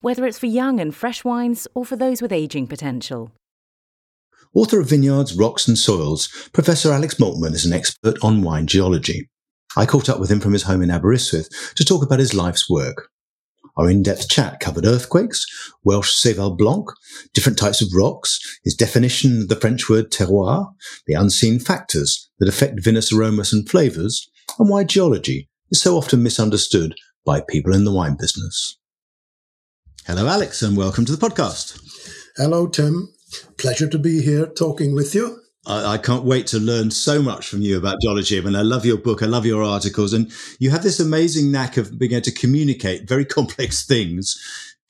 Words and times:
whether 0.00 0.26
it's 0.26 0.38
for 0.38 0.46
young 0.46 0.80
and 0.80 0.94
fresh 0.94 1.24
wines 1.24 1.66
or 1.74 1.84
for 1.84 1.96
those 1.96 2.22
with 2.22 2.32
aging 2.32 2.66
potential. 2.66 3.32
Author 4.54 4.80
of 4.80 4.88
Vineyards, 4.88 5.34
Rocks 5.34 5.68
and 5.68 5.78
Soils, 5.78 6.28
Professor 6.52 6.92
Alex 6.92 7.16
Maltman 7.16 7.52
is 7.52 7.66
an 7.66 7.72
expert 7.72 8.16
on 8.22 8.42
wine 8.42 8.66
geology. 8.66 9.28
I 9.76 9.84
caught 9.84 10.08
up 10.08 10.18
with 10.18 10.30
him 10.30 10.40
from 10.40 10.54
his 10.54 10.62
home 10.62 10.82
in 10.82 10.90
Aberystwyth 10.90 11.74
to 11.74 11.84
talk 11.84 12.02
about 12.02 12.20
his 12.20 12.32
life's 12.32 12.70
work. 12.70 13.10
Our 13.76 13.90
in-depth 13.90 14.30
chat 14.30 14.58
covered 14.60 14.86
earthquakes, 14.86 15.44
Welsh 15.84 16.10
Seyval 16.10 16.56
Blanc, 16.56 16.86
different 17.34 17.58
types 17.58 17.82
of 17.82 17.92
rocks, 17.94 18.40
his 18.64 18.74
definition 18.74 19.42
of 19.42 19.48
the 19.48 19.56
French 19.56 19.90
word 19.90 20.10
terroir, 20.10 20.72
the 21.06 21.12
unseen 21.12 21.58
factors 21.58 22.30
that 22.38 22.48
affect 22.48 22.82
vinous 22.82 23.12
aromas 23.12 23.52
and 23.52 23.68
flavours, 23.68 24.30
and 24.58 24.70
why 24.70 24.84
geology 24.84 25.50
is 25.70 25.82
so 25.82 25.98
often 25.98 26.22
misunderstood 26.22 26.94
by 27.26 27.42
people 27.46 27.74
in 27.74 27.84
the 27.84 27.92
wine 27.92 28.16
business. 28.18 28.78
Hello, 30.06 30.28
Alex, 30.28 30.62
and 30.62 30.76
welcome 30.76 31.04
to 31.04 31.16
the 31.16 31.28
podcast. 31.28 31.80
Hello, 32.36 32.68
Tim. 32.68 33.12
Pleasure 33.58 33.88
to 33.88 33.98
be 33.98 34.22
here 34.22 34.46
talking 34.46 34.94
with 34.94 35.16
you. 35.16 35.40
I, 35.66 35.94
I, 35.94 35.98
can't 35.98 36.22
wait 36.22 36.46
to 36.48 36.60
learn 36.60 36.92
so 36.92 37.20
much 37.20 37.48
from 37.48 37.60
you 37.60 37.76
about 37.76 38.00
geology. 38.00 38.38
I 38.38 38.40
mean, 38.42 38.54
I 38.54 38.62
love 38.62 38.86
your 38.86 38.98
book. 38.98 39.20
I 39.20 39.26
love 39.26 39.44
your 39.44 39.64
articles. 39.64 40.12
And 40.12 40.30
you 40.60 40.70
have 40.70 40.84
this 40.84 41.00
amazing 41.00 41.50
knack 41.50 41.76
of 41.76 41.98
being 41.98 42.12
able 42.12 42.22
to 42.22 42.30
communicate 42.30 43.08
very 43.08 43.24
complex 43.36 43.84
things 43.84 44.36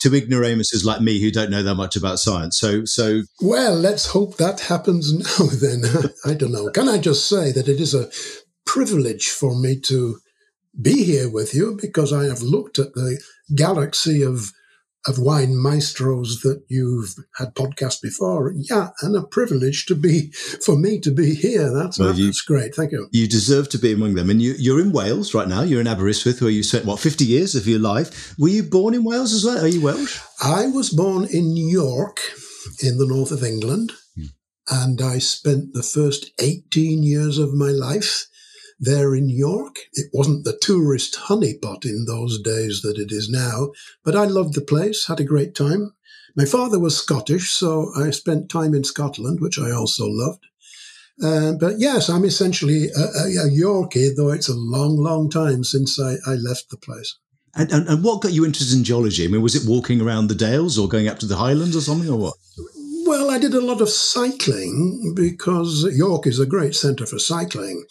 to 0.00 0.14
ignoramuses 0.14 0.84
like 0.84 1.00
me 1.00 1.19
who 1.19 1.31
don't 1.31 1.50
know 1.50 1.62
that 1.62 1.77
much 1.77 1.97
about 1.97 2.19
science. 2.19 2.59
So, 2.59 2.84
so. 2.84 3.22
Well, 3.41 3.75
let's 3.75 4.09
hope 4.09 4.37
that 4.37 4.61
happens 4.61 5.14
now 5.39 5.47
then. 5.47 5.84
I 6.27 6.34
don't 6.34 6.53
know. 6.53 6.69
Can 6.69 6.91
I 6.91 6.98
just 6.98 7.27
say 7.27 7.53
that 7.53 7.69
it 7.69 7.81
is 7.81 7.94
a 7.94 8.11
privilege 8.67 9.31
for 9.31 9.59
me 9.59 9.81
to 9.81 10.19
be 10.78 11.05
here 11.05 11.31
with 11.31 11.55
you 11.55 11.78
because 11.81 12.12
I 12.12 12.25
have 12.25 12.42
looked 12.42 12.78
at 12.78 12.92
the 12.92 13.19
galaxy 13.55 14.20
of 14.20 14.53
of 15.07 15.19
wine 15.19 15.57
maestros 15.61 16.41
that 16.41 16.62
you've 16.69 17.15
had 17.37 17.55
podcast 17.55 18.03
before. 18.03 18.53
Yeah, 18.57 18.91
and 19.03 19.17
a 19.17 19.23
privilege 19.23 19.87
to 19.87 19.95
be 19.95 20.31
for 20.65 20.77
me 20.77 20.99
to 21.01 21.11
be 21.11 21.35
here. 21.35 21.73
That's, 21.73 21.99
well, 21.99 22.15
you, 22.15 22.27
that's 22.27 22.43
great. 22.43 22.75
Thank 22.75 22.93
you. 22.93 23.09
You 23.12 23.29
deserve 23.29 23.69
to 23.71 23.79
be 23.79 23.93
among 23.93 24.15
them. 24.15 24.31
And 24.31 24.43
you, 24.43 24.77
are 24.77 24.81
in 24.81 24.93
Wales 24.93 25.34
right 25.34 25.49
now. 25.49 25.62
You're 25.62 25.81
in 25.81 25.87
Aberystwyth, 25.87 26.41
where 26.41 26.51
you 26.51 26.62
spent 26.62 26.84
what 26.84 27.01
fifty 27.01 27.25
years 27.25 27.55
of 27.55 27.67
your 27.67 27.79
life. 27.79 28.34
Were 28.39 28.49
you 28.49 28.62
born 28.62 28.95
in 28.95 29.05
Wales 29.05 29.33
as 29.33 29.45
well? 29.45 29.65
Are 29.65 29.69
you 29.69 29.83
Welsh? 29.83 30.21
I 30.43 30.67
was 30.67 30.91
born 30.91 31.25
in 31.25 31.57
York, 31.57 32.21
in 32.83 32.99
the 32.99 33.07
north 33.07 33.31
of 33.31 33.43
England, 33.43 33.93
hmm. 34.15 34.27
and 34.71 35.01
I 35.01 35.19
spent 35.19 35.73
the 35.73 35.83
first 35.83 36.31
eighteen 36.41 37.03
years 37.03 37.39
of 37.39 37.55
my 37.55 37.71
life 37.71 38.27
there 38.78 39.14
in 39.14 39.28
York. 39.28 39.77
It 39.94 40.10
wasn't 40.12 40.44
the 40.44 40.58
tourist 40.60 41.16
honeypot 41.28 41.84
in 41.84 42.05
those 42.06 42.41
days 42.41 42.82
that 42.82 42.98
it 42.98 43.12
is 43.12 43.28
now, 43.28 43.70
but 44.04 44.16
I 44.16 44.25
loved 44.25 44.54
the 44.54 44.60
place, 44.60 45.06
had 45.06 45.20
a 45.20 45.25
great 45.25 45.54
time. 45.54 45.92
My 46.37 46.44
father 46.44 46.78
was 46.78 46.97
Scottish, 46.97 47.50
so 47.50 47.91
I 47.97 48.10
spent 48.10 48.50
time 48.50 48.75
in 48.75 48.84
Scotland, 48.84 49.41
which 49.41 49.59
I 49.59 49.70
also 49.70 50.06
loved. 50.06 50.44
Uh, 51.22 51.53
but 51.59 51.78
yes, 51.78 52.10
I'm 52.10 52.26
essentially 52.26 52.88
a, 52.94 53.00
a, 53.00 53.47
a, 53.47 53.50
Yorkie, 53.50 54.15
though 54.15 54.31
it's 54.31 54.50
a 54.50 54.54
long, 54.54 54.98
long 54.98 55.31
time 55.31 55.65
since 55.65 55.98
I, 55.98 56.16
I 56.26 56.34
left 56.34 56.69
the 56.69 56.76
place. 56.76 57.16
And, 57.54 57.72
and, 57.72 57.88
and, 57.88 58.04
what 58.04 58.20
got 58.20 58.34
you 58.34 58.44
interested 58.44 58.76
in 58.76 58.84
geology? 58.84 59.25
I 59.25 59.28
mean, 59.28 59.41
was 59.41 59.54
it 59.54 59.66
walking 59.66 60.03
around 60.03 60.26
the 60.26 60.34
Dales 60.34 60.78
or 60.78 60.88
going 60.88 61.09
up 61.09 61.19
to 61.20 61.26
the 61.26 61.36
Highlands 61.36 61.75
or 61.75 61.81
something, 61.81 62.10
or 62.10 62.19
what? 62.19 62.34
Well, 63.06 63.31
I 63.31 63.39
did 63.39 63.55
a 63.55 63.61
lot 63.61 63.81
of 63.81 63.89
cycling 63.89 65.12
because 65.15 65.84
York 65.94 66.27
is 66.27 66.41
a 66.41 66.47
great 66.47 66.75
centre 66.75 67.06
for 67.06 67.21
cycling. 67.21 67.84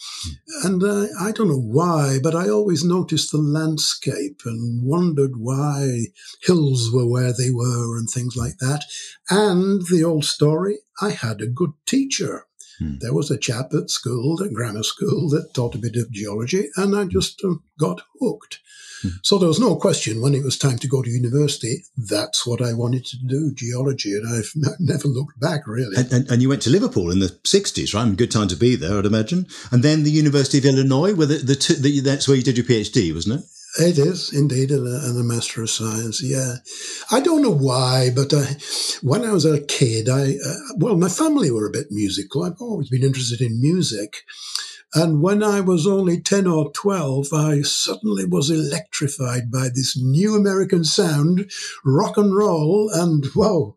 And 0.62 0.82
uh, 0.82 1.06
I 1.18 1.32
don't 1.32 1.48
know 1.48 1.58
why, 1.58 2.18
but 2.22 2.34
I 2.34 2.50
always 2.50 2.84
noticed 2.84 3.32
the 3.32 3.38
landscape 3.38 4.42
and 4.44 4.82
wondered 4.84 5.38
why 5.38 6.08
hills 6.42 6.90
were 6.92 7.08
where 7.08 7.32
they 7.32 7.50
were 7.50 7.96
and 7.96 8.10
things 8.10 8.36
like 8.36 8.58
that. 8.58 8.84
And 9.30 9.86
the 9.90 10.04
old 10.04 10.26
story 10.26 10.80
I 11.00 11.10
had 11.10 11.40
a 11.40 11.46
good 11.46 11.72
teacher. 11.86 12.44
Hmm. 12.78 12.96
There 13.00 13.14
was 13.14 13.30
a 13.30 13.38
chap 13.38 13.72
at 13.72 13.88
school, 13.88 14.42
at 14.42 14.52
grammar 14.52 14.82
school, 14.82 15.30
that 15.30 15.54
taught 15.54 15.74
a 15.74 15.78
bit 15.78 15.96
of 15.96 16.10
geology, 16.10 16.68
and 16.76 16.94
I 16.94 17.06
just 17.06 17.42
uh, 17.42 17.54
got 17.78 18.02
hooked. 18.20 18.58
So 19.22 19.38
there 19.38 19.48
was 19.48 19.60
no 19.60 19.76
question 19.76 20.20
when 20.20 20.34
it 20.34 20.44
was 20.44 20.58
time 20.58 20.78
to 20.78 20.88
go 20.88 21.02
to 21.02 21.10
university, 21.10 21.84
that's 21.96 22.46
what 22.46 22.62
I 22.62 22.72
wanted 22.72 23.04
to 23.06 23.16
do, 23.18 23.52
geology. 23.54 24.14
And 24.14 24.26
I've 24.28 24.52
never 24.80 25.08
looked 25.08 25.38
back, 25.40 25.66
really. 25.66 25.96
And, 25.96 26.12
and, 26.12 26.30
and 26.30 26.42
you 26.42 26.48
went 26.48 26.62
to 26.62 26.70
Liverpool 26.70 27.10
in 27.10 27.20
the 27.20 27.28
60s, 27.44 27.94
right? 27.94 28.16
Good 28.16 28.30
time 28.30 28.48
to 28.48 28.56
be 28.56 28.76
there, 28.76 28.98
I'd 28.98 29.06
imagine. 29.06 29.46
And 29.70 29.82
then 29.82 30.02
the 30.02 30.10
University 30.10 30.58
of 30.58 30.64
Illinois, 30.64 31.14
where 31.14 31.26
the, 31.26 31.36
the, 31.36 31.78
the 31.80 32.00
that's 32.00 32.28
where 32.28 32.36
you 32.36 32.42
did 32.42 32.56
your 32.56 32.66
PhD, 32.66 33.12
wasn't 33.14 33.40
it? 33.40 33.46
It 33.78 33.98
is 33.98 34.32
indeed, 34.32 34.70
and 34.70 34.86
a, 34.86 35.06
and 35.06 35.18
a, 35.20 35.22
Master 35.22 35.62
of 35.62 35.68
Science. 35.68 36.22
Yeah, 36.22 36.56
I 37.10 37.20
don't 37.20 37.42
know 37.42 37.54
why, 37.54 38.08
but 38.14 38.32
I, 38.32 38.56
when 39.02 39.22
I 39.22 39.32
was 39.32 39.44
a 39.44 39.60
kid, 39.60 40.08
I 40.08 40.36
uh, 40.42 40.56
well, 40.76 40.96
my 40.96 41.10
family 41.10 41.50
were 41.50 41.66
a 41.66 41.70
bit 41.70 41.88
musical. 41.90 42.42
I've 42.42 42.60
always 42.60 42.88
been 42.88 43.02
interested 43.02 43.42
in 43.42 43.60
music, 43.60 44.24
and 44.96 45.20
when 45.20 45.42
I 45.42 45.60
was 45.60 45.86
only 45.86 46.22
10 46.22 46.46
or 46.46 46.72
12, 46.72 47.26
I 47.30 47.60
suddenly 47.60 48.24
was 48.24 48.48
electrified 48.48 49.52
by 49.52 49.68
this 49.68 49.94
new 49.94 50.34
American 50.34 50.84
sound, 50.84 51.50
rock 51.84 52.16
and 52.16 52.34
roll, 52.34 52.88
and 52.90 53.26
whoa. 53.26 53.76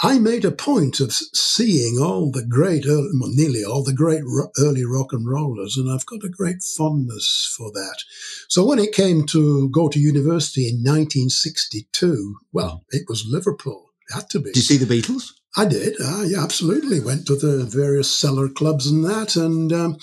I 0.00 0.18
made 0.18 0.44
a 0.44 0.52
point 0.52 1.00
of 1.00 1.14
seeing 1.14 1.98
all 1.98 2.30
the 2.30 2.44
great, 2.44 2.84
well, 2.84 3.08
nearly 3.14 3.64
all 3.64 3.82
the 3.82 3.94
great 3.94 4.22
early 4.60 4.84
rock 4.84 5.14
and 5.14 5.26
rollers, 5.26 5.78
and 5.78 5.90
I've 5.90 6.04
got 6.04 6.22
a 6.22 6.28
great 6.28 6.62
fondness 6.62 7.52
for 7.56 7.72
that. 7.72 8.02
So 8.48 8.66
when 8.66 8.78
it 8.78 8.92
came 8.92 9.24
to 9.28 9.70
go 9.70 9.88
to 9.88 9.98
university 9.98 10.68
in 10.68 10.84
1962, 10.84 12.36
well, 12.52 12.84
it 12.90 13.06
was 13.08 13.24
Liverpool. 13.26 13.92
It 14.10 14.14
had 14.14 14.28
to 14.30 14.40
be. 14.40 14.50
Did 14.50 14.56
you 14.56 14.62
see 14.62 14.76
the 14.76 14.84
Beatles? 14.84 15.32
I 15.56 15.64
did. 15.64 16.00
I 16.00 16.30
absolutely 16.36 17.00
went 17.00 17.26
to 17.26 17.34
the 17.34 17.64
various 17.64 18.14
cellar 18.14 18.48
clubs 18.48 18.86
and 18.86 19.04
that, 19.04 19.34
and 19.34 19.72
um, 19.72 19.96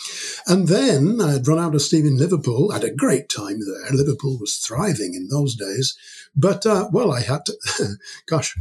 and 0.47 0.67
then 0.67 1.21
I'd 1.21 1.47
run 1.47 1.59
out 1.59 1.75
of 1.75 1.81
steam 1.81 2.05
in 2.05 2.17
Liverpool. 2.17 2.71
I 2.71 2.75
had 2.75 2.83
a 2.83 2.91
great 2.91 3.29
time 3.29 3.59
there. 3.59 3.91
Liverpool 3.91 4.37
was 4.39 4.57
thriving 4.57 5.13
in 5.13 5.27
those 5.29 5.55
days, 5.55 5.95
but 6.35 6.65
uh, 6.65 6.89
well, 6.91 7.11
I 7.11 7.21
had 7.21 7.45
to. 7.45 7.53
gosh, 8.27 8.55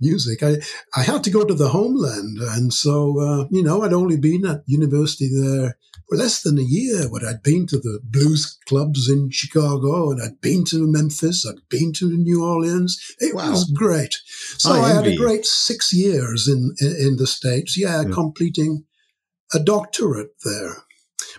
music. 0.00 0.42
I 0.42 0.58
I 0.96 1.02
had 1.02 1.24
to 1.24 1.30
go 1.30 1.44
to 1.44 1.54
the 1.54 1.70
homeland, 1.70 2.38
and 2.38 2.72
so 2.72 3.20
uh, 3.20 3.44
you 3.50 3.62
know 3.62 3.82
I'd 3.82 3.92
only 3.92 4.16
been 4.16 4.46
at 4.46 4.62
university 4.66 5.28
there 5.34 5.76
less 6.10 6.42
than 6.42 6.58
a 6.58 6.62
year. 6.62 7.08
But 7.10 7.24
I'd 7.24 7.42
been 7.42 7.66
to 7.68 7.78
the 7.78 8.00
blues 8.02 8.58
clubs 8.66 9.08
in 9.08 9.30
Chicago, 9.30 10.10
and 10.10 10.22
I'd 10.22 10.40
been 10.40 10.64
to 10.66 10.90
Memphis, 10.90 11.46
I'd 11.46 11.68
been 11.68 11.92
to 11.94 12.16
New 12.16 12.44
Orleans. 12.44 12.98
It 13.18 13.34
wow. 13.34 13.50
was 13.50 13.70
great. 13.70 14.16
So 14.58 14.72
I, 14.72 14.78
I 14.80 14.88
had 14.94 15.06
a 15.06 15.16
great 15.16 15.46
six 15.46 15.92
years 15.92 16.48
in 16.48 16.74
in, 16.80 16.96
in 16.98 17.16
the 17.16 17.26
states. 17.26 17.78
Yeah, 17.78 18.02
yeah, 18.02 18.10
completing 18.10 18.84
a 19.52 19.58
doctorate 19.58 20.34
there. 20.44 20.76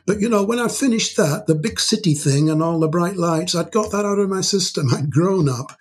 But 0.06 0.20
you 0.20 0.30
know, 0.30 0.44
when 0.44 0.60
I 0.60 0.68
finished 0.68 1.18
that, 1.18 1.48
the 1.48 1.56
big 1.56 1.80
city 1.80 2.14
thing 2.14 2.50
and 2.50 2.64
all 2.64 2.80
the 2.80 2.88
bright 2.88 3.18
lights, 3.18 3.56
I'd 3.56 3.72
got 3.72 3.92
that 3.92 4.06
out 4.06 4.20
of 4.20 4.30
my 4.30 4.42
system. 4.42 4.94
I'd 4.94 5.12
grown 5.12 5.50
up. 5.50 5.78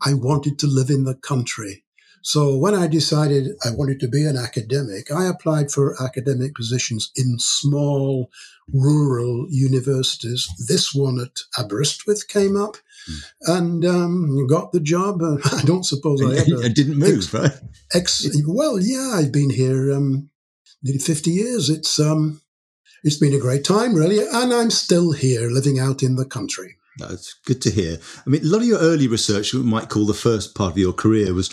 I 0.00 0.14
wanted 0.14 0.58
to 0.60 0.66
live 0.66 0.90
in 0.90 1.04
the 1.04 1.14
country. 1.14 1.84
So 2.22 2.56
when 2.56 2.74
I 2.74 2.86
decided 2.86 3.52
I 3.64 3.70
wanted 3.70 4.00
to 4.00 4.08
be 4.08 4.24
an 4.24 4.36
academic, 4.36 5.10
I 5.10 5.26
applied 5.26 5.70
for 5.70 6.00
academic 6.02 6.54
positions 6.54 7.10
in 7.16 7.38
small 7.38 8.30
rural 8.72 9.46
universities. 9.50 10.48
This 10.66 10.94
one 10.94 11.20
at 11.20 11.40
Aberystwyth 11.58 12.28
came 12.28 12.56
up 12.56 12.76
mm. 13.10 13.18
and 13.46 13.84
um, 13.84 14.46
got 14.46 14.72
the 14.72 14.80
job. 14.80 15.22
I 15.52 15.62
don't 15.64 15.84
suppose 15.84 16.22
I 16.22 16.38
ever. 16.38 16.64
I 16.64 16.68
didn't 16.68 16.98
move, 16.98 17.18
ex- 17.18 17.34
right? 17.34 17.52
Ex- 17.94 18.26
well, 18.46 18.78
yeah, 18.78 19.12
I've 19.14 19.32
been 19.32 19.50
here 19.50 19.92
um, 19.92 20.30
nearly 20.82 21.00
50 21.00 21.30
years. 21.30 21.70
It's, 21.70 21.98
um, 21.98 22.40
it's 23.04 23.16
been 23.16 23.34
a 23.34 23.40
great 23.40 23.64
time, 23.64 23.94
really. 23.94 24.20
And 24.20 24.52
I'm 24.52 24.70
still 24.70 25.12
here 25.12 25.48
living 25.50 25.78
out 25.78 26.02
in 26.02 26.16
the 26.16 26.26
country. 26.26 26.76
That's 26.98 27.34
good 27.44 27.62
to 27.62 27.70
hear. 27.70 27.98
I 28.26 28.30
mean, 28.30 28.42
a 28.42 28.48
lot 28.48 28.60
of 28.60 28.66
your 28.66 28.80
early 28.80 29.06
research, 29.06 29.54
we 29.54 29.62
might 29.62 29.88
call 29.88 30.04
the 30.04 30.14
first 30.14 30.54
part 30.56 30.72
of 30.72 30.78
your 30.78 30.92
career, 30.92 31.32
was 31.32 31.48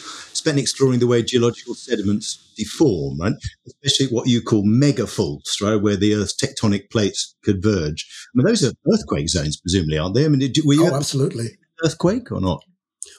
spent 0.45 0.59
exploring 0.59 0.99
the 0.99 1.07
way 1.07 1.23
geological 1.23 1.73
sediments 1.73 2.53
deform, 2.55 3.19
right? 3.19 3.33
Especially 3.65 4.13
what 4.15 4.27
you 4.27 4.41
call 4.43 4.63
megafaults, 4.63 5.59
right, 5.59 5.81
where 5.81 5.95
the 5.95 6.13
Earth's 6.13 6.35
tectonic 6.35 6.91
plates 6.91 7.35
converge. 7.43 8.07
I 8.27 8.29
mean, 8.35 8.45
those 8.45 8.63
are 8.63 8.71
earthquake 8.93 9.27
zones, 9.27 9.59
presumably, 9.59 9.97
aren't 9.97 10.13
they? 10.13 10.25
I 10.25 10.27
mean, 10.27 10.53
were 10.63 10.75
you 10.75 10.87
oh, 10.87 10.95
absolutely 10.95 11.57
earthquake 11.83 12.31
or 12.31 12.41
not? 12.41 12.63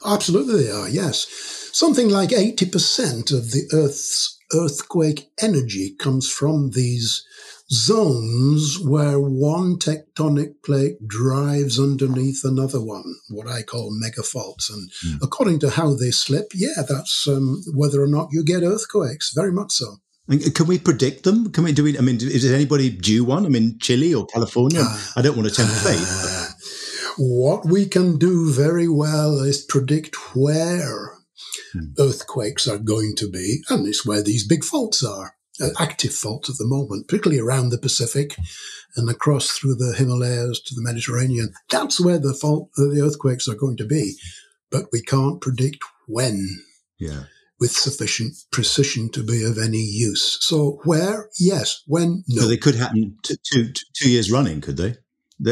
Absolutely, 0.06 0.64
they 0.64 0.70
are. 0.70 0.88
Yes, 0.88 1.26
something 1.72 2.08
like 2.08 2.32
eighty 2.32 2.66
percent 2.66 3.32
of 3.32 3.50
the 3.50 3.68
Earth's 3.72 4.35
earthquake 4.54 5.30
energy 5.40 5.94
comes 5.98 6.30
from 6.30 6.70
these 6.70 7.26
zones 7.70 8.78
where 8.78 9.18
one 9.18 9.76
tectonic 9.76 10.62
plate 10.64 11.06
drives 11.06 11.80
underneath 11.80 12.44
another 12.44 12.80
one, 12.80 13.16
what 13.28 13.48
I 13.48 13.62
call 13.62 13.92
megafaults. 13.92 14.70
And 14.70 14.90
mm. 15.04 15.18
according 15.22 15.58
to 15.60 15.70
how 15.70 15.94
they 15.94 16.10
slip, 16.10 16.52
yeah, 16.54 16.82
that's 16.88 17.26
um, 17.26 17.62
whether 17.74 18.00
or 18.02 18.06
not 18.06 18.28
you 18.30 18.44
get 18.44 18.62
earthquakes, 18.62 19.32
very 19.34 19.52
much 19.52 19.72
so. 19.72 19.96
Can 20.28 20.66
we 20.66 20.78
predict 20.78 21.22
them? 21.22 21.52
Can 21.52 21.62
we 21.62 21.72
do 21.72 21.86
it? 21.86 21.98
I 21.98 22.00
mean, 22.00 22.16
is 22.16 22.50
anybody 22.50 22.90
due 22.90 23.24
one? 23.24 23.46
I 23.46 23.48
mean, 23.48 23.78
Chile 23.78 24.12
or 24.12 24.26
California? 24.26 24.80
Uh, 24.82 24.98
I 25.14 25.22
don't 25.22 25.36
want 25.36 25.48
to 25.48 25.54
tempt 25.54 25.72
fate. 25.72 25.98
Uh, 26.00 26.48
what 27.18 27.64
we 27.64 27.86
can 27.86 28.18
do 28.18 28.52
very 28.52 28.88
well 28.88 29.38
is 29.38 29.64
predict 29.64 30.16
where 30.34 31.15
hmm. 31.72 31.92
earthquakes 31.98 32.66
are 32.68 32.78
going 32.78 33.14
to 33.16 33.30
be, 33.30 33.62
and 33.68 33.86
it's 33.86 34.06
where 34.06 34.22
these 34.22 34.46
big 34.46 34.64
faults 34.64 35.04
are 35.04 35.36
uh, 35.60 35.68
active 35.78 36.14
faults 36.14 36.50
at 36.50 36.56
the 36.58 36.66
moment, 36.66 37.08
particularly 37.08 37.40
around 37.40 37.70
the 37.70 37.78
Pacific 37.78 38.36
and 38.96 39.08
across 39.10 39.50
through 39.50 39.74
the 39.74 39.94
Himalayas 39.96 40.60
to 40.60 40.74
the 40.74 40.82
Mediterranean. 40.82 41.52
That's 41.70 42.00
where 42.00 42.18
the 42.18 42.34
fault, 42.34 42.70
uh, 42.78 42.84
the 42.92 43.02
earthquakes 43.02 43.48
are 43.48 43.54
going 43.54 43.76
to 43.78 43.86
be, 43.86 44.14
but 44.70 44.86
we 44.92 45.02
can't 45.02 45.40
predict 45.40 45.82
when. 46.06 46.46
Yeah. 46.98 47.24
With 47.58 47.70
sufficient 47.70 48.36
precision 48.50 49.10
to 49.12 49.22
be 49.22 49.42
of 49.42 49.56
any 49.56 49.78
use. 49.78 50.38
So 50.42 50.80
where, 50.84 51.30
yes. 51.38 51.82
When, 51.86 52.22
no. 52.28 52.42
So 52.42 52.48
they 52.48 52.58
could 52.58 52.74
happen 52.74 53.16
t- 53.22 53.36
two, 53.50 53.72
t- 53.72 53.86
two 53.94 54.10
years 54.10 54.30
running, 54.30 54.60
could 54.60 54.76
they? 54.76 54.96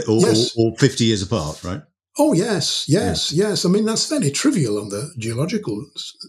Or, 0.07 0.21
yes. 0.21 0.55
or, 0.57 0.73
or 0.73 0.77
50 0.77 1.05
years 1.05 1.23
apart, 1.23 1.65
right? 1.65 1.83
Oh 2.17 2.33
yes, 2.33 2.85
yes, 2.89 3.33
yeah. 3.33 3.49
yes. 3.49 3.65
I 3.65 3.69
mean 3.69 3.85
that's 3.85 4.07
fairly 4.07 4.31
trivial 4.31 4.79
on 4.79 4.89
the 4.89 5.13
geological 5.19 5.85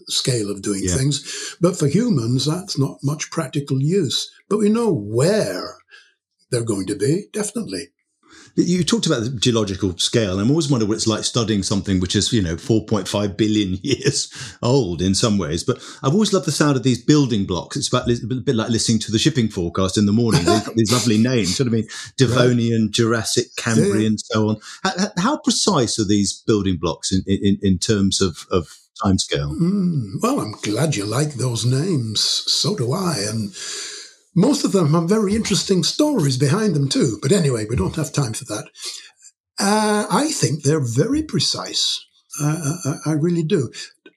scale 0.08 0.50
of 0.50 0.62
doing 0.62 0.82
yeah. 0.82 0.96
things, 0.96 1.56
but 1.60 1.78
for 1.78 1.86
humans 1.86 2.46
that's 2.46 2.78
not 2.78 2.98
much 3.04 3.30
practical 3.30 3.80
use. 3.80 4.30
But 4.48 4.58
we 4.58 4.68
know 4.68 4.92
where 4.92 5.76
they're 6.50 6.64
going 6.64 6.86
to 6.86 6.96
be, 6.96 7.26
definitely. 7.32 7.88
You 8.56 8.82
talked 8.84 9.06
about 9.06 9.22
the 9.22 9.30
geological 9.30 9.96
scale. 9.98 10.40
I'm 10.40 10.50
always 10.50 10.70
wondering 10.70 10.88
what 10.88 10.94
it's 10.94 11.06
like 11.06 11.24
studying 11.24 11.62
something 11.62 12.00
which 12.00 12.16
is, 12.16 12.32
you 12.32 12.40
know, 12.40 12.56
4.5 12.56 13.36
billion 13.36 13.74
years 13.82 14.32
old 14.62 15.02
in 15.02 15.14
some 15.14 15.36
ways. 15.36 15.62
But 15.62 15.78
I've 16.02 16.14
always 16.14 16.32
loved 16.32 16.46
the 16.46 16.52
sound 16.52 16.76
of 16.76 16.82
these 16.82 17.02
building 17.02 17.44
blocks. 17.44 17.76
It's 17.76 17.88
about 17.88 18.08
a 18.08 18.16
bit 18.16 18.56
like 18.56 18.70
listening 18.70 18.98
to 19.00 19.12
the 19.12 19.18
shipping 19.18 19.48
forecast 19.48 19.98
in 19.98 20.06
the 20.06 20.12
morning. 20.12 20.44
They've 20.44 20.64
got 20.64 20.74
these 20.74 20.92
lovely 20.92 21.18
names. 21.18 21.58
You 21.58 21.66
know 21.66 21.70
what 21.70 21.76
I 21.76 21.80
mean? 21.80 21.88
Devonian, 22.16 22.82
right. 22.84 22.90
Jurassic, 22.90 23.54
Cambrian, 23.56 24.12
yeah. 24.12 24.18
so 24.24 24.48
on. 24.48 24.56
How, 24.82 24.92
how, 25.18 25.36
precise 25.36 25.98
are 25.98 26.06
these 26.06 26.32
building 26.46 26.78
blocks 26.78 27.12
in, 27.12 27.22
in, 27.26 27.58
in 27.60 27.78
terms 27.78 28.22
of, 28.22 28.46
of 28.50 28.74
timescale? 29.04 29.54
Mm, 29.58 30.22
well, 30.22 30.40
I'm 30.40 30.52
glad 30.62 30.96
you 30.96 31.04
like 31.04 31.34
those 31.34 31.66
names. 31.66 32.20
So 32.20 32.74
do 32.74 32.92
I. 32.92 33.18
And 33.28 33.54
most 34.36 34.64
of 34.64 34.72
them 34.72 34.92
have 34.92 35.08
very 35.08 35.34
interesting 35.34 35.82
stories 35.82 36.36
behind 36.36 36.76
them 36.76 36.88
too. 36.88 37.18
But 37.22 37.32
anyway, 37.32 37.64
we 37.68 37.74
don't 37.74 37.96
have 37.96 38.12
time 38.12 38.34
for 38.34 38.44
that. 38.44 38.68
Uh, 39.58 40.06
I 40.10 40.30
think 40.30 40.62
they're 40.62 40.78
very 40.78 41.22
precise. 41.22 42.04
Uh, 42.40 42.76
I, 42.84 42.88
uh, 42.88 42.96
I, 43.06 43.12
really 43.12 43.42
do. 43.42 43.72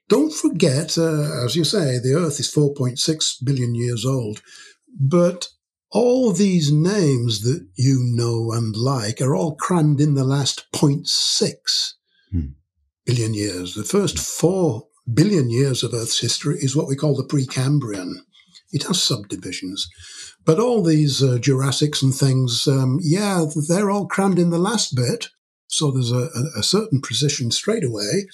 Don't 0.10 0.34
forget, 0.34 0.98
uh, 0.98 1.46
as 1.46 1.56
you 1.56 1.64
say, 1.64 1.98
the 1.98 2.16
Earth 2.16 2.42
is 2.42 2.54
4.6 2.54 3.46
billion 3.46 3.74
years 3.76 4.06
old. 4.06 4.42
But 5.00 5.48
all 5.92 6.34
these 6.34 6.72
names 6.72 7.42
that 7.44 7.66
you 7.76 8.00
know 8.04 8.52
and 8.52 8.76
like 8.76 9.22
are 9.22 9.36
all 9.36 9.56
crammed 9.56 10.02
in 10.02 10.16
the 10.16 10.26
last 10.26 10.66
0.6 10.74 11.94
hmm. 12.32 12.42
billion 13.06 13.34
years. 13.34 13.74
The 13.74 13.86
first 13.86 14.20
four 14.20 14.88
billion 15.12 15.50
years 15.50 15.82
of 15.82 15.94
Earth's 15.94 16.20
history 16.20 16.58
is 16.60 16.76
what 16.76 16.88
we 16.88 16.98
call 16.98 17.16
the 17.16 17.24
Precambrian. 17.24 18.16
It 18.72 18.84
has 18.84 19.02
subdivisions. 19.02 19.90
But 20.46 20.60
all 20.60 20.84
these 20.84 21.24
uh, 21.24 21.38
Jurassics 21.40 22.02
and 22.02 22.14
things, 22.14 22.68
um, 22.68 23.00
yeah, 23.02 23.46
they're 23.68 23.92
all 23.92 24.08
crammed 24.08 24.40
in 24.40 24.50
the 24.50 24.60
last 24.60 24.96
bit. 24.96 25.30
So 25.68 25.92
there's 25.92 26.12
a, 26.12 26.30
a, 26.36 26.60
a 26.60 26.64
certain 26.64 27.02
precision 27.02 27.52
straight 27.52 27.84
away. 27.84 28.28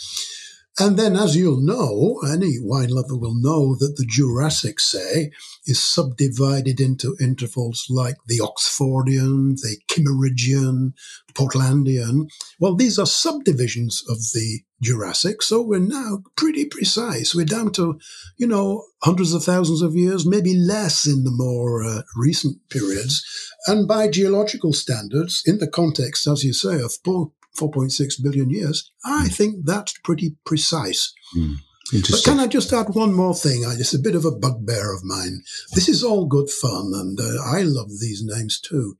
And 0.77 0.97
then, 0.97 1.15
as 1.15 1.37
you'll 1.37 1.61
know, 1.61 2.19
any 2.29 2.57
wine 2.59 2.89
lover 2.89 3.15
will 3.15 3.33
know 3.33 3.75
that 3.75 3.95
the 3.95 4.05
Jurassic, 4.05 4.81
say, 4.81 5.31
is 5.65 5.81
subdivided 5.81 6.81
into 6.81 7.15
intervals 7.21 7.85
like 7.89 8.17
the 8.27 8.39
Oxfordian, 8.39 9.55
the 9.61 9.77
Kimmeridgian, 9.87 10.91
Portlandian. 11.33 12.29
Well, 12.59 12.75
these 12.75 12.99
are 12.99 13.05
subdivisions 13.05 14.03
of 14.09 14.17
the 14.33 14.63
Jurassic, 14.81 15.41
so 15.41 15.61
we're 15.61 15.79
now 15.79 16.23
pretty 16.35 16.65
precise. 16.65 17.33
We're 17.33 17.45
down 17.45 17.71
to, 17.73 17.99
you 18.37 18.45
know, 18.45 18.85
hundreds 19.01 19.33
of 19.33 19.43
thousands 19.43 19.81
of 19.81 19.95
years, 19.95 20.27
maybe 20.27 20.53
less 20.55 21.07
in 21.07 21.23
the 21.23 21.31
more 21.31 21.83
uh, 21.83 22.01
recent 22.17 22.57
periods. 22.69 23.23
And 23.67 23.87
by 23.87 24.09
geological 24.09 24.73
standards, 24.73 25.41
in 25.45 25.59
the 25.59 25.67
context, 25.67 26.27
as 26.27 26.43
you 26.43 26.53
say, 26.53 26.81
of 26.81 26.97
4.6 27.03 28.23
billion 28.23 28.49
years, 28.49 28.91
I 29.05 29.23
hmm. 29.23 29.29
think 29.29 29.65
that's 29.65 29.97
pretty 29.99 30.35
precise. 30.45 31.13
Mm. 31.35 31.55
But 31.91 32.23
can 32.23 32.39
I 32.39 32.47
just 32.47 32.73
add 32.73 32.95
one 32.95 33.13
more 33.13 33.35
thing? 33.35 33.63
It's 33.63 33.93
a 33.93 33.99
bit 33.99 34.15
of 34.15 34.25
a 34.25 34.31
bugbear 34.31 34.93
of 34.93 35.03
mine. 35.03 35.43
This 35.73 35.87
is 35.87 36.03
all 36.03 36.25
good 36.25 36.49
fun, 36.49 36.91
and 36.95 37.19
uh, 37.19 37.43
I 37.45 37.61
love 37.61 37.89
these 38.01 38.23
names 38.25 38.59
too, 38.59 38.97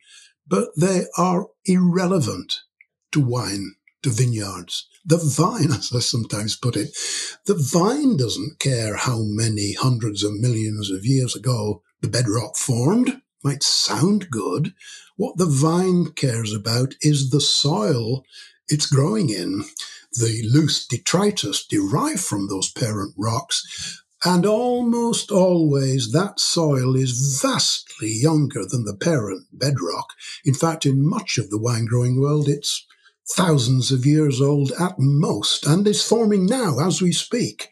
but 0.47 0.69
they 0.77 1.05
are 1.17 1.47
irrelevant 1.65 2.61
to 3.11 3.21
wine, 3.21 3.75
to 4.03 4.11
vineyards. 4.11 4.87
The 5.05 5.17
vine, 5.17 5.71
as 5.77 5.91
I 5.93 5.99
sometimes 5.99 6.55
put 6.55 6.75
it, 6.75 6.95
the 7.45 7.55
vine 7.55 8.17
doesn't 8.17 8.59
care 8.59 8.95
how 8.95 9.19
many 9.21 9.73
hundreds 9.73 10.23
of 10.23 10.39
millions 10.39 10.89
of 10.89 11.05
years 11.05 11.35
ago 11.35 11.83
the 12.01 12.07
bedrock 12.07 12.57
formed. 12.57 13.21
Might 13.43 13.61
sound 13.61 14.31
good. 14.31 14.73
What 15.17 15.37
the 15.37 15.45
vine 15.45 16.13
cares 16.13 16.51
about 16.51 16.95
is 17.01 17.29
the 17.29 17.41
soil 17.41 18.25
it's 18.67 18.87
growing 18.87 19.29
in 19.29 19.63
the 20.11 20.41
loose 20.51 20.87
detritus 20.87 21.65
derived 21.67 22.19
from 22.19 22.47
those 22.47 22.71
parent 22.71 23.13
rocks. 23.17 24.01
And 24.23 24.45
almost 24.45 25.29
always 25.29 26.11
that 26.13 26.39
soil 26.39 26.95
is 26.95 27.39
vastly 27.41 28.11
younger 28.11 28.65
than 28.67 28.85
the 28.85 28.95
parent 28.95 29.45
bedrock. 29.51 30.07
In 30.43 30.55
fact, 30.55 30.85
in 30.85 31.07
much 31.07 31.37
of 31.37 31.51
the 31.51 31.59
wine 31.59 31.85
growing 31.85 32.19
world, 32.19 32.47
it's 32.47 32.87
thousands 33.29 33.91
of 33.91 34.05
years 34.05 34.41
old 34.41 34.71
at 34.79 34.99
most 34.99 35.65
and 35.65 35.87
is 35.87 36.07
forming 36.07 36.45
now 36.45 36.79
as 36.79 37.01
we 37.01 37.11
speak. 37.11 37.69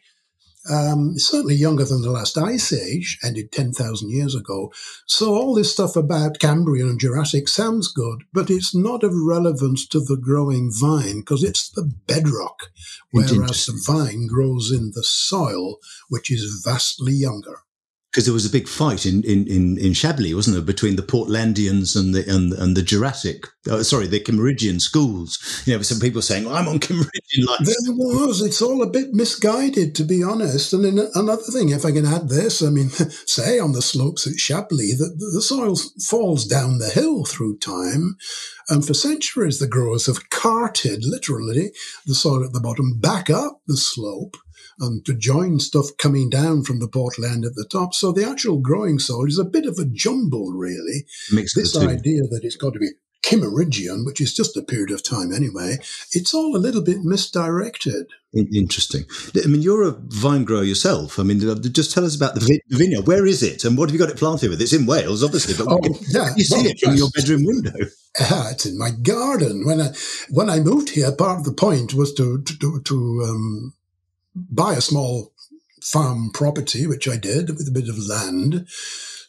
Um, 0.70 1.18
certainly 1.18 1.56
younger 1.56 1.84
than 1.84 2.00
the 2.00 2.10
last 2.10 2.38
ice 2.38 2.72
age, 2.72 3.18
ended 3.22 3.52
10,000 3.52 4.08
years 4.08 4.34
ago. 4.34 4.72
So 5.04 5.34
all 5.34 5.54
this 5.54 5.70
stuff 5.70 5.94
about 5.94 6.38
Cambrian 6.38 6.88
and 6.88 6.98
Jurassic 6.98 7.48
sounds 7.48 7.88
good, 7.88 8.24
but 8.32 8.48
it's 8.48 8.74
not 8.74 9.04
of 9.04 9.12
relevance 9.14 9.86
to 9.88 10.00
the 10.00 10.16
growing 10.16 10.72
vine 10.72 11.20
because 11.20 11.44
it's 11.44 11.68
the 11.68 11.92
bedrock, 12.06 12.70
whereas 13.10 13.66
the 13.66 13.78
vine 13.86 14.26
grows 14.26 14.72
in 14.72 14.92
the 14.94 15.04
soil, 15.04 15.80
which 16.08 16.30
is 16.30 16.62
vastly 16.64 17.12
younger 17.12 17.58
because 18.14 18.26
there 18.26 18.32
was 18.32 18.46
a 18.46 18.50
big 18.50 18.68
fight 18.68 19.06
in, 19.06 19.24
in, 19.24 19.44
in, 19.48 19.76
in 19.76 19.92
Chablis, 19.92 20.34
wasn't 20.34 20.54
there, 20.54 20.64
between 20.64 20.94
the 20.94 21.02
Portlandians 21.02 21.96
and 21.96 22.14
the 22.14 22.24
and, 22.32 22.52
and 22.52 22.76
the 22.76 22.82
Jurassic, 22.82 23.48
uh, 23.68 23.82
sorry, 23.82 24.06
the 24.06 24.20
Kimmeridgian 24.20 24.80
schools. 24.80 25.62
You 25.66 25.74
know, 25.74 25.82
some 25.82 25.98
people 25.98 26.22
saying, 26.22 26.44
well, 26.44 26.54
"I'm 26.54 26.68
on 26.68 26.78
Kimmeridgian 26.78 27.44
line." 27.44 27.58
There 27.64 27.92
was. 27.92 28.40
It's 28.40 28.62
all 28.62 28.84
a 28.84 28.88
bit 28.88 29.12
misguided, 29.12 29.96
to 29.96 30.04
be 30.04 30.22
honest. 30.22 30.72
And 30.72 30.84
then 30.84 31.08
another 31.16 31.42
thing, 31.42 31.70
if 31.70 31.84
I 31.84 31.90
can 31.90 32.06
add 32.06 32.28
this, 32.28 32.62
I 32.62 32.70
mean, 32.70 32.88
say 33.26 33.58
on 33.58 33.72
the 33.72 33.82
slopes 33.82 34.28
at 34.28 34.38
Chablis, 34.38 34.98
that 34.98 35.18
the 35.18 35.42
soil 35.42 35.74
falls 36.08 36.46
down 36.46 36.78
the 36.78 36.90
hill 36.90 37.24
through 37.24 37.58
time, 37.58 38.16
and 38.68 38.86
for 38.86 38.94
centuries 38.94 39.58
the 39.58 39.66
growers 39.66 40.06
have 40.06 40.30
carted 40.30 41.04
literally 41.04 41.72
the 42.06 42.14
soil 42.14 42.44
at 42.44 42.52
the 42.52 42.60
bottom 42.60 43.00
back 43.00 43.28
up 43.28 43.60
the 43.66 43.76
slope 43.76 44.36
and 44.80 45.04
to 45.06 45.14
join 45.14 45.60
stuff 45.60 45.86
coming 45.98 46.30
down 46.30 46.64
from 46.64 46.80
the 46.80 46.88
Portland 46.88 47.44
at 47.44 47.54
the 47.54 47.66
top. 47.70 47.94
So 47.94 48.12
the 48.12 48.28
actual 48.28 48.58
growing 48.58 48.98
soil 48.98 49.26
is 49.26 49.38
a 49.38 49.44
bit 49.44 49.66
of 49.66 49.78
a 49.78 49.84
jumble, 49.84 50.52
really. 50.52 51.06
This 51.30 51.76
idea 51.76 52.22
that 52.22 52.40
it's 52.42 52.56
got 52.56 52.72
to 52.74 52.78
be 52.78 52.90
Kimmeridgian, 53.24 54.04
which 54.04 54.20
is 54.20 54.34
just 54.34 54.56
a 54.56 54.62
period 54.62 54.90
of 54.90 55.02
time 55.02 55.32
anyway, 55.32 55.78
it's 56.12 56.34
all 56.34 56.54
a 56.54 56.58
little 56.58 56.82
bit 56.82 57.04
misdirected. 57.04 58.06
Interesting. 58.34 59.04
I 59.42 59.46
mean, 59.46 59.62
you're 59.62 59.84
a 59.84 59.96
vine 60.08 60.44
grower 60.44 60.64
yourself. 60.64 61.18
I 61.18 61.22
mean, 61.22 61.40
just 61.72 61.92
tell 61.92 62.04
us 62.04 62.16
about 62.16 62.34
the 62.34 62.60
vineyard. 62.68 63.06
Where 63.06 63.24
is 63.24 63.42
it, 63.42 63.64
and 63.64 63.78
what 63.78 63.88
have 63.88 63.94
you 63.94 63.98
got 63.98 64.10
it 64.10 64.18
planted 64.18 64.50
with? 64.50 64.60
It's 64.60 64.72
in 64.72 64.86
Wales, 64.86 65.22
obviously, 65.22 65.54
but 65.54 65.72
oh, 65.72 65.80
yeah, 66.08 66.34
you 66.36 66.44
see 66.44 66.56
well, 66.56 66.66
it 66.66 66.80
from 66.80 66.94
your 66.96 67.08
bedroom 67.14 67.44
window. 67.44 67.72
It's 68.16 68.66
in 68.66 68.76
my 68.78 68.90
garden. 68.90 69.64
When 69.64 69.80
I 69.80 69.88
when 70.30 70.50
I 70.50 70.60
moved 70.60 70.90
here, 70.90 71.12
part 71.12 71.38
of 71.38 71.44
the 71.44 71.52
point 71.52 71.94
was 71.94 72.12
to 72.14 72.42
to, 72.42 72.80
to 72.80 73.26
um, 73.28 73.72
buy 74.34 74.74
a 74.74 74.80
small 74.80 75.32
farm 75.82 76.30
property, 76.32 76.86
which 76.86 77.08
I 77.08 77.16
did 77.16 77.50
with 77.50 77.68
a 77.68 77.72
bit 77.72 77.88
of 77.88 77.98
land. 77.98 78.66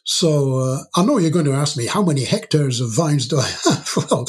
So 0.04 0.58
uh, 0.58 0.78
I 0.94 1.04
know 1.04 1.18
you're 1.18 1.30
going 1.30 1.46
to 1.46 1.52
ask 1.52 1.76
me 1.76 1.86
how 1.86 2.02
many 2.02 2.24
hectares 2.24 2.80
of 2.80 2.94
vines 2.94 3.28
do 3.28 3.38
I 3.38 3.48
have? 3.64 3.92
well, 4.10 4.26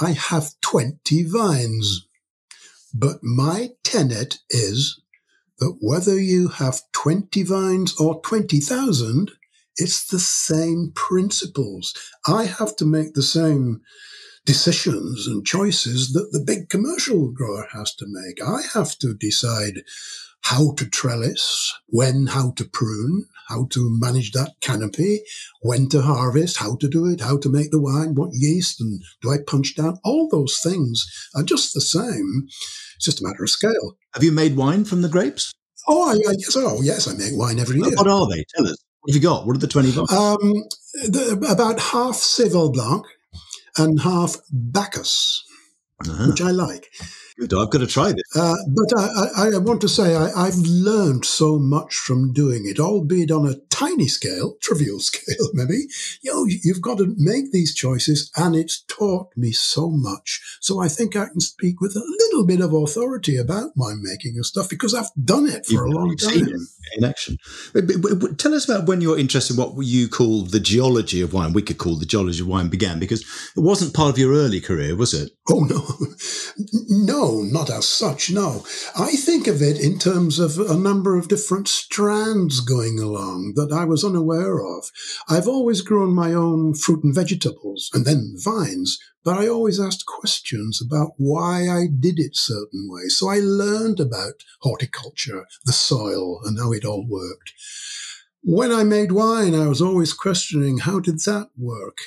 I 0.00 0.12
have 0.12 0.50
20 0.60 1.22
vines. 1.24 2.06
But 2.92 3.22
my 3.22 3.70
tenet 3.84 4.38
is 4.50 5.00
that 5.58 5.76
whether 5.80 6.18
you 6.18 6.48
have 6.48 6.82
20 6.92 7.42
vines 7.44 7.96
or 8.00 8.20
20,000, 8.22 9.30
it's 9.76 10.06
the 10.06 10.18
same 10.18 10.92
principles. 10.94 11.94
I 12.26 12.44
have 12.44 12.74
to 12.76 12.84
make 12.84 13.14
the 13.14 13.22
same 13.22 13.82
decisions 14.44 15.26
and 15.26 15.46
choices 15.46 16.12
that 16.12 16.30
the 16.32 16.40
big 16.40 16.68
commercial 16.68 17.30
grower 17.30 17.66
has 17.72 17.94
to 17.96 18.06
make. 18.08 18.42
I 18.42 18.62
have 18.74 18.98
to 18.98 19.14
decide 19.14 19.82
how 20.42 20.72
to 20.74 20.88
trellis, 20.88 21.74
when, 21.86 22.26
how 22.28 22.52
to 22.52 22.64
prune, 22.64 23.26
how 23.48 23.66
to 23.70 23.90
manage 24.00 24.32
that 24.32 24.54
canopy, 24.60 25.20
when 25.60 25.88
to 25.90 26.00
harvest, 26.00 26.56
how 26.56 26.76
to 26.76 26.88
do 26.88 27.06
it, 27.06 27.20
how 27.20 27.36
to 27.38 27.50
make 27.50 27.70
the 27.70 27.80
wine, 27.80 28.14
what 28.14 28.30
yeast, 28.32 28.80
and 28.80 29.02
do 29.20 29.30
I 29.30 29.36
punch 29.46 29.76
down? 29.76 29.98
All 30.02 30.28
those 30.30 30.58
things 30.58 31.04
are 31.34 31.42
just 31.42 31.74
the 31.74 31.80
same. 31.80 32.46
It's 32.96 33.04
just 33.04 33.20
a 33.20 33.24
matter 33.24 33.42
of 33.42 33.50
scale. 33.50 33.96
Have 34.14 34.24
you 34.24 34.32
made 34.32 34.56
wine 34.56 34.84
from 34.84 35.02
the 35.02 35.08
grapes? 35.08 35.52
Oh, 35.86 36.08
I, 36.08 36.12
I 36.12 36.34
yes, 36.38 36.56
oh, 36.56 36.80
yes, 36.82 37.08
I 37.08 37.14
make 37.14 37.38
wine 37.38 37.58
every 37.58 37.76
year. 37.76 37.92
What 37.96 38.06
are 38.06 38.28
they? 38.28 38.44
Tell 38.56 38.66
us. 38.66 38.76
What 39.00 39.14
have 39.14 39.22
you 39.22 39.28
got? 39.28 39.46
What 39.46 39.56
are 39.56 39.60
the 39.60 39.66
20 39.66 39.92
bucks? 39.92 40.12
Um, 40.12 40.38
the, 41.08 41.46
about 41.50 41.80
half 41.80 42.16
Seyval 42.16 42.72
Blanc 42.72 43.06
and 43.76 44.00
half 44.00 44.36
Bacchus, 44.50 45.44
uh-huh. 46.06 46.28
which 46.28 46.40
I 46.40 46.50
like. 46.50 46.90
Good. 47.40 47.54
I've 47.54 47.70
got 47.70 47.78
to 47.78 47.86
try 47.86 48.12
this. 48.12 48.36
Uh, 48.36 48.54
but 48.68 48.92
I, 48.98 49.48
I, 49.54 49.58
want 49.58 49.80
to 49.80 49.88
say 49.88 50.14
I, 50.14 50.44
have 50.44 50.58
learned 50.58 51.24
so 51.24 51.58
much 51.58 51.94
from 51.94 52.34
doing 52.34 52.66
it, 52.66 52.78
albeit 52.78 53.30
on 53.30 53.48
a 53.48 53.54
tiny 53.70 54.08
scale, 54.08 54.56
trivial 54.60 55.00
scale, 55.00 55.48
maybe. 55.54 55.86
You 56.20 56.34
know, 56.34 56.44
you've 56.46 56.82
got 56.82 56.98
to 56.98 57.14
make 57.16 57.50
these 57.50 57.74
choices, 57.74 58.30
and 58.36 58.54
it's 58.54 58.82
taught 58.82 59.28
me 59.38 59.52
so 59.52 59.88
much. 59.88 60.58
So 60.60 60.80
I 60.80 60.88
think 60.88 61.16
I 61.16 61.28
can 61.28 61.40
speak 61.40 61.80
with 61.80 61.96
a 61.96 62.04
little 62.04 62.44
bit 62.46 62.60
of 62.60 62.74
authority 62.74 63.38
about 63.38 63.70
wine 63.74 64.02
making 64.02 64.34
and 64.34 64.44
stuff 64.44 64.68
because 64.68 64.94
I've 64.94 65.10
done 65.24 65.46
it 65.46 65.64
for 65.64 65.72
you've, 65.72 65.94
a 65.94 65.98
long 65.98 66.16
time. 66.16 66.46
in 66.98 67.04
action. 67.04 67.38
Tell 68.36 68.52
us 68.52 68.68
about 68.68 68.86
when 68.86 69.00
you're 69.00 69.18
interested 69.18 69.56
in 69.56 69.64
what 69.64 69.82
you 69.86 70.08
call 70.08 70.42
the 70.42 70.60
geology 70.60 71.22
of 71.22 71.32
wine. 71.32 71.54
We 71.54 71.62
could 71.62 71.78
call 71.78 71.96
the 71.96 72.04
geology 72.04 72.42
of 72.42 72.48
wine 72.48 72.68
began 72.68 72.98
because 72.98 73.22
it 73.56 73.60
wasn't 73.60 73.94
part 73.94 74.10
of 74.10 74.18
your 74.18 74.34
early 74.34 74.60
career, 74.60 74.94
was 74.94 75.14
it? 75.14 75.30
Oh 75.48 75.60
no, 75.60 75.86
no, 76.88 77.29
not 77.38 77.70
as 77.70 77.86
such. 77.86 78.30
No, 78.30 78.64
I 78.96 79.12
think 79.12 79.46
of 79.46 79.62
it 79.62 79.80
in 79.80 79.98
terms 79.98 80.38
of 80.38 80.58
a 80.58 80.76
number 80.76 81.16
of 81.16 81.28
different 81.28 81.68
strands 81.68 82.60
going 82.60 82.98
along 82.98 83.54
that 83.56 83.72
I 83.72 83.84
was 83.84 84.04
unaware 84.04 84.58
of. 84.60 84.90
I've 85.28 85.48
always 85.48 85.80
grown 85.80 86.12
my 86.14 86.34
own 86.34 86.74
fruit 86.74 87.04
and 87.04 87.14
vegetables 87.14 87.90
and 87.94 88.04
then 88.04 88.34
vines, 88.36 88.98
but 89.24 89.38
I 89.38 89.48
always 89.48 89.80
asked 89.80 90.06
questions 90.06 90.80
about 90.84 91.12
why 91.16 91.68
I 91.68 91.86
did 91.86 92.18
it 92.18 92.36
certain 92.36 92.88
ways. 92.90 93.16
So 93.16 93.28
I 93.28 93.38
learned 93.38 94.00
about 94.00 94.44
horticulture, 94.60 95.46
the 95.64 95.72
soil, 95.72 96.40
and 96.44 96.58
how 96.58 96.72
it 96.72 96.84
all 96.84 97.06
worked. 97.08 97.52
When 98.42 98.72
I 98.72 98.84
made 98.84 99.12
wine, 99.12 99.54
I 99.54 99.66
was 99.68 99.82
always 99.82 100.12
questioning 100.12 100.78
how 100.78 101.00
did 101.00 101.20
that 101.26 101.50
work? 101.58 101.98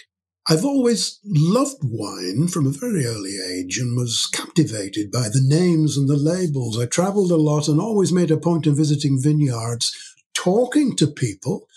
I've 0.46 0.66
always 0.66 1.20
loved 1.24 1.84
wine 1.84 2.50
from 2.50 2.68
a 2.68 2.72
very 2.72 3.06
early 3.06 3.38
age 3.50 3.78
and 3.78 3.96
was 3.96 4.28
captivated 4.28 5.10
by 5.10 5.30
the 5.30 5.42
names 5.42 5.96
and 5.96 6.10
the 6.10 6.18
labels. 6.18 6.78
I 6.78 6.86
traveled 6.86 7.32
a 7.32 7.38
lot 7.38 7.70
and 7.70 7.80
always 7.80 8.12
made 8.12 8.30
a 8.30 8.36
point 8.38 8.68
of 8.68 8.76
visiting 8.76 9.22
vineyards, 9.22 9.96
talking 10.34 10.98
to 10.98 11.08
people. 11.08 11.70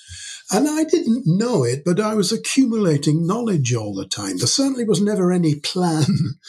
And 0.50 0.68
I 0.68 0.84
didn't 0.84 1.24
know 1.26 1.64
it, 1.64 1.82
but 1.84 1.98
I 1.98 2.14
was 2.14 2.30
accumulating 2.30 3.26
knowledge 3.26 3.74
all 3.74 3.94
the 3.94 4.06
time. 4.06 4.38
There 4.38 4.46
certainly 4.46 4.84
was 4.84 5.00
never 5.00 5.32
any 5.32 5.56
plan, 5.56 6.04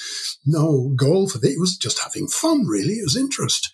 no 0.46 0.94
goal 0.96 1.28
for 1.28 1.40
it. 1.40 1.54
It 1.54 1.60
was 1.60 1.78
just 1.78 2.04
having 2.04 2.28
fun, 2.28 2.68
really. 2.68 2.94
It 2.94 3.06
was 3.06 3.18
interest. 3.18 3.72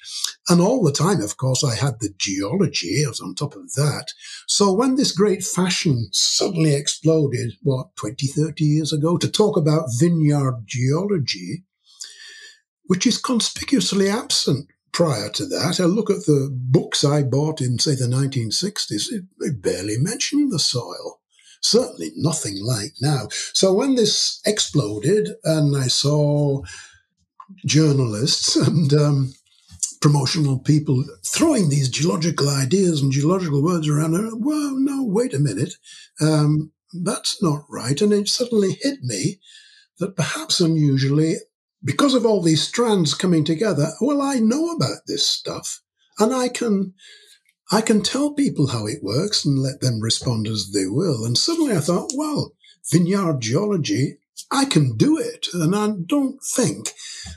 And 0.48 0.62
all 0.62 0.82
the 0.82 0.94
time, 0.94 1.22
of 1.22 1.36
course, 1.36 1.62
I 1.62 1.76
had 1.76 2.00
the 2.00 2.14
geology. 2.18 3.04
I 3.06 3.10
was 3.10 3.20
on 3.20 3.36
top 3.36 3.56
of 3.56 3.74
that. 3.74 4.14
So 4.48 4.72
when 4.72 4.96
this 4.96 5.12
great 5.12 5.44
fashion 5.44 6.08
suddenly 6.14 6.74
exploded, 6.74 7.54
what, 7.62 7.94
20, 7.98 8.28
30 8.28 8.64
years 8.64 8.94
ago, 8.94 9.18
to 9.18 9.30
talk 9.30 9.58
about 9.58 9.90
vineyard 10.00 10.64
geology, 10.66 11.66
which 12.86 13.06
is 13.06 13.18
conspicuously 13.18 14.10
absent 14.10 14.68
prior 14.94 15.30
to 15.30 15.46
that. 15.48 15.80
I 15.80 15.86
look 15.86 16.10
at 16.10 16.26
the 16.26 16.50
books 16.52 17.04
I 17.04 17.24
bought 17.24 17.62
in, 17.62 17.80
say, 17.80 17.96
the 17.96 18.06
1960s, 18.06 19.10
they 19.40 19.50
barely 19.50 19.98
mentioned 19.98 20.52
the 20.52 20.60
soil. 20.60 21.20
Certainly 21.62 22.12
nothing 22.16 22.62
like 22.62 22.94
now. 23.02 23.28
So 23.54 23.74
when 23.74 23.96
this 23.96 24.42
exploded 24.46 25.30
and 25.44 25.76
I 25.76 25.88
saw 25.88 26.62
journalists 27.66 28.56
and 28.68 28.94
um, 28.94 29.34
promotional 30.04 30.60
people 30.60 31.06
throwing 31.26 31.70
these 31.70 31.88
geological 31.88 32.50
ideas 32.50 33.02
and 33.02 33.10
geological 33.10 33.64
words 33.64 33.88
around. 33.88 34.16
I, 34.16 34.30
Well, 34.34 34.76
no, 34.78 35.02
wait 35.02 35.34
a 35.34 35.40
minute. 35.40 35.76
Um, 36.20 36.74
that's 36.92 37.42
not 37.42 37.64
right. 37.70 38.00
And 38.02 38.12
it 38.12 38.28
suddenly 38.28 38.78
hit 38.82 39.02
me 39.02 39.40
that 40.00 40.18
perhaps 40.18 40.60
unusually, 40.60 41.36
because 41.84 42.14
of 42.14 42.26
all 42.26 42.42
these 42.42 42.64
strands 42.64 43.14
coming 43.14 43.44
together, 43.44 43.90
well, 44.02 44.22
I 44.22 44.36
know 44.36 44.72
about 44.72 45.00
this 45.08 45.28
stuff 45.28 45.82
and 46.20 46.34
I 46.34 46.50
can, 46.50 46.94
I 47.72 47.82
can 47.82 48.02
tell 48.02 48.34
people 48.34 48.68
how 48.68 48.86
it 48.86 49.04
works 49.04 49.46
and 49.46 49.60
let 49.60 49.82
them 49.82 50.00
respond 50.02 50.48
as 50.48 50.72
they 50.74 50.86
will. 50.88 51.26
And 51.26 51.38
suddenly 51.38 51.76
I 51.76 51.80
thought, 51.80 52.12
well, 52.16 52.54
vineyard 52.92 53.42
geology, 53.42 54.18
I 54.52 54.66
can 54.66 54.96
do 54.96 55.18
it. 55.18 55.48
And 55.54 55.76
I 55.76 55.90
don't 56.06 56.40
think 56.44 56.92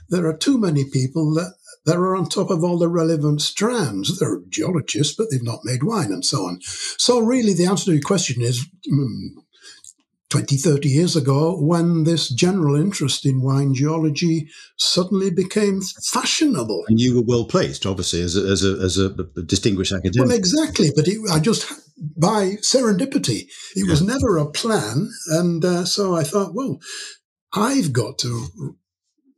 there 0.09 0.27
are 0.27 0.37
too 0.37 0.59
many 0.59 0.85
people 0.85 1.33
that 1.35 1.55
that 1.87 1.97
are 1.97 2.17
on 2.17 2.29
top 2.29 2.51
of 2.51 2.65
all 2.65 2.79
the 2.79 2.89
relevant 2.89 3.41
strands. 3.41 4.19
They're 4.19 4.41
geologists, 4.49 5.15
but 5.17 5.29
they've 5.31 5.43
not 5.43 5.65
made 5.65 5.85
wine 5.85 6.13
and 6.13 6.25
so 6.25 6.45
on. 6.45 6.59
So 6.63 7.21
really 7.21 7.55
the 7.55 7.67
answer 7.67 7.87
to 7.87 7.93
your 7.93 8.03
question 8.03 8.43
is 8.43 8.67
mm, 8.93 9.29
20, 10.31 10.57
30 10.57 10.89
years 10.89 11.15
ago 11.15 11.57
when 11.61 12.05
this 12.05 12.29
general 12.29 12.75
interest 12.75 13.25
in 13.25 13.43
wine 13.43 13.75
geology 13.75 14.49
suddenly 14.77 15.31
became 15.31 15.81
fashionable. 16.11 16.85
And 16.89 16.99
you 16.99 17.17
were 17.17 17.23
well 17.27 17.45
placed, 17.45 17.87
obviously, 17.87 18.23
as 18.23 18.37
a, 18.37 18.41
as 18.41 18.65
a, 18.65 18.73
as 18.83 18.99
a 18.99 19.11
distinguished 19.45 19.93
academic. 19.93 20.29
Well, 20.29 20.37
exactly. 20.37 20.91
But 20.95 21.07
it, 21.07 21.19
I 21.31 21.39
just, 21.39 21.73
by 22.17 22.57
serendipity, 22.63 23.43
it 23.77 23.87
yeah. 23.87 23.91
was 23.91 24.03
never 24.03 24.37
a 24.37 24.51
plan. 24.51 25.11
And 25.29 25.65
uh, 25.65 25.85
so 25.85 26.17
I 26.17 26.25
thought, 26.25 26.55
well, 26.55 26.81
I've 27.53 27.93
got 27.93 28.19
to 28.19 28.77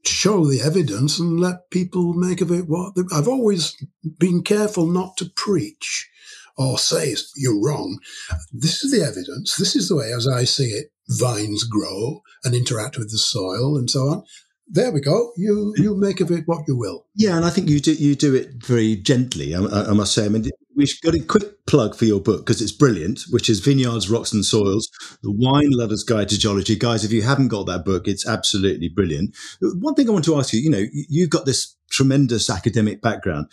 show 0.06 0.46
the 0.46 0.62
evidence 0.62 1.18
and 1.18 1.38
let 1.38 1.70
people 1.70 2.14
make 2.14 2.40
of 2.40 2.50
it 2.50 2.66
what 2.66 2.94
they, 2.94 3.02
I've 3.12 3.28
always 3.28 3.76
been 4.18 4.42
careful 4.42 4.86
not 4.86 5.16
to 5.18 5.26
preach 5.36 6.08
or 6.58 6.76
say 6.76 7.14
you're 7.36 7.62
wrong. 7.62 7.98
This 8.52 8.84
is 8.84 8.92
the 8.92 9.02
evidence. 9.02 9.54
This 9.56 9.76
is 9.76 9.88
the 9.88 9.96
way, 9.96 10.12
as 10.12 10.26
I 10.26 10.44
see 10.44 10.70
it, 10.70 10.90
vines 11.08 11.64
grow 11.64 12.20
and 12.44 12.54
interact 12.54 12.98
with 12.98 13.10
the 13.10 13.18
soil 13.18 13.78
and 13.78 13.88
so 13.88 14.00
on. 14.08 14.24
There 14.70 14.92
we 14.92 15.00
go. 15.00 15.32
You 15.36 15.72
you 15.78 15.96
make 15.96 16.20
of 16.20 16.30
it 16.30 16.46
what 16.46 16.64
you 16.68 16.76
will. 16.76 17.06
Yeah, 17.14 17.36
and 17.36 17.46
I 17.46 17.50
think 17.50 17.70
you 17.70 17.80
do 17.80 17.94
you 17.94 18.14
do 18.14 18.34
it 18.34 18.62
very 18.62 18.96
gently. 18.96 19.54
I, 19.54 19.60
I 19.60 19.92
must 19.94 20.12
say. 20.12 20.26
I 20.26 20.28
mean, 20.28 20.44
we've 20.78 21.00
got 21.02 21.14
a 21.14 21.20
quick 21.20 21.66
plug 21.66 21.96
for 21.96 22.04
your 22.04 22.20
book 22.20 22.46
because 22.46 22.62
it's 22.62 22.72
brilliant, 22.72 23.22
which 23.30 23.50
is 23.50 23.58
Vineyards, 23.58 24.08
Rocks 24.08 24.32
and 24.32 24.44
Soils, 24.44 24.88
The 25.22 25.32
Wine 25.32 25.72
Lover's 25.72 26.04
Guide 26.04 26.28
to 26.28 26.38
Geology. 26.38 26.76
Guys, 26.76 27.04
if 27.04 27.12
you 27.12 27.22
haven't 27.22 27.48
got 27.48 27.66
that 27.66 27.84
book, 27.84 28.06
it's 28.06 28.26
absolutely 28.26 28.88
brilliant. 28.88 29.36
One 29.60 29.94
thing 29.94 30.08
I 30.08 30.12
want 30.12 30.24
to 30.26 30.36
ask 30.36 30.52
you, 30.52 30.60
you 30.60 30.70
know, 30.70 30.84
you've 30.92 31.30
got 31.30 31.46
this 31.46 31.74
tremendous 31.90 32.48
academic 32.48 33.02
background. 33.02 33.46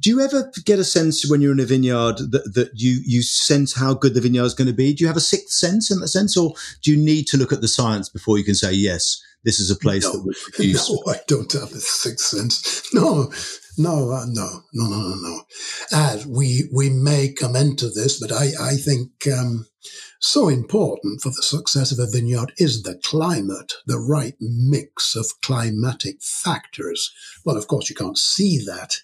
Do 0.00 0.08
you 0.08 0.20
ever 0.20 0.50
get 0.64 0.78
a 0.78 0.84
sense 0.84 1.28
when 1.28 1.42
you're 1.42 1.52
in 1.52 1.60
a 1.60 1.66
vineyard 1.66 2.16
that, 2.30 2.52
that 2.54 2.70
you, 2.74 3.00
you 3.04 3.22
sense 3.22 3.76
how 3.76 3.92
good 3.92 4.14
the 4.14 4.22
vineyard 4.22 4.44
is 4.44 4.54
going 4.54 4.68
to 4.68 4.74
be? 4.74 4.94
Do 4.94 5.04
you 5.04 5.08
have 5.08 5.18
a 5.18 5.20
sixth 5.20 5.50
sense 5.50 5.90
in 5.90 6.00
that 6.00 6.08
sense, 6.08 6.36
or 6.36 6.54
do 6.82 6.90
you 6.90 6.96
need 6.96 7.26
to 7.28 7.36
look 7.36 7.52
at 7.52 7.60
the 7.60 7.68
science 7.68 8.08
before 8.08 8.38
you 8.38 8.44
can 8.44 8.54
say, 8.54 8.72
yes, 8.72 9.22
this 9.44 9.60
is 9.60 9.70
a 9.70 9.76
place 9.76 10.04
no, 10.04 10.12
that 10.12 10.24
will 10.24 10.34
produce? 10.52 10.88
No, 11.06 11.12
I 11.12 11.16
don't 11.26 11.52
have 11.52 11.72
a 11.72 11.80
sixth 11.80 12.26
sense. 12.26 12.88
No, 12.94 13.30
no, 13.80 14.10
uh, 14.10 14.26
no, 14.28 14.62
no, 14.72 14.88
no, 14.88 15.00
no, 15.00 15.14
no. 15.14 15.42
As 15.92 16.26
we 16.26 16.68
we 16.74 16.90
may 16.90 17.32
come 17.32 17.56
into 17.56 17.88
this, 17.88 18.20
but 18.20 18.32
I 18.32 18.50
I 18.60 18.76
think 18.76 19.10
um, 19.26 19.66
so 20.20 20.48
important 20.48 21.22
for 21.22 21.30
the 21.30 21.42
success 21.42 21.92
of 21.92 21.98
a 21.98 22.10
vineyard 22.10 22.52
is 22.58 22.82
the 22.82 23.00
climate, 23.02 23.72
the 23.86 23.98
right 23.98 24.34
mix 24.40 25.16
of 25.16 25.40
climatic 25.42 26.22
factors. 26.22 27.12
Well, 27.44 27.56
of 27.56 27.68
course, 27.68 27.88
you 27.88 27.96
can't 27.96 28.18
see 28.18 28.58
that. 28.66 28.96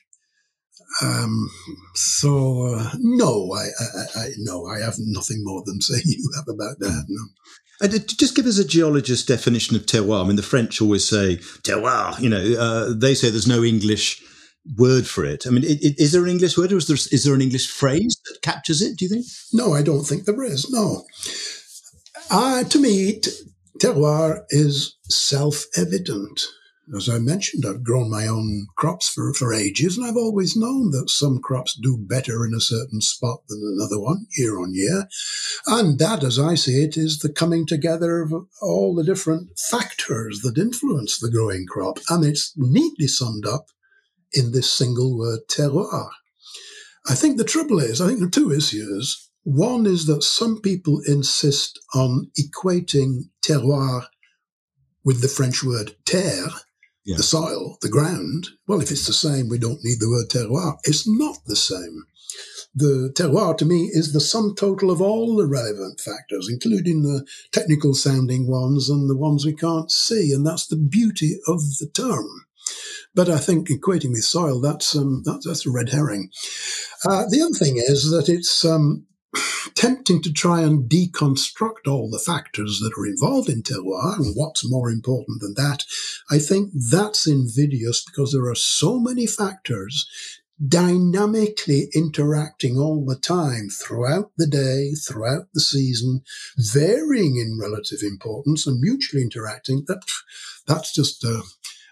Um, 1.03 1.51
so 1.95 2.75
uh, 2.75 2.91
no, 2.99 3.53
I, 3.55 3.67
I, 3.81 4.21
I 4.21 4.29
no, 4.39 4.67
I 4.67 4.81
have 4.81 4.97
nothing 4.99 5.43
more 5.43 5.63
than 5.65 5.81
say 5.81 6.01
you 6.05 6.31
have 6.37 6.49
about 6.49 6.79
that. 6.81 7.05
No. 7.09 7.23
And 7.79 8.19
just 8.19 8.35
give 8.35 8.47
us 8.47 8.59
a 8.59 8.67
geologist's 8.67 9.27
definition 9.27 9.77
of 9.77 9.85
terroir. 9.85 10.25
I 10.25 10.27
mean, 10.27 10.37
the 10.37 10.43
French 10.43 10.81
always 10.81 11.07
say 11.07 11.37
terroir. 11.63 12.19
You 12.21 12.31
know, 12.31 12.55
uh, 12.59 12.95
they 12.97 13.15
say 13.15 13.29
there's 13.29 13.47
no 13.47 13.63
English 13.63 14.23
word 14.77 15.07
for 15.07 15.25
it. 15.25 15.47
I 15.47 15.51
mean, 15.51 15.65
is 15.65 16.13
there 16.13 16.25
an 16.25 16.31
English 16.31 16.59
word 16.59 16.73
or 16.73 16.79
is 16.79 16.87
there, 16.87 16.97
is 16.97 17.25
there 17.25 17.35
an 17.35 17.43
English 17.43 17.71
phrase 17.71 18.17
that 18.27 18.43
captures 18.43 18.83
it, 18.83 18.97
do 18.97 19.05
you 19.05 19.09
think? 19.09 19.27
No, 19.53 19.73
I 19.73 19.83
don't 19.83 20.05
think 20.05 20.25
there 20.25 20.43
is. 20.43 20.71
No. 20.71 21.05
Uh, 22.31 22.65
to 22.65 22.79
me, 22.79 23.21
t- 23.21 23.31
terroir 23.79 24.45
is 24.51 24.97
self 25.09 25.67
evident. 25.77 26.47
as 26.97 27.09
I 27.09 27.19
mentioned, 27.19 27.65
I've 27.67 27.85
grown 27.85 28.11
my 28.11 28.27
own 28.27 28.67
crops 28.77 29.09
for, 29.09 29.33
for 29.35 29.53
ages, 29.53 29.97
and 29.97 30.07
I've 30.07 30.17
always 30.17 30.57
known 30.57 30.91
that 30.93 31.11
some 31.11 31.41
crops 31.41 31.75
do 31.75 31.97
better 31.99 32.45
in 32.45 32.55
a 32.55 32.61
certain 32.61 33.01
spot 33.01 33.41
than 33.49 33.61
another 33.63 34.01
one 34.01 34.27
year 34.37 34.59
on 34.59 34.75
year. 34.75 35.09
And 35.67 35.99
that, 35.99 36.25
as 36.25 36.39
I 36.39 36.55
see 36.55 36.83
it, 36.83 36.97
is 36.97 37.19
the 37.19 37.33
coming 37.33 37.67
together 37.67 38.21
of 38.23 38.33
all 38.61 38.95
the 38.95 39.05
different 39.05 39.59
factors 39.71 40.41
that 40.41 40.59
influence 40.59 41.19
the 41.19 41.31
growing 41.31 41.67
crop. 41.67 41.99
And 42.09 42.25
it's 42.25 42.53
neatly 42.57 43.07
summed 43.09 43.47
up 43.47 43.67
in 44.33 44.53
this 44.53 44.71
single 44.73 45.17
word 45.17 45.41
terroir. 45.49 46.11
I 47.09 47.15
think 47.15 47.37
the 47.37 47.45
trouble 47.45 47.79
is, 47.79 48.01
I 48.01 48.07
think 48.07 48.19
there 48.19 48.29
are 48.29 48.31
two 48.31 48.53
issues. 48.53 49.31
One 49.45 49.87
is 49.87 50.07
that 50.07 50.25
some 50.25 50.61
people 50.61 51.01
insist 51.07 51.79
on 51.95 52.31
equating 52.39 53.29
terroir 53.45 54.07
with 55.05 55.21
the 55.23 55.29
French 55.29 55.63
word 55.63 55.95
terre, 56.05 56.51
yeah. 57.05 57.17
the 57.17 57.23
soil, 57.23 57.79
the 57.81 57.89
ground. 57.89 58.49
Well, 58.67 58.81
if 58.81 58.91
it's 58.91 59.07
the 59.07 59.13
same, 59.13 59.49
we 59.49 59.59
don't 59.59 59.85
need 59.85 60.01
the 60.01 60.11
word 60.11 60.29
terroir. 60.29 60.79
It's 60.83 61.07
not 61.07 61.39
the 61.47 61.55
same. 61.55 62.07
The 62.75 63.13
terroir 63.15 63.57
to 63.59 63.65
me 63.65 63.89
is 63.93 64.13
the 64.13 64.21
sum 64.21 64.55
total 64.57 64.91
of 64.91 65.01
all 65.01 65.37
the 65.37 65.47
relevant 65.47 66.01
factors, 66.01 66.49
including 66.51 67.03
the 67.03 67.25
technical 67.53 67.95
sounding 67.95 68.49
ones 68.49 68.91
and 68.91 69.09
the 69.09 69.17
ones 69.17 69.47
we 69.47 69.55
can't 69.55 69.91
see. 69.91 70.33
And 70.33 70.45
that's 70.45 70.67
the 70.67 70.77
beauty 70.77 71.39
of 71.47 71.61
the 71.79 71.89
term. 71.95 72.46
But 73.15 73.29
I 73.29 73.39
think 73.39 73.69
equating 73.69 74.11
with 74.11 74.25
soil, 74.25 74.61
that's, 74.61 74.95
um, 74.95 75.23
that's, 75.25 75.67
a 75.67 75.71
red 75.71 75.91
herring. 75.91 76.31
Uh, 77.05 77.25
the 77.29 77.43
other 77.43 77.55
thing 77.55 77.77
is 77.77 78.11
that 78.11 78.29
it's, 78.29 78.65
um, 78.65 79.07
tempting 79.75 80.23
to 80.23 80.33
try 80.33 80.61
and 80.63 80.89
deconstruct 80.89 81.87
all 81.87 82.11
the 82.11 82.19
factors 82.19 82.81
that 82.81 82.93
are 82.99 83.07
involved 83.07 83.49
in 83.49 83.63
terroir 83.63 84.17
and 84.17 84.35
what's 84.35 84.69
more 84.69 84.91
important 84.91 85.41
than 85.41 85.55
that. 85.55 85.85
I 86.31 86.39
think 86.39 86.71
that's 86.75 87.27
invidious 87.27 88.05
because 88.05 88.33
there 88.33 88.49
are 88.49 88.55
so 88.55 88.99
many 88.99 89.27
factors 89.27 90.07
dynamically 90.67 91.89
interacting 91.95 92.79
all 92.79 93.05
the 93.05 93.17
time 93.17 93.69
throughout 93.69 94.31
the 94.39 94.47
day, 94.47 94.93
throughout 94.93 95.49
the 95.53 95.61
season, 95.61 96.23
varying 96.57 97.37
in 97.37 97.59
relative 97.61 97.99
importance 98.03 98.67
and 98.67 98.81
mutually 98.81 99.23
interacting. 99.23 99.85
That 99.87 100.03
that's 100.67 100.95
just 100.95 101.23
a, 101.25 101.43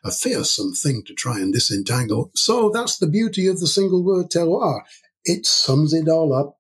a 0.05 0.11
fearsome 0.11 0.73
thing 0.73 1.03
to 1.07 1.15
try 1.15 1.39
and 1.39 1.53
disentangle. 1.53 2.31
So 2.35 2.71
that's 2.71 2.99
the 2.99 3.09
beauty 3.09 3.47
of 3.47 3.61
the 3.61 3.67
single 3.67 4.05
word 4.05 4.31
terroir. 4.31 4.83
It 5.25 5.47
sums 5.47 5.95
it 5.95 6.09
all 6.09 6.35
up 6.35 6.59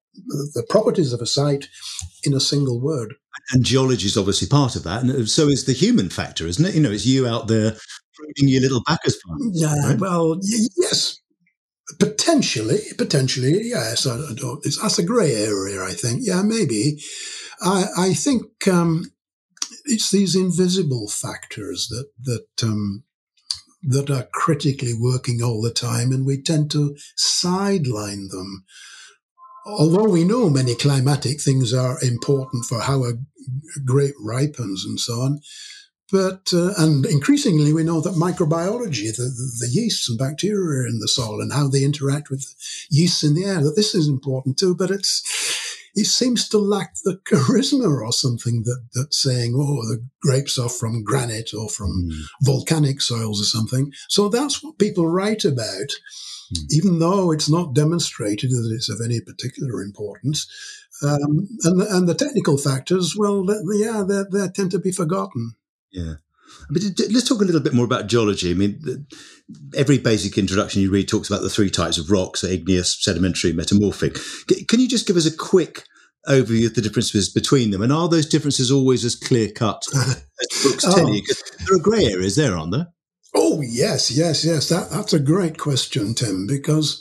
the 0.54 0.64
properties 0.68 1.12
of 1.12 1.20
a 1.20 1.26
site 1.26 1.68
in 2.22 2.34
a 2.34 2.40
single 2.40 2.80
word. 2.80 3.14
And 3.50 3.64
geology 3.64 4.06
is 4.06 4.16
obviously 4.16 4.48
part 4.48 4.76
of 4.76 4.84
that, 4.84 5.02
and 5.02 5.28
so 5.28 5.48
is 5.48 5.66
the 5.66 5.72
human 5.72 6.08
factor, 6.08 6.46
isn't 6.46 6.64
it? 6.64 6.74
You 6.74 6.80
know, 6.80 6.92
it's 6.92 7.04
you 7.04 7.26
out 7.26 7.48
there 7.48 7.76
pruning 8.14 8.52
your 8.52 8.62
little 8.62 8.82
Bacchus 8.86 9.20
plant. 9.22 9.52
Yeah, 9.54 9.88
right? 9.88 9.98
well, 9.98 10.36
y- 10.36 10.68
yes, 10.78 11.20
potentially, 11.98 12.78
potentially, 12.96 13.60
yes. 13.64 14.06
I, 14.06 14.14
I 14.14 14.34
don't, 14.34 14.62
that's 14.62 14.98
a 14.98 15.02
grey 15.02 15.34
area, 15.34 15.82
I 15.82 15.92
think. 15.92 16.20
Yeah, 16.22 16.42
maybe. 16.42 17.02
I, 17.60 17.84
I 17.96 18.14
think 18.14 18.66
um, 18.66 19.12
it's 19.84 20.10
these 20.10 20.34
invisible 20.34 21.08
factors 21.08 21.88
that 21.88 22.08
that 22.22 22.66
um, 22.66 23.04
that 23.88 24.10
are 24.10 24.28
critically 24.32 24.94
working 24.98 25.42
all 25.42 25.60
the 25.62 25.70
time, 25.70 26.12
and 26.12 26.26
we 26.26 26.40
tend 26.40 26.70
to 26.72 26.96
sideline 27.16 28.28
them 28.28 28.64
although 29.66 30.08
we 30.08 30.24
know 30.24 30.50
many 30.50 30.74
climatic 30.74 31.40
things 31.40 31.72
are 31.72 31.98
important 32.02 32.64
for 32.64 32.80
how 32.80 33.04
a 33.04 33.14
grape 33.84 34.14
ripens 34.20 34.84
and 34.84 35.00
so 35.00 35.14
on, 35.14 35.40
but 36.12 36.52
uh, 36.52 36.72
and 36.78 37.06
increasingly 37.06 37.72
we 37.72 37.82
know 37.82 38.00
that 38.00 38.14
microbiology, 38.14 39.14
the, 39.16 39.22
the, 39.22 39.56
the, 39.60 39.68
yeasts 39.72 40.08
and 40.08 40.18
bacteria 40.18 40.88
in 40.88 40.98
the 41.00 41.08
soil 41.08 41.40
and 41.40 41.52
how 41.52 41.66
they 41.66 41.82
interact 41.82 42.30
with 42.30 42.54
yeasts 42.90 43.24
in 43.24 43.34
the 43.34 43.44
air, 43.44 43.62
that 43.62 43.74
this 43.74 43.94
is 43.94 44.06
important 44.06 44.58
too. 44.58 44.74
But 44.74 44.90
it's 44.90 45.22
it 45.94 46.06
seems 46.06 46.48
to 46.48 46.58
lack 46.58 46.94
the 47.04 47.20
charisma 47.24 48.02
or 48.02 48.12
something 48.12 48.62
that 48.64 48.86
that's 48.94 49.22
saying, 49.22 49.54
oh, 49.56 49.82
the 49.86 50.04
grapes 50.20 50.58
are 50.58 50.68
from 50.68 51.04
granite 51.04 51.54
or 51.54 51.68
from 51.68 52.08
mm. 52.10 52.20
volcanic 52.42 53.00
soils 53.00 53.40
or 53.40 53.44
something. 53.44 53.92
So 54.08 54.28
that's 54.28 54.62
what 54.62 54.78
people 54.78 55.06
write 55.06 55.44
about. 55.44 55.90
Hmm. 56.50 56.66
even 56.70 56.98
though 56.98 57.30
it's 57.30 57.48
not 57.48 57.74
demonstrated 57.74 58.50
that 58.50 58.72
it's 58.74 58.90
of 58.90 59.00
any 59.04 59.20
particular 59.20 59.82
importance. 59.82 60.46
Um, 61.02 61.48
and, 61.62 61.82
and 61.82 62.08
the 62.08 62.14
technical 62.14 62.56
factors, 62.58 63.14
well, 63.16 63.44
yeah, 63.72 64.04
they 64.06 64.48
tend 64.48 64.70
to 64.72 64.78
be 64.78 64.92
forgotten. 64.92 65.54
Yeah. 65.90 66.14
But 66.70 66.82
let's 67.10 67.28
talk 67.28 67.40
a 67.42 67.44
little 67.44 67.60
bit 67.60 67.74
more 67.74 67.84
about 67.84 68.06
geology. 68.06 68.50
I 68.50 68.54
mean, 68.54 69.06
every 69.76 69.98
basic 69.98 70.38
introduction 70.38 70.82
you 70.82 70.90
read 70.90 71.08
talks 71.08 71.28
about 71.28 71.42
the 71.42 71.50
three 71.50 71.70
types 71.70 71.98
of 71.98 72.10
rocks: 72.10 72.44
igneous, 72.44 73.02
sedimentary, 73.02 73.52
metamorphic. 73.52 74.16
Can 74.68 74.80
you 74.80 74.88
just 74.88 75.06
give 75.06 75.16
us 75.16 75.26
a 75.26 75.36
quick 75.36 75.84
overview 76.28 76.66
of 76.66 76.74
the 76.74 76.82
differences 76.82 77.28
between 77.28 77.70
them? 77.70 77.82
And 77.82 77.92
are 77.92 78.08
those 78.08 78.28
differences 78.28 78.70
always 78.70 79.04
as 79.04 79.14
clear 79.14 79.50
cut 79.50 79.82
as 79.94 80.24
books 80.62 80.84
tell 80.84 80.98
you? 80.98 81.06
Um, 81.06 81.12
because 81.12 81.42
there 81.66 81.76
are 81.76 81.80
grey 81.80 82.06
areas 82.06 82.36
there, 82.36 82.56
aren't 82.56 82.72
there? 82.72 82.88
Oh, 83.34 83.60
yes, 83.62 84.10
yes, 84.10 84.44
yes. 84.44 84.68
That, 84.68 84.90
that's 84.90 85.12
a 85.12 85.18
great 85.18 85.58
question, 85.58 86.14
Tim, 86.14 86.46
because 86.46 87.00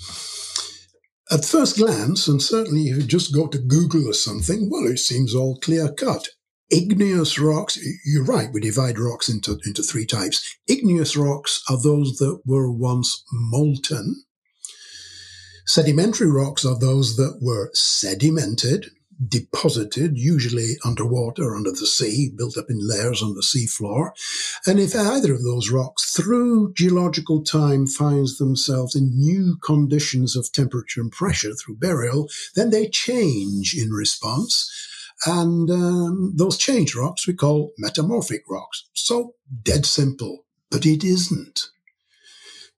at 1.32 1.46
first 1.46 1.78
glance, 1.78 2.28
and 2.28 2.42
certainly 2.42 2.84
if 2.84 2.98
you 2.98 3.04
just 3.04 3.34
go 3.34 3.48
to 3.48 3.60
Google 3.60 4.10
or 4.10 4.14
something, 4.14 4.70
well, 4.70 4.88
it 4.88 4.98
seems 4.98 5.36
all 5.36 5.60
clear 5.60 5.92
cut. 5.92 6.28
Igneous 6.74 7.38
rocks, 7.38 7.78
you're 8.04 8.24
right, 8.24 8.52
we 8.52 8.60
divide 8.60 8.98
rocks 8.98 9.30
into, 9.30 9.60
into 9.64 9.84
three 9.84 10.08
types. 10.08 10.58
Igneous 10.68 11.16
rocks 11.16 11.62
are 11.70 11.80
those 11.80 12.18
that 12.18 12.42
were 12.48 12.72
once 12.72 13.24
molten. 13.32 14.24
Sedimentary 15.68 16.32
rocks 16.32 16.66
are 16.66 16.80
those 16.80 17.16
that 17.18 17.38
were 17.40 17.70
sedimented, 17.76 18.88
deposited, 19.24 20.18
usually 20.18 20.78
underwater, 20.84 21.56
under 21.56 21.70
the 21.70 21.86
sea, 21.86 22.32
built 22.36 22.58
up 22.58 22.72
in 22.72 22.80
layers 22.80 23.22
on 23.22 23.36
the 23.36 23.42
seafloor. 23.44 24.10
And 24.66 24.80
if 24.80 24.96
either 24.96 25.32
of 25.32 25.44
those 25.44 25.70
rocks, 25.70 26.12
through 26.12 26.74
geological 26.74 27.44
time, 27.44 27.86
finds 27.86 28.40
themselves 28.40 28.96
in 28.96 29.12
new 29.16 29.58
conditions 29.64 30.36
of 30.36 30.52
temperature 30.52 31.02
and 31.02 31.12
pressure 31.12 31.54
through 31.54 31.76
burial, 31.76 32.30
then 32.56 32.72
they 32.72 32.90
change 32.90 33.76
in 33.78 33.92
response. 33.92 34.90
And 35.26 35.70
um, 35.70 36.34
those 36.36 36.58
change 36.58 36.96
rocks 36.96 37.28
we 37.28 37.34
call 37.34 37.72
metamorphic 37.78 38.44
rocks. 38.50 38.86
So 38.94 39.36
dead 39.64 39.86
simple, 39.86 40.46
but 40.70 40.86
it 40.86 41.04
isn't 41.04 41.70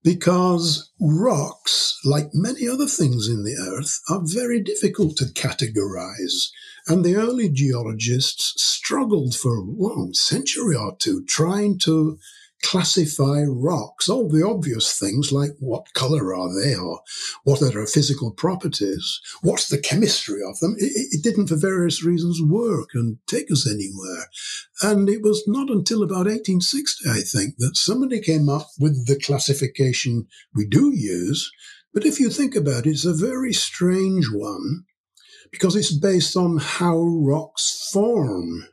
because 0.05 0.91
rocks, 1.01 1.99
like 2.05 2.29
many 2.31 2.67
other 2.67 2.85
things 2.85 3.27
in 3.27 3.43
the 3.43 3.57
earth, 3.59 3.99
are 4.07 4.21
very 4.23 4.61
difficult 4.61 5.17
to 5.17 5.25
categorize. 5.25 6.49
And 6.87 7.03
the 7.03 7.15
early 7.15 7.49
geologists 7.49 8.53
struggled 8.61 9.35
for 9.35 9.65
well, 9.65 10.09
a 10.11 10.13
century 10.13 10.75
or 10.75 10.95
two 10.95 11.25
trying 11.25 11.79
to 11.79 12.19
classify 12.65 13.43
rocks, 13.47 14.09
all 14.09 14.27
the 14.27 14.45
obvious 14.45 14.97
things 14.97 15.31
like 15.31 15.51
what 15.59 15.93
color 15.93 16.33
are 16.33 16.49
they 16.59 16.75
or 16.75 17.01
what 17.43 17.61
are 17.61 17.69
their 17.69 17.85
physical 17.85 18.31
properties, 18.31 19.21
what's 19.43 19.69
the 19.69 19.77
chemistry 19.77 20.39
of 20.43 20.57
them. 20.59 20.75
It, 20.79 20.91
it, 21.11 21.23
didn't, 21.23 21.47
for 21.47 21.57
various 21.57 22.03
reasons, 22.03 22.41
work 22.41 22.89
and 22.95 23.19
take 23.27 23.51
us 23.51 23.69
anywhere. 23.69 24.29
And 24.81 25.07
it 25.07 25.21
was 25.21 25.43
not 25.47 25.69
until 25.69 26.01
about 26.01 26.25
1860, 26.25 27.07
I 27.07 27.21
think, 27.21 27.57
that 27.59 27.77
somebody 27.77 28.19
came 28.19 28.49
up 28.49 28.67
with 28.79 29.05
the 29.05 29.19
classification 29.19 30.27
we 30.55 30.65
do 30.65 30.91
use. 30.91 31.51
But 31.93 32.05
if 32.05 32.19
you 32.19 32.29
think 32.31 32.55
about 32.55 32.87
it, 32.87 32.91
it's 32.91 33.05
a 33.05 33.13
very 33.13 33.53
strange 33.53 34.25
one 34.31 34.85
because 35.51 35.75
it's 35.75 35.95
based 35.95 36.35
on 36.35 36.57
how 36.57 36.97
rocks 36.97 37.89
form. 37.93 38.67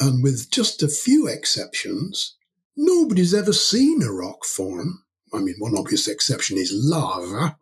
And 0.00 0.24
with 0.24 0.50
just 0.50 0.82
a 0.82 0.88
few 0.88 1.28
exceptions, 1.28 2.34
Nobody's 2.76 3.34
ever 3.34 3.52
seen 3.52 4.02
a 4.02 4.12
rock 4.12 4.44
form. 4.44 5.04
I 5.32 5.38
mean, 5.38 5.56
one 5.58 5.76
obvious 5.76 6.08
exception 6.08 6.58
is 6.58 6.72
lava. 6.72 7.56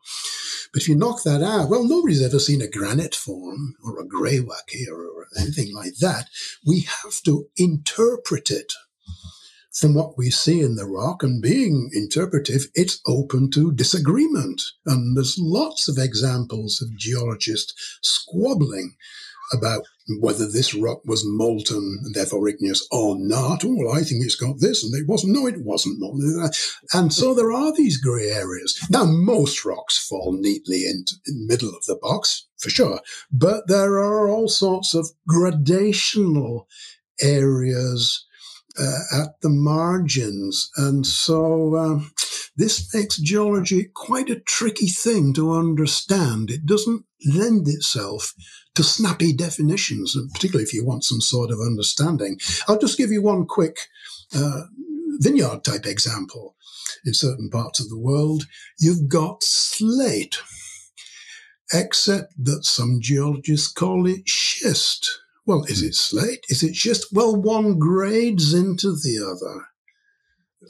But 0.73 0.83
if 0.83 0.89
you 0.89 0.95
knock 0.95 1.23
that 1.25 1.43
out, 1.43 1.69
well, 1.69 1.85
nobody's 1.85 2.23
ever 2.23 2.39
seen 2.39 2.63
a 2.63 2.69
granite 2.69 3.15
form 3.15 3.75
or 3.85 4.01
a 4.01 4.07
greywacke 4.07 4.89
or, 4.91 5.05
or 5.07 5.27
anything 5.39 5.75
like 5.75 5.97
that. 6.01 6.29
We 6.67 6.81
have 6.81 7.21
to 7.25 7.49
interpret 7.57 8.51
it 8.51 8.73
from 9.73 9.95
what 9.95 10.19
we 10.19 10.31
see 10.31 10.61
in 10.61 10.77
the 10.77 10.87
rock 10.87 11.23
and 11.23 11.43
being 11.43 11.91
interpretive, 11.95 12.67
it's 12.75 13.01
open 13.07 13.51
to 13.53 13.73
disagreement. 13.73 14.63
And 14.85 15.17
there's 15.17 15.39
lots 15.39 15.89
of 15.89 15.99
examples 15.99 16.83
of 16.83 16.97
geologists 16.97 17.99
squabbling 18.03 18.97
about 19.53 19.85
whether 20.21 20.47
this 20.49 20.75
rock 20.75 21.01
was 21.05 21.25
molten 21.25 22.01
and 22.03 22.15
therefore 22.15 22.49
igneous 22.49 22.87
or 22.91 23.17
not. 23.19 23.65
Oh, 23.65 23.75
well, 23.77 23.95
I 23.95 24.03
think 24.03 24.25
it's 24.25 24.35
got 24.35 24.61
this, 24.61 24.83
and 24.85 24.95
it 24.95 25.09
wasn't. 25.09 25.33
No, 25.33 25.47
it 25.47 25.65
wasn't 25.65 26.01
molten. 26.01 26.51
And 26.93 27.13
so 27.13 27.35
there 27.35 27.53
are 27.53 27.73
these 27.75 27.99
grey 27.99 28.31
areas. 28.31 28.79
Now, 28.91 29.05
most 29.05 29.65
rocks 29.65 29.99
fall 29.99 30.33
neatly 30.33 30.85
into 30.87 31.15
in 31.27 31.39
the 31.39 31.47
middle 31.47 31.71
of 31.71 31.85
the 31.85 31.97
box, 31.97 32.47
for 32.59 32.71
sure, 32.71 33.01
but 33.31 33.69
there 33.69 33.99
are 33.99 34.29
all 34.29 34.49
sorts 34.49 34.95
of 34.95 35.11
gradational 35.29 36.67
areas 37.21 38.25
uh, 38.79 39.01
at 39.13 39.41
the 39.43 39.51
margins. 39.51 40.71
And 40.77 41.07
so 41.07 41.77
um, 41.77 42.11
this 42.57 42.95
makes 42.95 43.17
geology 43.17 43.91
quite 43.95 44.29
a 44.29 44.41
tricky 44.41 44.87
thing 44.87 45.33
to 45.35 45.53
understand. 45.53 46.51
It 46.51 46.67
doesn't 46.67 47.05
lend 47.27 47.67
itself 47.67 48.35
to 48.75 48.83
snappy 48.83 49.33
definitions, 49.33 50.17
particularly 50.35 50.65
if 50.65 50.75
you 50.75 50.85
want 50.85 51.05
some 51.05 51.21
sort 51.21 51.51
of 51.51 51.61
understanding. 51.61 52.39
I'll 52.69 52.79
just 52.79 52.99
give 52.99 53.11
you 53.11 53.23
one 53.23 53.47
quick 53.47 53.79
uh, 54.35 54.63
vineyard 55.19 55.65
type 55.65 55.87
example. 55.87 56.57
In 57.05 57.15
certain 57.15 57.51
parts 57.51 57.81
of 57.81 57.89
the 57.89 57.99
world, 57.99 58.45
you've 58.79 59.09
got 59.09 59.43
slate, 59.43 60.39
except 61.73 62.33
that 62.39 62.65
some 62.65 62.99
geologists 63.01 63.73
call 63.73 64.07
it 64.07 64.29
schist. 64.29 65.21
Well, 65.47 65.65
is 65.65 65.83
it 65.83 65.95
slate? 65.95 66.45
Is 66.49 66.63
it 66.63 66.77
schist? 66.77 67.07
Well, 67.13 67.35
one 67.35 67.79
grades 67.79 68.55
into 68.55 68.93
the 68.93 69.19
other 69.19 69.67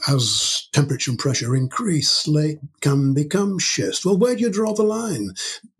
as 0.08 0.68
temperature 0.72 1.10
and 1.10 1.18
pressure 1.18 1.54
increase, 1.54 2.10
slate 2.10 2.58
can 2.80 3.14
become 3.14 3.58
schist. 3.58 4.04
Well, 4.04 4.18
where 4.18 4.34
do 4.34 4.42
you 4.42 4.50
draw 4.50 4.74
the 4.74 4.82
line? 4.82 5.30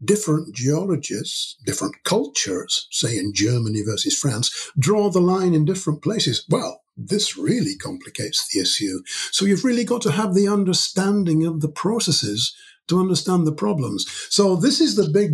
Different 0.04 0.54
geologists, 0.54 1.56
different 1.64 1.96
cultures, 2.04 2.86
say 2.90 3.18
in 3.18 3.32
Germany 3.34 3.82
versus 3.84 4.18
France, 4.18 4.70
draw 4.78 5.10
the 5.10 5.20
line 5.20 5.54
in 5.54 5.64
different 5.64 6.02
places. 6.02 6.44
Well, 6.48 6.82
this 6.96 7.36
really 7.36 7.76
complicates 7.76 8.48
the 8.48 8.60
issue. 8.60 9.00
So 9.30 9.44
you've 9.44 9.64
really 9.64 9.84
got 9.84 10.02
to 10.02 10.12
have 10.12 10.34
the 10.34 10.48
understanding 10.48 11.46
of 11.46 11.60
the 11.60 11.70
processes 11.70 12.54
to 12.88 13.00
understand 13.00 13.46
the 13.46 13.54
problems. 13.54 14.04
So 14.28 14.56
this 14.56 14.80
is 14.80 14.96
the 14.96 15.08
big, 15.08 15.32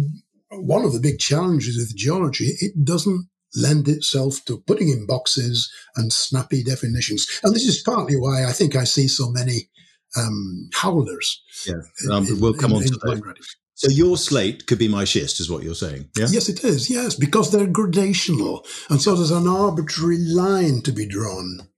one 0.51 0.85
of 0.85 0.93
the 0.93 1.01
big 1.01 1.19
challenges 1.19 1.77
with 1.77 1.97
geology. 1.97 2.53
It 2.61 2.85
doesn't 2.85 3.29
lend 3.55 3.89
itself 3.89 4.45
to 4.47 4.61
putting 4.67 4.89
in 4.89 5.07
boxes 5.07 5.71
and 5.97 6.13
snappy 6.13 6.63
definitions. 6.63 7.27
And 7.43 7.55
this 7.55 7.67
is 7.67 7.83
partly 7.83 8.17
why 8.17 8.45
I 8.45 8.53
think 8.53 8.77
I 8.77 8.85
see 8.85 9.09
so 9.09 9.31
many 9.31 9.69
um, 10.17 10.69
howlers. 10.75 11.43
Yeah, 11.67 11.81
um, 12.11 12.27
in, 12.27 12.41
we'll 12.41 12.55
come 12.55 12.73
in, 12.73 12.79
on 12.79 12.83
to 12.85 12.91
that. 12.91 13.35
So 13.75 13.91
your 13.91 14.17
slate 14.17 14.67
could 14.67 14.79
be 14.79 14.89
my 14.89 15.05
schist, 15.05 15.39
is 15.39 15.51
what 15.51 15.63
you're 15.63 15.75
saying. 15.75 16.11
Yeah? 16.17 16.27
Yes, 16.31 16.49
it 16.49 16.65
is. 16.65 16.91
Yes, 16.91 17.15
because 17.15 17.53
they're 17.53 17.67
gradational, 17.67 18.67
and 18.91 19.01
so 19.01 19.15
there's 19.15 19.31
an 19.31 19.47
arbitrary 19.47 20.19
line 20.19 20.83
to 20.83 20.93
be 20.93 21.07
drawn. 21.07 21.69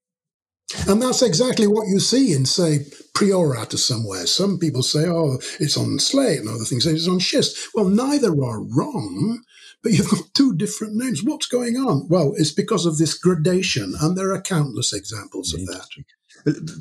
And 0.88 1.02
that's 1.02 1.20
exactly 1.20 1.66
what 1.66 1.88
you 1.88 1.98
see 1.98 2.32
in, 2.32 2.46
say, 2.46 2.86
Priorat 3.12 3.76
somewhere. 3.76 4.26
Some 4.26 4.58
people 4.58 4.82
say, 4.82 5.06
oh, 5.06 5.38
it's 5.58 5.76
on 5.76 5.98
slate, 5.98 6.38
and 6.38 6.48
other 6.48 6.64
things 6.64 6.84
say 6.84 6.92
it's 6.92 7.08
on 7.08 7.18
schist. 7.18 7.58
Well, 7.74 7.88
neither 7.88 8.30
are 8.30 8.62
wrong 8.62 9.42
but 9.82 9.92
you've 9.92 10.10
got 10.10 10.34
two 10.34 10.54
different 10.54 10.94
names. 10.94 11.22
What's 11.22 11.46
going 11.46 11.76
on? 11.76 12.06
Well, 12.08 12.34
it's 12.36 12.52
because 12.52 12.86
of 12.86 12.98
this 12.98 13.16
gradation, 13.16 13.94
and 14.00 14.16
there 14.16 14.32
are 14.32 14.42
countless 14.42 14.92
examples 14.92 15.54
of 15.54 15.60
that. 15.66 15.86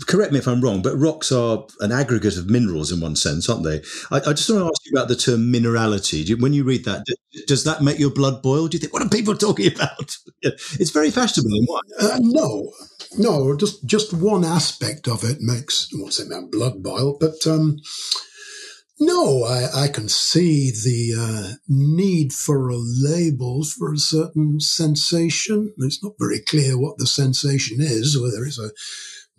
Correct 0.07 0.31
me 0.31 0.39
if 0.39 0.47
I'm 0.47 0.61
wrong, 0.61 0.81
but 0.81 0.97
rocks 0.97 1.31
are 1.31 1.65
an 1.81 1.91
aggregate 1.91 2.37
of 2.37 2.49
minerals 2.49 2.91
in 2.91 3.01
one 3.01 3.15
sense, 3.15 3.49
aren't 3.49 3.63
they? 3.63 3.81
I, 4.11 4.17
I 4.17 4.33
just 4.33 4.49
want 4.49 4.61
to 4.61 4.71
ask 4.71 4.85
you 4.85 4.91
about 4.93 5.07
the 5.07 5.15
term 5.15 5.51
minerality. 5.51 6.39
When 6.39 6.53
you 6.53 6.63
read 6.63 6.85
that, 6.85 7.05
does 7.47 7.63
that 7.65 7.81
make 7.81 7.99
your 7.99 8.11
blood 8.11 8.41
boil? 8.41 8.67
Do 8.67 8.75
you 8.75 8.79
think, 8.79 8.93
what 8.93 9.01
are 9.01 9.09
people 9.09 9.35
talking 9.37 9.73
about? 9.73 10.15
it's 10.41 10.91
very 10.91 11.11
fashionable? 11.11 11.65
Uh, 11.99 12.19
no, 12.21 12.71
no, 13.17 13.55
just 13.57 13.85
just 13.85 14.13
one 14.13 14.45
aspect 14.45 15.07
of 15.07 15.23
it 15.23 15.41
makes, 15.41 15.89
I 15.93 15.99
won't 15.99 16.13
say 16.13 16.23
my 16.27 16.41
blood 16.49 16.81
boil, 16.81 17.17
but 17.19 17.45
um, 17.47 17.79
no, 18.99 19.43
I, 19.43 19.83
I 19.83 19.87
can 19.87 20.09
see 20.09 20.71
the 20.71 21.13
uh, 21.17 21.55
need 21.67 22.33
for 22.33 22.69
a 22.69 22.77
label 22.77 23.63
for 23.63 23.93
a 23.93 23.97
certain 23.97 24.59
sensation. 24.59 25.73
It's 25.77 26.03
not 26.03 26.13
very 26.19 26.39
clear 26.39 26.77
what 26.77 26.97
the 26.97 27.07
sensation 27.07 27.77
is, 27.79 28.19
whether 28.19 28.43
it's 28.43 28.59
a 28.59 28.71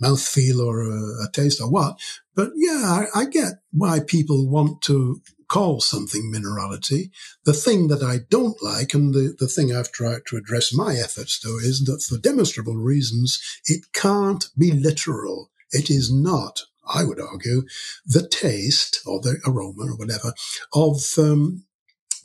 mouthfeel 0.02 0.64
or 0.64 0.82
a, 0.82 1.24
a 1.24 1.30
taste 1.32 1.60
or 1.60 1.70
what. 1.70 2.00
But 2.34 2.52
yeah, 2.56 3.06
I, 3.14 3.20
I 3.20 3.24
get 3.26 3.54
why 3.70 4.00
people 4.00 4.48
want 4.48 4.80
to 4.82 5.20
call 5.48 5.80
something 5.80 6.32
minerality. 6.32 7.10
The 7.44 7.52
thing 7.52 7.88
that 7.88 8.02
I 8.02 8.20
don't 8.30 8.62
like, 8.62 8.94
and 8.94 9.12
the, 9.12 9.34
the 9.38 9.48
thing 9.48 9.74
I've 9.74 9.92
tried 9.92 10.22
to 10.28 10.36
address 10.36 10.72
my 10.72 10.94
efforts 10.94 11.38
to, 11.40 11.48
is 11.48 11.84
that 11.84 12.02
for 12.02 12.18
demonstrable 12.18 12.76
reasons, 12.76 13.40
it 13.66 13.92
can't 13.92 14.46
be 14.56 14.70
literal. 14.70 15.50
It 15.72 15.90
is 15.90 16.12
not 16.12 16.62
I 16.92 17.04
would 17.04 17.20
argue, 17.20 17.62
the 18.06 18.26
taste 18.28 19.00
or 19.06 19.20
the 19.20 19.38
aroma 19.46 19.92
or 19.92 19.96
whatever 19.96 20.32
of 20.74 21.00
um, 21.18 21.64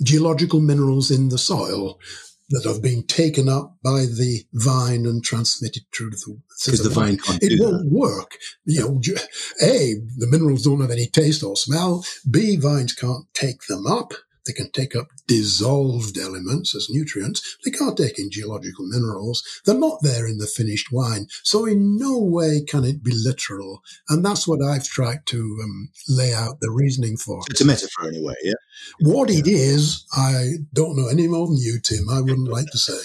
geological 0.04 0.60
minerals 0.60 1.12
in 1.12 1.30
the 1.30 1.38
soil 1.38 2.00
that 2.50 2.64
have 2.64 2.82
been 2.82 3.06
taken 3.08 3.50
up 3.50 3.76
by 3.84 4.02
the 4.02 4.44
vine 4.54 5.06
and 5.06 5.24
transmitted 5.24 5.84
through 5.92 6.12
the 6.12 6.42
because 6.66 6.84
the 6.84 6.90
vine. 6.90 7.18
can't 7.18 7.42
it 7.42 7.60
won't 7.60 7.84
that. 7.84 7.92
work. 7.92 8.38
You 8.66 8.82
know 8.82 9.02
a 9.62 9.96
the 10.18 10.28
minerals 10.30 10.64
don't 10.64 10.82
have 10.82 10.92
any 10.92 11.08
taste 11.08 11.44
or 11.44 11.56
smell. 11.56 12.06
B 12.30 12.56
vines 12.58 12.94
can't 12.94 13.26
take 13.34 13.66
them 13.68 13.88
up 13.88 14.14
they 14.46 14.54
can 14.54 14.72
take 14.72 14.96
up 14.96 15.08
dissolved 15.28 16.18
elements 16.18 16.76
as 16.76 16.88
nutrients. 16.90 17.58
They 17.64 17.72
can't 17.72 17.98
take 17.98 18.20
in 18.20 18.30
geological 18.32 18.86
minerals. 18.88 19.44
They're 19.66 19.78
not 19.78 20.00
there 20.02 20.28
in 20.28 20.38
the 20.38 20.48
finished 20.48 20.92
wine. 20.92 21.28
So 21.44 21.66
in 21.66 21.98
no 21.98 22.20
way 22.20 22.64
can 22.68 22.84
it 22.84 23.04
be 23.04 23.14
literal. 23.14 23.82
And 24.10 24.24
that's 24.24 24.48
what 24.48 24.62
I've 24.62 24.86
tried 24.86 25.26
to 25.28 25.60
um, 25.64 25.90
lay 26.08 26.34
out 26.34 26.60
the 26.62 26.72
reasoning 26.72 27.18
for. 27.18 27.42
It's 27.50 27.62
a 27.62 27.66
metaphor 27.66 28.08
anyway, 28.08 28.36
yeah? 28.44 28.54
What 29.00 29.30
yeah. 29.30 29.40
it 29.40 29.48
is, 29.48 30.06
I 30.14 30.52
don't 30.74 30.96
know 30.96 31.08
any 31.08 31.28
more 31.28 31.48
than 31.48 31.58
you, 31.58 31.80
Tim. 31.82 32.10
I 32.10 32.22
wouldn't 32.22 32.48
like 32.48 32.68
to 32.72 32.78
say. 32.78 32.98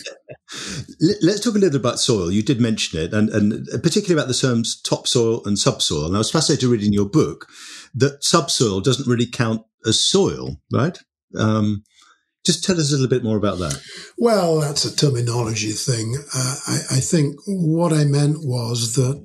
Let's 1.22 1.40
talk 1.40 1.55
a 1.55 1.59
little 1.59 1.79
about 1.79 2.00
soil. 2.00 2.31
You 2.31 2.42
did 2.42 2.61
mention 2.61 3.00
it, 3.00 3.14
and, 3.14 3.31
and 3.31 3.66
particularly 3.83 4.20
about 4.20 4.29
the 4.29 4.35
terms 4.35 4.81
topsoil 4.81 5.44
and 5.44 5.59
subsoil. 5.59 6.07
And 6.07 6.14
I 6.14 6.18
was 6.18 6.31
fascinated 6.31 6.68
reading 6.68 6.92
your 6.92 7.09
book 7.09 7.46
that 7.94 8.22
subsoil 8.22 8.81
doesn't 8.81 9.09
really 9.09 9.26
count 9.26 9.62
as 9.87 10.03
soil, 10.03 10.61
right? 10.72 10.98
Um, 11.38 11.84
just 12.44 12.64
tell 12.64 12.80
us 12.80 12.90
a 12.90 12.94
little 12.94 13.08
bit 13.08 13.24
more 13.24 13.36
about 13.36 13.58
that. 13.58 13.80
Well, 14.16 14.60
that's 14.60 14.84
a 14.84 14.96
terminology 14.96 15.72
thing. 15.72 16.16
Uh, 16.34 16.56
I, 16.66 16.74
I, 16.92 17.00
think 17.00 17.36
what 17.46 17.92
I 17.92 18.04
meant 18.04 18.38
was 18.40 18.94
that 18.94 19.22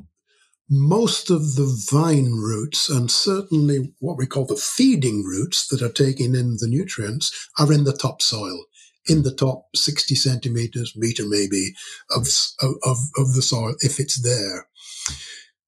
most 0.70 1.30
of 1.30 1.56
the 1.56 1.88
vine 1.92 2.34
roots, 2.34 2.90
and 2.90 3.10
certainly 3.10 3.94
what 4.00 4.18
we 4.18 4.26
call 4.26 4.46
the 4.46 4.58
feeding 4.58 5.24
roots 5.24 5.68
that 5.68 5.82
are 5.82 5.92
taking 5.92 6.36
in 6.36 6.58
the 6.60 6.68
nutrients, 6.68 7.50
are 7.58 7.72
in 7.72 7.86
the 7.86 7.94
topsoil, 7.94 8.66
in 9.08 9.24
the 9.24 9.34
top 9.34 9.68
60 9.76 10.16
centimeters, 10.16 10.94
meter 10.96 11.24
maybe, 11.26 11.74
of, 12.16 12.28
of, 12.62 12.98
of 13.18 13.34
the 13.34 13.42
soil, 13.42 13.76
if 13.80 14.00
it's 14.00 14.22
there. 14.22 14.68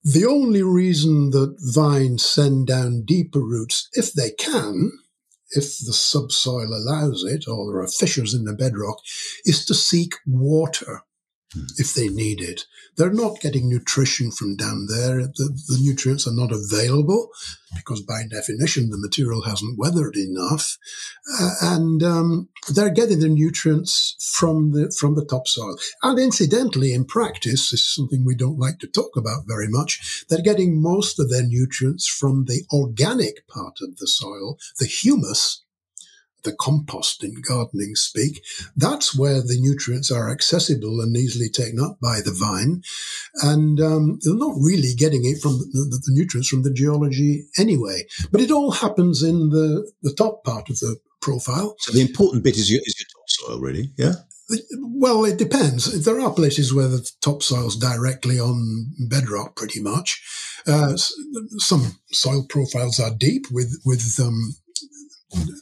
The 0.04 0.26
only 0.26 0.64
reason 0.64 1.32
that 1.32 1.58
vines 1.60 2.26
send 2.26 2.68
down 2.68 3.04
deeper 3.06 3.42
roots, 3.42 3.90
if 3.94 4.14
they 4.14 4.32
can, 4.32 4.92
if 5.52 5.80
the 5.80 5.94
subsoil 5.94 6.74
allows 6.74 7.24
it, 7.24 7.48
or 7.48 7.72
there 7.72 7.82
are 7.82 7.88
fissures 7.88 8.34
in 8.34 8.46
the 8.46 8.54
bedrock, 8.54 9.02
is 9.46 9.66
to 9.66 9.74
seek 9.74 10.16
water. 10.26 11.04
If 11.78 11.94
they 11.94 12.08
need 12.08 12.42
it. 12.42 12.66
They're 12.96 13.12
not 13.12 13.40
getting 13.40 13.70
nutrition 13.70 14.32
from 14.32 14.56
down 14.56 14.88
there. 14.90 15.18
The, 15.20 15.56
the, 15.68 15.78
nutrients 15.80 16.28
are 16.28 16.34
not 16.34 16.52
available 16.52 17.30
because, 17.76 18.02
by 18.02 18.24
definition, 18.30 18.90
the 18.90 18.98
material 18.98 19.44
hasn't 19.44 19.78
weathered 19.78 20.16
enough, 20.16 20.78
uh, 21.40 21.52
and 21.62 22.02
um, 22.02 22.50
they're 22.74 22.90
getting 22.90 23.20
the 23.20 23.30
nutrients 23.30 24.16
from 24.20 24.72
the 24.72 24.92
from 25.00 25.14
the 25.14 25.26
topsoil. 25.26 25.78
And 26.02 26.18
incidentally, 26.18 26.92
in 26.92 27.06
practice, 27.06 27.70
this 27.70 27.82
is 27.82 27.94
something 27.94 28.26
we 28.26 28.36
don't 28.36 28.60
like 28.60 28.80
to 28.80 28.88
talk 28.88 29.16
about 29.16 29.44
very 29.48 29.68
much. 29.68 30.26
They're 30.28 30.42
getting 30.42 30.82
most 30.82 31.20
of 31.20 31.30
their 31.30 31.44
nutrients 31.44 32.08
from 32.08 32.46
the 32.46 32.64
organic 32.74 33.48
part 33.48 33.78
of 33.82 33.98
the 33.98 34.08
soil, 34.08 34.58
the 34.80 34.88
humus 34.88 35.64
the 36.48 36.56
compost 36.56 37.24
in 37.24 37.42
gardening 37.42 37.96
speak, 37.96 38.44
that's 38.76 39.18
where 39.18 39.42
the 39.42 39.58
nutrients 39.60 40.10
are 40.10 40.32
accessible 40.32 41.02
and 41.02 41.16
easily 41.16 41.50
taken 41.50 41.80
up 41.80 42.00
by 42.02 42.22
the 42.24 42.32
vine. 42.32 42.82
And 43.44 43.80
um, 43.82 44.20
they're 44.24 44.34
not 44.34 44.56
really 44.60 44.94
getting 44.96 45.26
it 45.26 45.42
from 45.42 45.60
the, 45.60 45.66
the, 45.92 46.02
the, 46.06 46.14
nutrients 46.14 46.48
from 46.48 46.64
the 46.64 46.74
geology 46.74 47.44
anyway. 47.58 48.04
But 48.32 48.42
it 48.42 48.52
all 48.52 48.72
happens 48.72 49.22
in 49.22 49.50
the, 49.50 49.92
the 50.02 50.14
top 50.14 50.44
part 50.44 50.70
of 50.70 50.80
the 50.80 50.98
profile. 51.22 51.76
So 51.80 51.92
the 51.92 52.02
important 52.02 52.44
bit 52.44 52.58
is 52.58 52.72
your, 52.72 52.82
is 52.86 52.96
your 52.98 53.08
topsoil, 53.22 53.60
really, 53.60 53.92
yeah? 53.98 54.14
Well, 54.80 55.26
it 55.26 55.38
depends. 55.38 56.06
There 56.06 56.22
are 56.22 56.32
places 56.32 56.74
where 56.74 56.88
the 56.88 57.10
topsoil's 57.22 57.76
directly 57.76 58.40
on 58.40 58.94
bedrock, 59.10 59.58
pretty 59.58 59.82
much. 59.82 60.24
Uh, 60.66 60.96
some 60.96 62.00
soil 62.12 62.46
profiles 62.48 62.98
are 62.98 63.14
deep 63.14 63.48
with 63.52 63.82
with 63.86 64.18
um, 64.22 64.56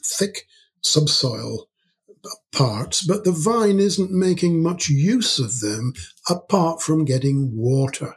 thick 0.04 0.46
subsoil 0.82 1.68
parts, 2.52 3.04
but 3.06 3.24
the 3.24 3.32
vine 3.32 3.78
isn't 3.78 4.10
making 4.10 4.62
much 4.62 4.88
use 4.88 5.38
of 5.38 5.60
them 5.60 5.92
apart 6.28 6.82
from 6.82 7.04
getting 7.04 7.50
water. 7.54 8.14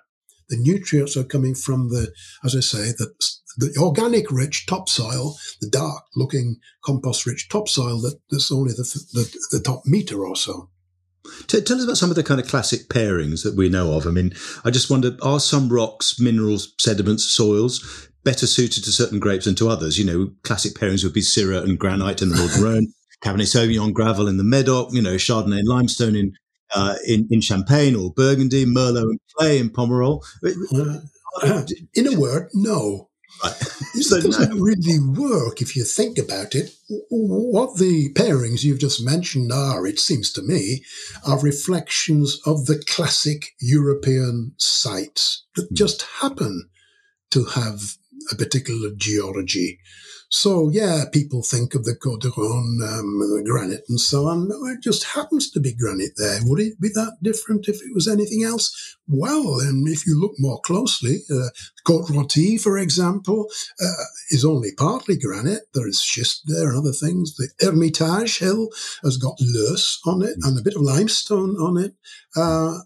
The 0.50 0.58
nutrients 0.58 1.16
are 1.16 1.24
coming 1.24 1.54
from 1.54 1.90
the, 1.90 2.12
as 2.44 2.56
I 2.56 2.62
say, 2.62 2.92
the, 2.98 3.14
the 3.58 3.76
organic 3.80 4.32
rich 4.32 4.66
topsoil, 4.66 5.38
the 5.62 5.70
dark 5.70 6.04
looking 6.16 6.58
compost 6.84 7.26
rich 7.26 7.50
topsoil 7.50 8.02
that, 8.02 8.20
that's 8.32 8.52
only 8.52 8.72
the, 8.72 8.84
the, 9.14 9.38
the 9.52 9.60
top 9.60 9.84
meter 9.86 10.26
or 10.26 10.36
so. 10.36 10.70
Tell 11.48 11.78
us 11.78 11.84
about 11.84 11.98
some 11.98 12.10
of 12.10 12.16
the 12.16 12.24
kind 12.24 12.40
of 12.40 12.48
classic 12.48 12.88
pairings 12.88 13.44
that 13.44 13.56
we 13.56 13.70
know 13.70 13.94
of. 13.94 14.08
I 14.08 14.12
mean, 14.12 14.34
I 14.66 14.72
just 14.72 14.90
wonder 14.90 15.16
are 15.22 15.40
some 15.40 15.70
rocks, 15.70 16.20
minerals, 16.20 16.74
sediments, 16.80 17.26
soils 17.26 18.09
better 18.24 18.48
suited 18.48 18.84
to 18.84 18.92
certain 18.92 19.20
grapes 19.20 19.46
than 19.46 19.56
to 19.56 19.70
others? 19.70 19.98
You 19.98 20.06
know, 20.06 20.32
classic 20.44 20.74
pairings 20.74 21.04
would 21.04 21.14
be 21.14 21.22
Syrah 21.22 21.64
and 21.64 21.80
granite 21.80 22.22
in 22.22 22.30
the 22.30 22.60
Rhone, 22.62 22.94
Cabernet 23.24 23.48
Sauvignon 23.48 23.94
gravel 23.94 24.28
in 24.28 24.38
the 24.38 24.44
Medoc, 24.44 24.94
you 24.94 25.02
know, 25.02 25.16
Chardonnay 25.16 25.60
and 25.60 25.68
limestone 25.68 26.16
in, 26.16 26.34
uh, 26.74 26.96
in, 27.08 27.28
in 27.30 27.42
Champagne 27.42 27.96
or 27.96 28.14
Burgundy, 28.14 28.66
Merlot 28.66 29.04
and 29.04 29.20
clay 29.36 29.60
in 29.60 29.70
Pomerol. 29.70 30.24
Uh, 31.44 31.64
in 31.94 32.08
a 32.08 32.20
word, 32.20 32.50
no. 32.54 33.10
Right. 33.44 33.54
So 34.02 34.22
doesn't 34.22 34.56
no. 34.56 34.62
really 34.62 35.00
work 35.00 35.62
if 35.62 35.76
you 35.76 35.84
think 35.84 36.18
about 36.18 36.56
it. 36.56 36.72
What 37.10 37.78
the 37.78 38.14
pairings 38.14 38.64
you've 38.64 38.80
just 38.80 39.04
mentioned 39.04 39.52
are, 39.52 39.86
it 39.86 40.00
seems 40.00 40.32
to 40.34 40.42
me, 40.42 40.84
are 41.26 41.40
reflections 41.40 42.40
of 42.46 42.66
the 42.66 42.82
classic 42.88 43.48
European 43.60 44.54
sites 44.58 45.46
that 45.56 45.72
mm. 45.72 45.76
just 45.76 46.04
happen 46.22 46.70
to 47.32 47.46
have 47.46 47.82
a 48.32 48.36
particular 48.36 48.90
geology. 48.96 49.80
So 50.32 50.70
yeah, 50.70 51.06
people 51.12 51.42
think 51.42 51.74
of 51.74 51.86
the 51.86 51.96
Rhône, 51.96 52.88
um, 52.88 53.44
granite 53.46 53.84
and 53.90 54.00
so 54.00 54.28
on. 54.28 54.48
No, 54.48 54.68
it 54.68 54.80
just 54.82 55.04
happens 55.04 55.50
to 55.52 55.60
be 55.60 55.74
granite 55.74 56.14
there. 56.18 56.40
Would 56.44 56.60
it 56.60 56.80
be 56.80 56.90
that 56.90 57.18
different 57.24 57.68
if 57.68 57.78
it 57.78 57.96
was 57.96 58.08
anything 58.08 58.44
else? 58.44 58.96
Well, 59.08 59.60
and 59.60 59.88
if 59.88 60.06
you 60.06 60.20
look 60.20 60.34
more 60.38 60.62
closely, 60.62 61.22
uh, 61.32 61.50
Côte 61.88 62.10
Rôtie, 62.10 62.62
for 62.62 62.78
example, 62.78 63.48
uh, 63.82 64.04
is 64.30 64.46
only 64.46 64.70
partly 64.78 65.18
granite. 65.18 65.64
There 65.74 65.88
is 65.88 66.00
schist 66.00 66.44
there 66.46 66.70
and 66.70 66.78
other 66.78 66.94
things. 66.94 67.36
The 67.36 67.50
Hermitage 67.60 68.38
Hill 68.38 68.70
has 69.04 69.18
got 69.18 69.34
loess 69.42 70.00
on 70.06 70.22
it 70.22 70.36
and 70.44 70.60
a 70.60 70.62
bit 70.62 70.76
of 70.76 70.84
limestone 70.84 71.56
on 71.56 71.84
it. 71.84 71.96
Uh, 72.36 72.82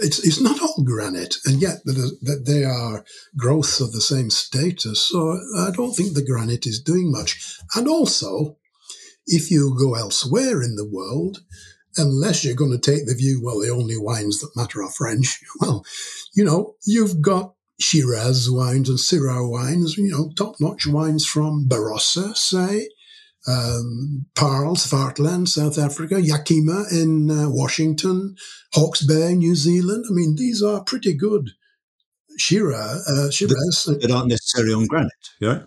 it's, 0.00 0.24
it's 0.24 0.40
not 0.40 0.60
all 0.62 0.82
granite, 0.84 1.36
and 1.44 1.60
yet 1.60 1.84
that 1.84 2.44
they 2.46 2.64
are 2.64 3.04
growths 3.36 3.80
of 3.80 3.92
the 3.92 4.00
same 4.00 4.30
status. 4.30 5.08
So 5.08 5.38
I 5.56 5.70
don't 5.70 5.94
think 5.94 6.14
the 6.14 6.24
granite 6.24 6.66
is 6.66 6.80
doing 6.80 7.10
much. 7.10 7.58
And 7.74 7.88
also, 7.88 8.56
if 9.26 9.50
you 9.50 9.76
go 9.78 9.94
elsewhere 9.94 10.62
in 10.62 10.76
the 10.76 10.88
world, 10.88 11.38
unless 11.96 12.44
you're 12.44 12.54
going 12.54 12.72
to 12.72 12.78
take 12.78 13.06
the 13.06 13.14
view, 13.14 13.40
well, 13.42 13.60
the 13.60 13.70
only 13.70 13.96
wines 13.96 14.40
that 14.40 14.56
matter 14.56 14.82
are 14.82 14.90
French, 14.90 15.40
well, 15.60 15.84
you 16.34 16.44
know, 16.44 16.74
you've 16.86 17.20
got 17.20 17.54
Shiraz 17.80 18.50
wines 18.50 18.88
and 18.88 18.98
Syrah 18.98 19.48
wines, 19.48 19.96
you 19.96 20.10
know, 20.10 20.32
top 20.36 20.56
notch 20.60 20.86
wines 20.86 21.26
from 21.26 21.68
Barossa, 21.68 22.36
say, 22.36 22.88
um, 23.48 24.26
Paarl, 24.34 24.76
Swartland, 24.76 25.48
South 25.48 25.78
Africa, 25.78 26.20
Yakima 26.20 26.84
in 26.92 27.30
uh, 27.30 27.48
Washington, 27.48 28.36
Hawke's 28.74 29.02
Bay, 29.04 29.34
New 29.34 29.54
Zealand. 29.54 30.04
I 30.08 30.12
mean, 30.12 30.36
these 30.36 30.62
are 30.62 30.84
pretty 30.84 31.14
good 31.14 31.50
Shiraz. 32.38 33.06
Uh, 33.08 33.30
Shiraz. 33.30 33.84
That 34.00 34.10
aren't 34.10 34.28
necessarily 34.28 34.74
on 34.74 34.86
granite, 34.86 35.10
right? 35.40 35.62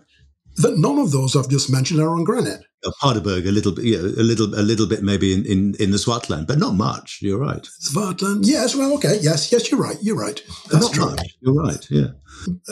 That 0.58 0.78
none 0.78 1.00
of 1.00 1.12
those 1.12 1.36
I've 1.36 1.50
just 1.50 1.72
mentioned 1.72 2.02
are 2.02 2.10
on 2.10 2.24
granite. 2.24 2.64
Paardeberg, 3.00 3.46
a 3.46 3.52
little 3.52 3.72
bit, 3.72 3.86
yeah, 3.86 4.00
a 4.00 4.26
little, 4.26 4.48
a 4.56 4.64
little 4.64 4.88
bit 4.88 5.04
maybe 5.04 5.34
in, 5.34 5.46
in, 5.46 5.76
in 5.80 5.92
the 5.92 5.98
Swartland, 5.98 6.48
but 6.48 6.58
not 6.58 6.74
much. 6.74 7.20
You're 7.22 7.38
right. 7.38 7.68
Swartland, 7.80 8.40
yes. 8.42 8.76
Well, 8.76 8.94
okay, 8.96 9.20
yes, 9.22 9.52
yes. 9.52 9.70
You're 9.70 9.80
right. 9.80 9.98
You're 10.02 10.18
right. 10.18 10.42
That's 10.72 10.86
not 10.86 10.94
true. 10.94 11.12
Much. 11.12 11.38
You're 11.42 11.54
right. 11.54 11.88
Yeah. 11.92 12.08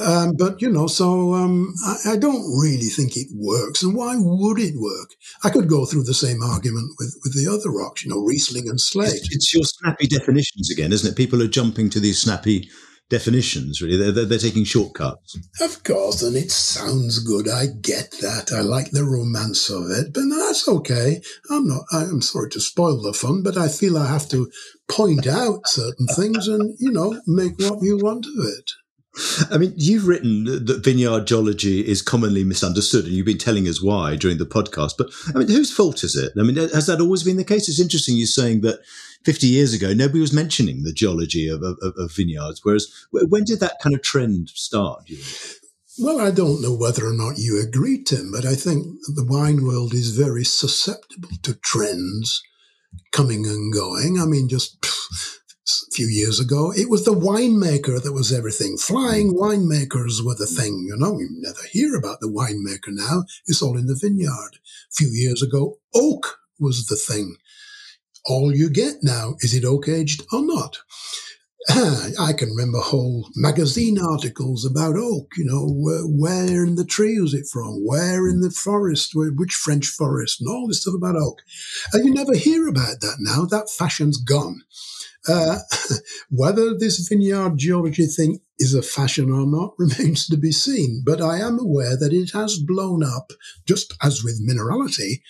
Um, 0.02 0.34
but 0.36 0.62
you 0.62 0.70
know, 0.70 0.88
so 0.88 1.36
um, 1.36 1.74
I, 1.86 2.14
I, 2.14 2.18
don't 2.18 2.60
really 2.60 2.88
think 2.88 3.16
it 3.16 3.28
works. 3.36 3.84
And 3.84 3.96
why 3.96 4.16
would 4.18 4.58
it 4.58 4.74
work? 4.76 5.10
I 5.44 5.52
could 5.52 5.70
go 5.70 5.86
through 5.86 6.04
the 6.04 6.14
same 6.16 6.42
argument 6.42 6.96
with 6.98 7.16
with 7.24 7.36
the 7.36 7.52
other 7.52 7.70
rocks. 7.70 8.04
You 8.04 8.10
know, 8.10 8.20
Riesling 8.20 8.68
and 8.68 8.82
slate. 8.82 9.14
It's, 9.14 9.36
it's 9.36 9.54
your 9.54 9.64
snappy 9.64 10.08
definitions 10.08 10.72
again, 10.72 10.92
isn't 10.92 11.12
it? 11.12 11.16
People 11.16 11.44
are 11.44 11.48
jumping 11.48 11.92
to 11.92 12.00
these 12.00 12.20
snappy 12.20 12.70
definitions, 13.10 13.82
really. 13.82 13.98
They're, 13.98 14.12
they're, 14.12 14.26
they're, 14.26 14.40
taking 14.40 14.64
shortcuts. 14.64 15.38
Of 15.62 15.84
course, 15.84 16.22
and 16.22 16.36
it 16.36 16.52
sounds 16.52 17.20
good. 17.20 17.50
I 17.50 17.68
get 17.82 18.12
that. 18.22 18.52
I 18.56 18.62
like 18.62 18.92
the 18.92 19.04
romance 19.04 19.70
of 19.70 19.90
it, 19.90 20.14
but 20.14 20.24
that's 20.30 20.68
okay. 20.68 21.22
I'm 21.50 21.68
not, 21.68 21.84
I'm 21.92 22.22
sorry 22.22 22.50
to 22.52 22.60
spoil 22.60 23.02
the 23.02 23.14
fun, 23.14 23.44
but 23.44 23.58
I 23.58 23.68
feel 23.68 23.98
I 23.98 24.08
have 24.08 24.30
to 24.30 24.52
point 24.88 25.28
out 25.28 25.68
certain 25.68 26.08
things 26.08 26.48
and, 26.48 26.76
you 26.80 26.92
know, 26.92 27.20
make 27.28 27.60
what 27.60 27.82
you 27.82 27.98
want 27.98 28.26
of 28.26 28.46
it. 28.46 28.72
I 29.52 29.58
mean, 29.58 29.74
you've 29.76 30.08
written 30.08 30.46
that 30.46 30.84
vineyard 30.84 31.28
geology 31.28 31.86
is 31.86 32.02
commonly 32.02 32.44
misunderstood, 32.44 33.06
and 33.06 33.14
you've 33.14 33.26
been 33.26 33.38
telling 33.38 33.68
us 33.68 33.82
why 33.82 34.16
during 34.16 34.38
the 34.38 34.46
podcast. 34.46 34.94
But 34.98 35.10
I 35.36 35.40
mean, 35.40 35.50
whose 35.50 35.74
fault 35.74 36.04
is 36.04 36.16
it? 36.16 36.32
I 36.40 36.44
mean, 36.44 36.56
has 36.56 36.88
that 36.88 37.02
always 37.02 37.24
been 37.24 37.38
the 37.38 37.44
case? 37.44 37.68
It's 37.68 37.82
interesting 37.82 38.16
you're 38.16 38.28
saying 38.28 38.62
that 38.62 38.80
50 39.26 39.48
years 39.48 39.74
ago, 39.74 39.94
nobody 39.94 40.20
was 40.20 40.34
mentioning 40.34 40.84
the 40.84 40.94
geology 40.94 41.48
of, 41.48 41.62
of, 41.62 41.78
of 41.82 42.12
vineyards. 42.16 42.62
Whereas, 42.64 42.88
when 43.12 43.44
did 43.44 43.60
that 43.60 43.80
kind 43.82 43.94
of 43.94 44.02
trend 44.02 44.50
start? 44.50 45.10
Well, 45.98 46.22
I 46.22 46.32
don't 46.32 46.62
know 46.62 46.74
whether 46.74 47.06
or 47.06 47.14
not 47.14 47.38
you 47.38 47.62
agree, 47.62 48.02
Tim, 48.02 48.32
but 48.32 48.46
I 48.46 48.56
think 48.56 48.86
the 49.14 49.26
wine 49.26 49.66
world 49.66 49.94
is 49.94 50.16
very 50.16 50.46
susceptible 50.46 51.30
to 51.44 51.54
trends 51.56 52.42
coming 53.12 53.46
and 53.46 53.74
going. 53.74 54.20
I 54.20 54.26
mean, 54.26 54.48
just 54.48 54.78
a 54.86 55.92
few 55.92 56.08
years 56.08 56.40
ago, 56.40 56.72
it 56.72 56.90
was 56.90 57.04
the 57.04 57.12
winemaker 57.12 58.02
that 58.02 58.14
was 58.14 58.32
everything. 58.32 58.78
Flying 58.78 59.36
winemakers 59.36 60.24
were 60.26 60.36
the 60.36 60.48
thing, 60.48 60.86
you 60.88 60.96
know. 60.96 61.20
You 61.20 61.28
never 61.32 61.64
hear 61.70 61.96
about 61.96 62.22
the 62.22 62.30
winemaker 62.30 62.94
now. 62.94 63.26
It's 63.46 63.62
all 63.62 63.78
in 63.78 63.88
the 63.88 64.00
vineyard. 64.00 64.56
A 64.56 64.94
few 64.94 65.10
years 65.10 65.44
ago, 65.44 65.80
oak 65.94 66.40
was 66.60 66.88
the 66.88 66.96
thing 66.96 67.36
all 68.30 68.56
you 68.56 68.70
get 68.70 68.96
now. 69.02 69.36
Is 69.40 69.54
it 69.54 69.66
oak 69.66 69.90
aged 69.90 70.22
or 70.32 70.46
not? 70.46 70.78
I 71.70 72.32
can 72.38 72.50
remember 72.50 72.80
whole 72.80 73.28
magazine 73.36 74.00
articles 74.00 74.66
about 74.66 74.96
oak, 74.96 75.34
you 75.36 75.44
know, 75.46 75.68
where 76.08 76.64
in 76.64 76.76
the 76.76 76.86
tree 76.86 77.20
was 77.20 77.34
it 77.34 77.48
from? 77.52 77.86
Where 77.86 78.28
in 78.28 78.40
the 78.40 78.50
forest? 78.50 79.12
Where, 79.14 79.30
which 79.30 79.54
French 79.54 79.88
forest? 79.88 80.40
And 80.40 80.50
all 80.50 80.68
this 80.68 80.82
stuff 80.82 80.94
about 80.96 81.18
oak. 81.18 81.42
And 81.92 82.06
you 82.06 82.14
never 82.14 82.36
hear 82.36 82.68
about 82.68 83.02
that 83.02 83.18
now. 83.20 83.46
That 83.46 83.70
fashion's 83.70 84.18
gone. 84.18 84.62
Uh, 85.28 85.58
whether 86.30 86.78
this 86.78 87.08
vineyard 87.08 87.58
geology 87.58 88.06
thing 88.06 88.40
is 88.58 88.74
a 88.74 88.82
fashion 88.82 89.30
or 89.32 89.46
not 89.46 89.74
remains 89.78 90.28
to 90.28 90.38
be 90.38 90.52
seen. 90.52 91.04
But 91.06 91.22
I 91.22 91.40
am 91.40 91.60
aware 91.60 91.98
that 91.98 92.14
it 92.14 92.32
has 92.34 92.58
blown 92.58 93.04
up, 93.04 93.32
just 93.68 93.94
as 94.02 94.24
with 94.24 94.42
minerality, 94.42 95.22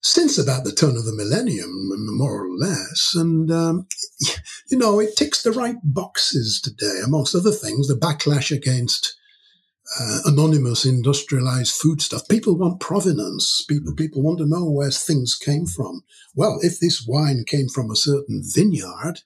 since 0.00 0.38
about 0.38 0.64
the 0.64 0.72
turn 0.72 0.96
of 0.96 1.04
the 1.04 1.14
millennium, 1.14 1.90
more 2.16 2.44
or 2.44 2.56
less. 2.56 3.12
And, 3.14 3.50
um, 3.50 3.86
you 4.70 4.78
know, 4.78 5.00
it 5.00 5.16
ticks 5.16 5.42
the 5.42 5.52
right 5.52 5.76
boxes 5.82 6.60
today, 6.60 7.00
amongst 7.04 7.34
other 7.34 7.50
things, 7.50 7.88
the 7.88 7.94
backlash 7.94 8.54
against 8.54 9.16
uh, 9.98 10.18
anonymous 10.24 10.84
industrialized 10.84 11.74
food 11.74 12.02
stuff. 12.02 12.28
People 12.28 12.56
want 12.56 12.80
provenance. 12.80 13.64
People, 13.68 13.94
people 13.94 14.22
want 14.22 14.38
to 14.38 14.46
know 14.46 14.68
where 14.68 14.90
things 14.90 15.34
came 15.34 15.66
from. 15.66 16.02
Well, 16.34 16.58
if 16.62 16.80
this 16.80 17.04
wine 17.06 17.44
came 17.46 17.68
from 17.68 17.90
a 17.90 17.96
certain 17.96 18.42
vineyard, 18.44 19.20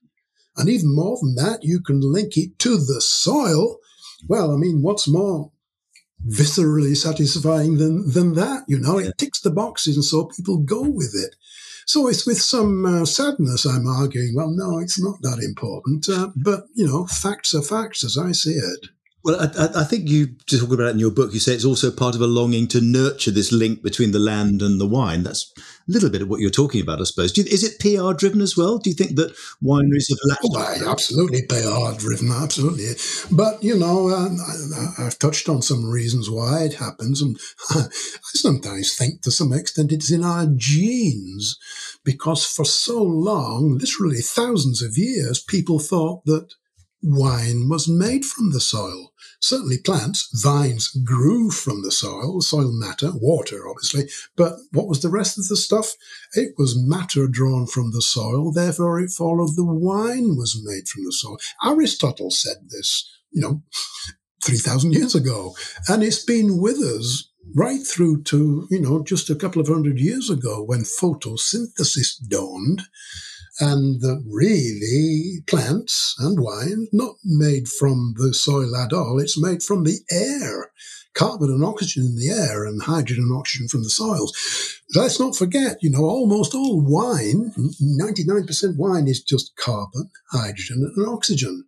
and 0.56 0.68
even 0.68 0.94
more 0.94 1.18
than 1.20 1.34
that, 1.36 1.60
you 1.62 1.80
can 1.80 2.00
link 2.00 2.36
it 2.36 2.58
to 2.60 2.76
the 2.76 3.00
soil. 3.00 3.78
Well, 4.28 4.52
I 4.52 4.56
mean, 4.56 4.82
what's 4.82 5.08
more 5.08 5.52
viscerally 6.26 6.96
satisfying 6.96 7.78
than 7.78 8.10
than 8.10 8.34
that. 8.34 8.64
You 8.68 8.78
know, 8.78 8.98
it 8.98 9.18
ticks 9.18 9.40
the 9.40 9.50
boxes, 9.50 9.96
and 9.96 10.04
so 10.04 10.26
people 10.26 10.58
go 10.58 10.82
with 10.82 11.14
it. 11.14 11.36
So 11.86 12.06
it's 12.08 12.26
with 12.26 12.40
some 12.40 12.84
uh, 12.86 13.04
sadness 13.04 13.66
I'm 13.66 13.86
arguing. 13.86 14.34
Well, 14.34 14.50
no, 14.50 14.78
it's 14.78 15.02
not 15.02 15.22
that 15.22 15.42
important. 15.42 16.08
Uh, 16.08 16.30
but 16.36 16.64
you 16.74 16.86
know, 16.86 17.06
facts 17.06 17.54
are 17.54 17.62
facts 17.62 18.04
as 18.04 18.16
I 18.16 18.32
see 18.32 18.54
it. 18.54 18.86
Well, 19.22 19.38
I, 19.38 19.80
I, 19.80 19.84
think 19.84 20.08
you 20.08 20.28
talk 20.46 20.72
about 20.72 20.88
it 20.88 20.90
in 20.92 20.98
your 20.98 21.10
book. 21.10 21.34
You 21.34 21.40
say 21.40 21.52
it's 21.52 21.64
also 21.64 21.90
part 21.90 22.14
of 22.14 22.22
a 22.22 22.26
longing 22.26 22.66
to 22.68 22.80
nurture 22.80 23.30
this 23.30 23.52
link 23.52 23.82
between 23.82 24.12
the 24.12 24.18
land 24.18 24.62
and 24.62 24.80
the 24.80 24.86
wine. 24.86 25.24
That's 25.24 25.52
a 25.58 25.92
little 25.92 26.08
bit 26.08 26.22
of 26.22 26.28
what 26.28 26.40
you're 26.40 26.48
talking 26.48 26.80
about, 26.80 27.02
I 27.02 27.04
suppose. 27.04 27.36
You, 27.36 27.44
is 27.44 27.62
it 27.62 27.78
PR 27.80 28.14
driven 28.14 28.40
as 28.40 28.56
well? 28.56 28.78
Do 28.78 28.88
you 28.88 28.96
think 28.96 29.16
that 29.16 29.36
wineries 29.62 30.08
have 30.08 30.18
latched? 30.24 30.82
Oh, 30.82 30.90
absolutely 30.90 31.42
PR 31.42 31.98
driven, 31.98 32.32
absolutely. 32.32 32.92
But 33.30 33.62
you 33.62 33.78
know, 33.78 34.08
uh, 34.08 34.30
I, 34.98 35.04
have 35.04 35.18
touched 35.18 35.50
on 35.50 35.60
some 35.60 35.84
reasons 35.84 36.30
why 36.30 36.62
it 36.62 36.74
happens, 36.74 37.20
and 37.20 37.38
I 37.70 37.88
sometimes 38.22 38.96
think 38.96 39.20
to 39.22 39.30
some 39.30 39.52
extent 39.52 39.92
it's 39.92 40.10
in 40.10 40.24
our 40.24 40.46
genes, 40.56 41.58
because 42.04 42.46
for 42.46 42.64
so 42.64 43.02
long, 43.02 43.76
literally 43.76 44.22
thousands 44.22 44.82
of 44.82 44.96
years, 44.96 45.42
people 45.42 45.78
thought 45.78 46.24
that 46.24 46.54
wine 47.02 47.68
was 47.68 47.88
made 47.88 48.24
from 48.24 48.52
the 48.52 48.60
soil. 48.60 49.12
Certainly 49.40 49.78
plants, 49.78 50.28
vines 50.42 50.88
grew 50.88 51.50
from 51.50 51.82
the 51.82 51.90
soil, 51.90 52.40
soil 52.42 52.70
matter, 52.72 53.10
water, 53.14 53.66
obviously. 53.68 54.08
But 54.36 54.56
what 54.72 54.86
was 54.86 55.00
the 55.00 55.08
rest 55.08 55.38
of 55.38 55.48
the 55.48 55.56
stuff? 55.56 55.94
It 56.34 56.54
was 56.58 56.78
matter 56.78 57.26
drawn 57.26 57.66
from 57.66 57.92
the 57.92 58.02
soil. 58.02 58.52
Therefore, 58.52 59.00
it 59.00 59.10
followed 59.10 59.56
the 59.56 59.64
wine 59.64 60.36
was 60.36 60.60
made 60.62 60.88
from 60.88 61.04
the 61.04 61.12
soil. 61.12 61.38
Aristotle 61.64 62.30
said 62.30 62.68
this, 62.68 63.10
you 63.30 63.40
know, 63.40 63.62
3,000 64.44 64.92
years 64.92 65.14
ago. 65.14 65.54
And 65.88 66.02
it's 66.02 66.24
been 66.24 66.60
with 66.60 66.78
us 66.78 67.30
right 67.54 67.84
through 67.86 68.22
to, 68.24 68.66
you 68.70 68.80
know, 68.80 69.02
just 69.02 69.30
a 69.30 69.34
couple 69.34 69.60
of 69.60 69.68
hundred 69.68 69.98
years 69.98 70.30
ago 70.30 70.62
when 70.62 70.80
photosynthesis 70.80 72.16
dawned 72.28 72.82
and 73.60 74.00
that 74.00 74.24
really 74.26 75.42
plants 75.46 76.16
and 76.18 76.40
wine 76.40 76.88
not 76.92 77.16
made 77.24 77.68
from 77.68 78.14
the 78.16 78.32
soil 78.32 78.74
at 78.74 78.92
all. 78.92 79.20
It's 79.20 79.40
made 79.40 79.62
from 79.62 79.84
the 79.84 79.98
air. 80.10 80.72
Carbon 81.14 81.50
and 81.50 81.64
oxygen 81.64 82.04
in 82.04 82.16
the 82.16 82.30
air 82.30 82.64
and 82.64 82.82
hydrogen 82.82 83.24
and 83.24 83.36
oxygen 83.36 83.68
from 83.68 83.82
the 83.82 83.90
soils. 83.90 84.32
Let's 84.94 85.20
not 85.20 85.36
forget 85.36 85.78
you 85.82 85.90
know 85.90 86.04
almost 86.04 86.54
all 86.54 86.80
wine 86.80 87.52
99% 87.56 88.76
wine 88.76 89.08
is 89.08 89.22
just 89.22 89.56
carbon 89.56 90.10
hydrogen 90.32 90.90
and 90.96 91.06
oxygen 91.06 91.64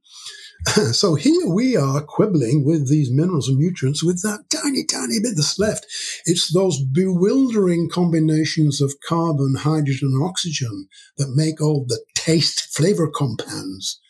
so 0.92 1.14
here 1.14 1.46
we 1.48 1.76
are 1.76 2.02
quibbling 2.02 2.64
with 2.64 2.88
these 2.88 3.10
minerals 3.10 3.48
and 3.48 3.58
nutrients 3.58 4.02
with 4.02 4.22
that 4.22 4.48
tiny, 4.48 4.84
tiny 4.84 5.18
bit 5.18 5.34
that's 5.34 5.58
left. 5.58 5.86
It's 6.24 6.52
those 6.52 6.82
bewildering 6.82 7.88
combinations 7.90 8.80
of 8.80 8.94
carbon, 9.06 9.56
hydrogen, 9.58 10.12
and 10.12 10.22
oxygen 10.22 10.88
that 11.16 11.34
make 11.34 11.60
all 11.60 11.84
the 11.86 12.00
taste 12.14 12.74
flavor 12.74 13.08
compounds 13.08 14.00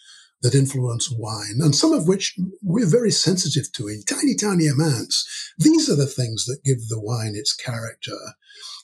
that 0.42 0.54
influence 0.54 1.10
wine, 1.10 1.58
and 1.60 1.74
some 1.74 1.92
of 1.92 2.08
which 2.08 2.36
we're 2.62 2.90
very 2.90 3.10
sensitive 3.10 3.72
to 3.72 3.88
in 3.88 4.02
tiny, 4.02 4.34
tiny 4.34 4.66
amounts. 4.66 5.52
These 5.58 5.88
are 5.88 5.96
the 5.96 6.06
things 6.06 6.44
that 6.46 6.64
give 6.64 6.88
the 6.88 7.00
wine 7.00 7.34
its 7.34 7.54
character. 7.54 8.18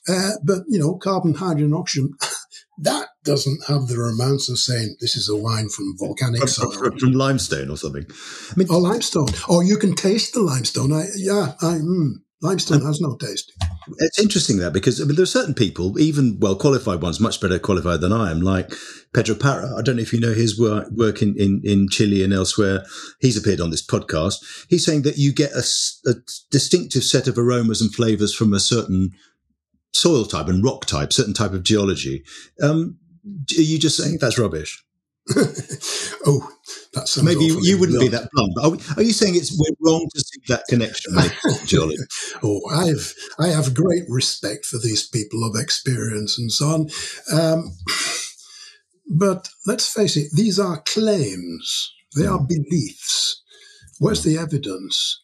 Uh, 0.07 0.31
but, 0.43 0.59
you 0.67 0.79
know, 0.79 0.95
carbon, 0.95 1.33
hydrogen, 1.33 1.73
oxygen, 1.73 2.13
that 2.79 3.09
doesn't 3.23 3.65
have 3.67 3.87
the 3.87 3.97
romance 3.97 4.49
of 4.49 4.57
saying 4.57 4.95
this 5.01 5.15
is 5.15 5.27
a 5.27 5.35
wine 5.35 5.67
from 5.69 5.95
volcanic 5.97 6.47
from, 6.47 6.71
from, 6.71 7.11
limestone 7.11 7.69
or 7.69 7.77
something. 7.77 8.05
I 8.51 8.53
mean, 8.55 8.69
or 8.69 8.79
limestone, 8.79 9.27
or 9.49 9.63
you 9.63 9.77
can 9.77 9.95
taste 9.95 10.33
the 10.33 10.41
limestone. 10.41 10.93
I, 10.93 11.07
yeah, 11.15 11.53
I, 11.61 11.75
mm, 11.75 12.13
limestone 12.41 12.85
has 12.85 13.01
no 13.01 13.15
taste. 13.15 13.51
It's 13.97 14.19
interesting 14.19 14.57
that 14.57 14.73
because 14.73 15.01
I 15.01 15.05
mean, 15.05 15.15
there 15.15 15.23
are 15.23 15.27
certain 15.27 15.53
people, 15.53 15.99
even 15.99 16.37
well 16.39 16.55
qualified 16.55 17.01
ones, 17.01 17.19
much 17.19 17.41
better 17.41 17.59
qualified 17.59 18.01
than 18.01 18.13
I 18.13 18.31
am, 18.31 18.41
like 18.41 18.71
Pedro 19.13 19.35
Parra. 19.35 19.75
I 19.77 19.81
don't 19.81 19.97
know 19.97 20.01
if 20.01 20.13
you 20.13 20.19
know 20.19 20.33
his 20.33 20.59
work, 20.59 20.87
work 20.91 21.21
in, 21.21 21.35
in, 21.37 21.61
in 21.63 21.89
Chile 21.89 22.23
and 22.23 22.33
elsewhere. 22.33 22.83
He's 23.19 23.37
appeared 23.37 23.61
on 23.61 23.71
this 23.71 23.85
podcast. 23.85 24.67
He's 24.69 24.85
saying 24.85 25.01
that 25.03 25.17
you 25.17 25.33
get 25.33 25.51
a, 25.51 25.63
a 26.09 26.13
distinctive 26.51 27.03
set 27.03 27.27
of 27.27 27.37
aromas 27.37 27.81
and 27.81 27.93
flavors 27.93 28.33
from 28.33 28.53
a 28.53 28.59
certain 28.59 29.11
soil 29.93 30.25
type 30.25 30.47
and 30.47 30.63
rock 30.63 30.85
type, 30.85 31.11
certain 31.11 31.33
type 31.33 31.53
of 31.53 31.63
geology. 31.63 32.23
Um, 32.61 32.97
are 33.57 33.61
you 33.61 33.79
just 33.79 33.97
saying 33.97 34.17
that's 34.19 34.39
rubbish? 34.39 34.83
oh, 36.25 36.51
that's 36.93 37.21
maybe 37.21 37.45
you, 37.45 37.59
you 37.61 37.79
wouldn't 37.79 37.99
be 37.99 38.07
that 38.07 38.29
blunt. 38.31 38.53
Are, 38.61 38.69
we, 38.71 38.79
are, 38.97 39.03
you 39.03 39.13
saying 39.13 39.35
it's 39.35 39.57
we're 39.57 39.75
wrong 39.79 40.07
to 40.13 40.21
see 40.21 40.41
that 40.47 40.63
connection 40.67 41.13
geology? 41.65 41.97
oh, 42.43 42.61
I've 42.71 43.13
I 43.37 43.47
have 43.47 43.73
great 43.73 44.03
respect 44.07 44.65
for 44.65 44.77
these 44.77 45.07
people 45.07 45.43
of 45.43 45.55
experience 45.55 46.39
and 46.39 46.51
so 46.51 46.65
on. 46.67 46.89
Um, 47.31 47.71
but 49.09 49.49
let's 49.65 49.91
face 49.91 50.17
it, 50.17 50.29
these 50.33 50.59
are 50.59 50.81
claims. 50.81 51.93
They 52.15 52.25
are 52.25 52.39
beliefs. 52.39 53.43
Where's 53.99 54.23
the 54.23 54.37
evidence? 54.37 55.21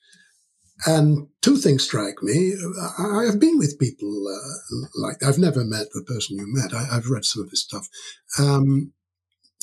And 0.85 1.29
two 1.41 1.57
things 1.57 1.83
strike 1.83 2.21
me. 2.21 2.53
I 2.99 3.23
have 3.25 3.39
been 3.39 3.57
with 3.57 3.79
people 3.79 4.27
uh, 4.27 4.87
like 4.95 5.23
I've 5.23 5.39
never 5.39 5.63
met 5.63 5.87
the 5.93 6.03
person 6.03 6.37
you 6.37 6.45
met. 6.47 6.73
I, 6.73 6.93
have 6.93 7.09
read 7.09 7.25
some 7.25 7.43
of 7.43 7.49
his 7.49 7.63
stuff. 7.63 7.87
Um, 8.37 8.91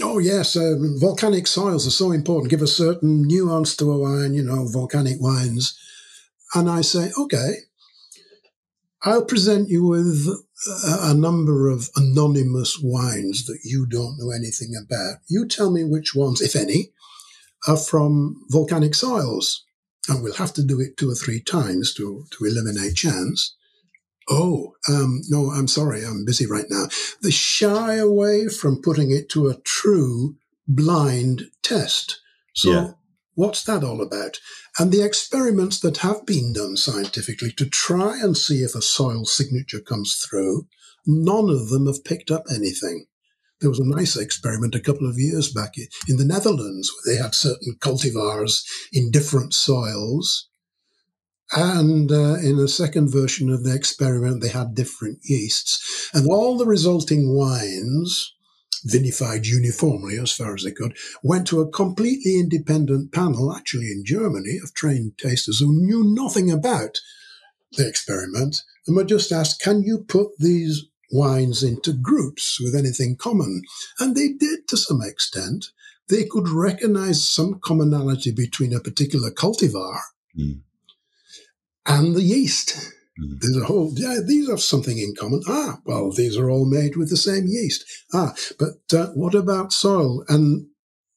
oh 0.01 0.19
yes, 0.19 0.57
uh, 0.57 0.77
volcanic 0.99 1.47
soils 1.47 1.87
are 1.87 1.91
so 1.91 2.13
important. 2.13 2.51
Give 2.51 2.63
a 2.63 2.67
certain 2.67 3.23
nuance 3.23 3.77
to 3.77 3.91
a 3.91 3.99
wine. 3.99 4.35
You 4.35 4.43
know, 4.43 4.67
volcanic 4.69 5.21
wines. 5.21 5.79
And 6.55 6.69
I 6.69 6.83
say, 6.83 7.11
okay, 7.19 7.55
I'll 9.03 9.25
present 9.25 9.69
you 9.69 9.87
with 9.87 10.29
a, 10.85 11.11
a 11.11 11.15
number 11.15 11.69
of 11.69 11.89
anonymous 11.97 12.79
wines 12.81 13.47
that 13.47 13.61
you 13.65 13.87
don't 13.87 14.19
know 14.19 14.31
anything 14.31 14.75
about. 14.77 15.17
You 15.29 15.49
tell 15.49 15.71
me 15.71 15.83
which 15.83 16.15
ones, 16.15 16.41
if 16.41 16.55
any, 16.55 16.93
are 17.67 17.77
from 17.77 18.45
volcanic 18.51 18.95
soils 18.95 19.65
and 20.09 20.23
we'll 20.23 20.35
have 20.35 20.53
to 20.55 20.63
do 20.63 20.81
it 20.81 20.97
two 20.97 21.11
or 21.11 21.15
three 21.15 21.41
times 21.41 21.95
to, 21.95 22.25
to 22.31 22.45
eliminate 22.45 22.97
chance. 22.97 23.57
Oh, 24.35 24.75
um, 24.89 25.21
no, 25.29 25.51
I'm 25.51 25.69
sorry, 25.69 26.05
I'm 26.05 26.25
busy 26.25 26.47
right 26.47 26.65
now. 26.71 26.87
They 27.23 27.31
shy 27.31 27.97
away 27.97 28.49
from 28.49 28.81
putting 28.81 29.11
it 29.11 29.29
to 29.31 29.49
a 29.49 29.61
true 29.61 30.37
blind 30.67 31.51
test. 31.63 32.19
So, 32.55 32.71
yeah. 32.71 32.91
what's 33.35 33.63
that 33.65 33.85
all 33.85 34.01
about? 34.01 34.39
And 34.79 34.91
the 34.91 35.05
experiments 35.05 35.81
that 35.81 35.99
have 35.99 36.25
been 36.25 36.55
done 36.55 36.79
scientifically 36.79 37.53
to 37.53 37.69
try 37.69 38.19
and 38.21 38.35
see 38.35 38.63
if 38.63 38.75
a 38.75 38.81
soil 38.81 39.27
signature 39.27 39.81
comes 39.81 40.15
through, 40.15 40.67
none 41.07 41.51
of 41.51 41.69
them 41.69 41.87
have 41.87 42.05
picked 42.05 42.31
up 42.31 42.45
anything. 42.51 43.07
There 43.61 43.71
was 43.71 43.81
a 43.81 43.87
nice 43.87 44.17
experiment 44.17 44.75
a 44.75 44.81
couple 44.81 45.09
of 45.09 45.19
years 45.19 45.53
back 45.53 45.75
in 46.09 46.17
the 46.17 46.25
Netherlands 46.25 46.91
where 46.91 47.15
they 47.15 47.23
had 47.23 47.35
certain 47.35 47.77
cultivars 47.81 48.65
in 48.93 49.11
different 49.11 49.53
soils. 49.53 50.49
And 51.55 52.11
uh, 52.11 52.37
in 52.37 52.59
a 52.59 52.69
second 52.69 53.11
version 53.11 53.51
of 53.51 53.65
the 53.65 53.75
experiment, 53.75 54.43
they 54.43 54.49
had 54.49 54.75
different 54.75 55.19
yeasts. 55.23 56.11
And 56.15 56.27
all 56.31 56.57
the 56.57 56.67
resulting 56.67 57.35
wines, 57.35 58.35
vinified 58.87 59.47
uniformly 59.47 60.19
as 60.19 60.33
far 60.33 60.55
as 60.55 60.65
they 60.65 60.73
could, 60.73 60.97
went 61.23 61.47
to 61.49 61.61
a 61.61 61.71
completely 61.71 62.39
independent 62.39 63.13
panel, 63.13 63.55
actually 63.55 63.93
in 63.93 64.05
Germany, 64.05 64.59
of 64.63 64.75
trained 64.75 65.19
tasters 65.19 65.61
who 65.61 65.73
knew 65.73 66.15
nothing 66.15 66.51
about 66.51 67.01
the 67.73 67.87
experiment 67.87 68.63
and 68.87 68.97
were 68.97 69.05
just 69.05 69.31
asked, 69.31 69.63
can 69.63 69.83
you 69.83 70.05
put 70.07 70.29
these 70.39 70.87
wines 71.13 71.63
into 71.63 71.93
groups 71.93 72.59
with 72.59 72.75
anything 72.75 73.17
common. 73.17 73.63
And 74.01 74.17
they 74.17 74.33
did 74.33 74.67
to 74.69 74.77
some 74.77 75.03
extent. 75.03 75.67
They 76.09 76.25
could 76.25 76.49
recognize 76.49 77.29
some 77.29 77.61
commonality 77.63 78.33
between 78.33 78.75
a 78.75 78.81
particular 78.81 79.31
cultivar 79.31 79.99
mm. 80.37 80.61
And 81.87 82.15
the 82.15 82.23
yeast. 82.23 82.77
Mm. 83.21 83.41
There's 83.41 83.57
a 83.57 83.65
whole, 83.65 83.93
yeah, 83.95 84.21
these 84.25 84.49
have 84.49 84.61
something 84.61 84.99
in 84.99 85.15
common. 85.19 85.43
Ah, 85.49 85.79
well, 85.85 86.11
these 86.11 86.37
are 86.37 86.51
all 86.51 86.65
made 86.65 86.97
with 86.97 87.11
the 87.11 87.17
same 87.17 87.47
yeast. 87.47 87.85
Ah, 88.13 88.35
but 88.59 88.99
uh, 88.99 89.09
what 89.15 89.35
about 89.35 89.73
soil? 89.73 90.25
And 90.29 90.67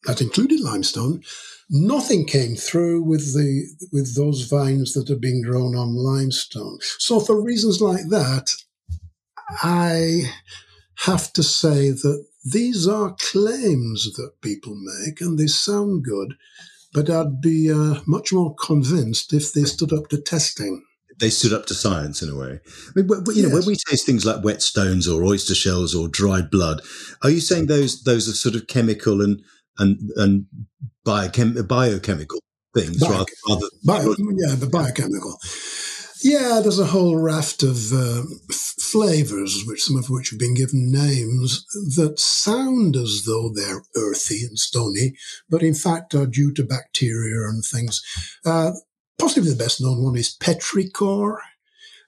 that 0.03 0.21
included 0.21 0.59
limestone. 0.59 1.23
Nothing 1.69 2.25
came 2.25 2.55
through 2.55 3.01
with 3.03 3.33
the 3.33 3.65
with 3.91 4.15
those 4.15 4.43
vines 4.43 4.93
that 4.93 5.09
are 5.09 5.15
being 5.15 5.41
grown 5.41 5.75
on 5.75 5.95
limestone. 5.95 6.77
So 6.99 7.19
for 7.19 7.41
reasons 7.41 7.81
like 7.81 8.09
that, 8.09 8.51
I 9.63 10.31
have 10.99 11.33
to 11.33 11.43
say 11.43 11.89
that 11.89 12.25
these 12.43 12.87
are 12.87 13.15
claims 13.19 14.13
that 14.15 14.41
people 14.41 14.75
make 14.75 15.21
and 15.21 15.39
they 15.39 15.47
sound 15.47 16.03
good, 16.03 16.35
but 16.95 17.09
I'd 17.09 17.41
be 17.41 17.69
uh, 17.69 17.99
much 18.07 18.31
more 18.31 18.55
convinced 18.55 19.33
if 19.33 19.51
they 19.51 19.65
stood 19.65 19.91
up 19.91 20.07
to 20.09 20.21
testing. 20.21 20.81
They 21.19 21.29
stood 21.29 21.51
up 21.51 21.65
to 21.67 21.73
science 21.73 22.21
in 22.21 22.29
a 22.29 22.35
way. 22.35 22.59
I 22.65 23.01
mean, 23.01 23.07
you 23.33 23.43
know, 23.43 23.53
when 23.53 23.65
we 23.65 23.75
taste 23.75 24.05
things 24.05 24.25
like 24.25 24.43
wet 24.43 24.61
stones 24.61 25.07
or 25.07 25.23
oyster 25.23 25.55
shells 25.55 25.93
or 25.93 26.07
dried 26.07 26.49
blood, 26.49 26.81
are 27.21 27.29
you 27.29 27.41
saying 27.41 27.67
those 27.67 28.03
those 28.03 28.27
are 28.29 28.33
sort 28.33 28.55
of 28.55 28.67
chemical 28.67 29.21
and 29.21 29.41
and 29.77 29.99
and 30.15 30.45
biochem- 31.05 31.67
biochemical 31.67 32.39
things 32.73 32.99
Bio- 32.99 33.11
rather, 33.11 33.25
rather 33.47 33.67
bio, 33.83 34.15
yeah, 34.37 34.55
the 34.55 34.69
biochemical. 34.71 35.37
Yeah, 36.23 36.59
there's 36.61 36.79
a 36.79 36.85
whole 36.85 37.17
raft 37.17 37.61
of 37.61 37.93
uh, 37.93 38.23
flavors, 38.91 39.63
which 39.65 39.83
some 39.83 39.97
of 39.97 40.09
which 40.09 40.29
have 40.29 40.39
been 40.39 40.53
given 40.53 40.91
names 40.91 41.65
that 41.95 42.19
sound 42.19 42.95
as 42.95 43.23
though 43.25 43.49
they're 43.53 43.83
earthy 43.95 44.43
and 44.47 44.59
stony, 44.59 45.15
but 45.49 45.63
in 45.63 45.73
fact 45.73 46.13
are 46.13 46.25
due 46.25 46.53
to 46.53 46.63
bacteria 46.63 47.47
and 47.49 47.63
things. 47.63 48.01
Uh, 48.45 48.71
possibly 49.17 49.49
the 49.49 49.55
best 49.55 49.81
known 49.81 50.03
one 50.03 50.15
is 50.15 50.35
petrichor. 50.39 51.37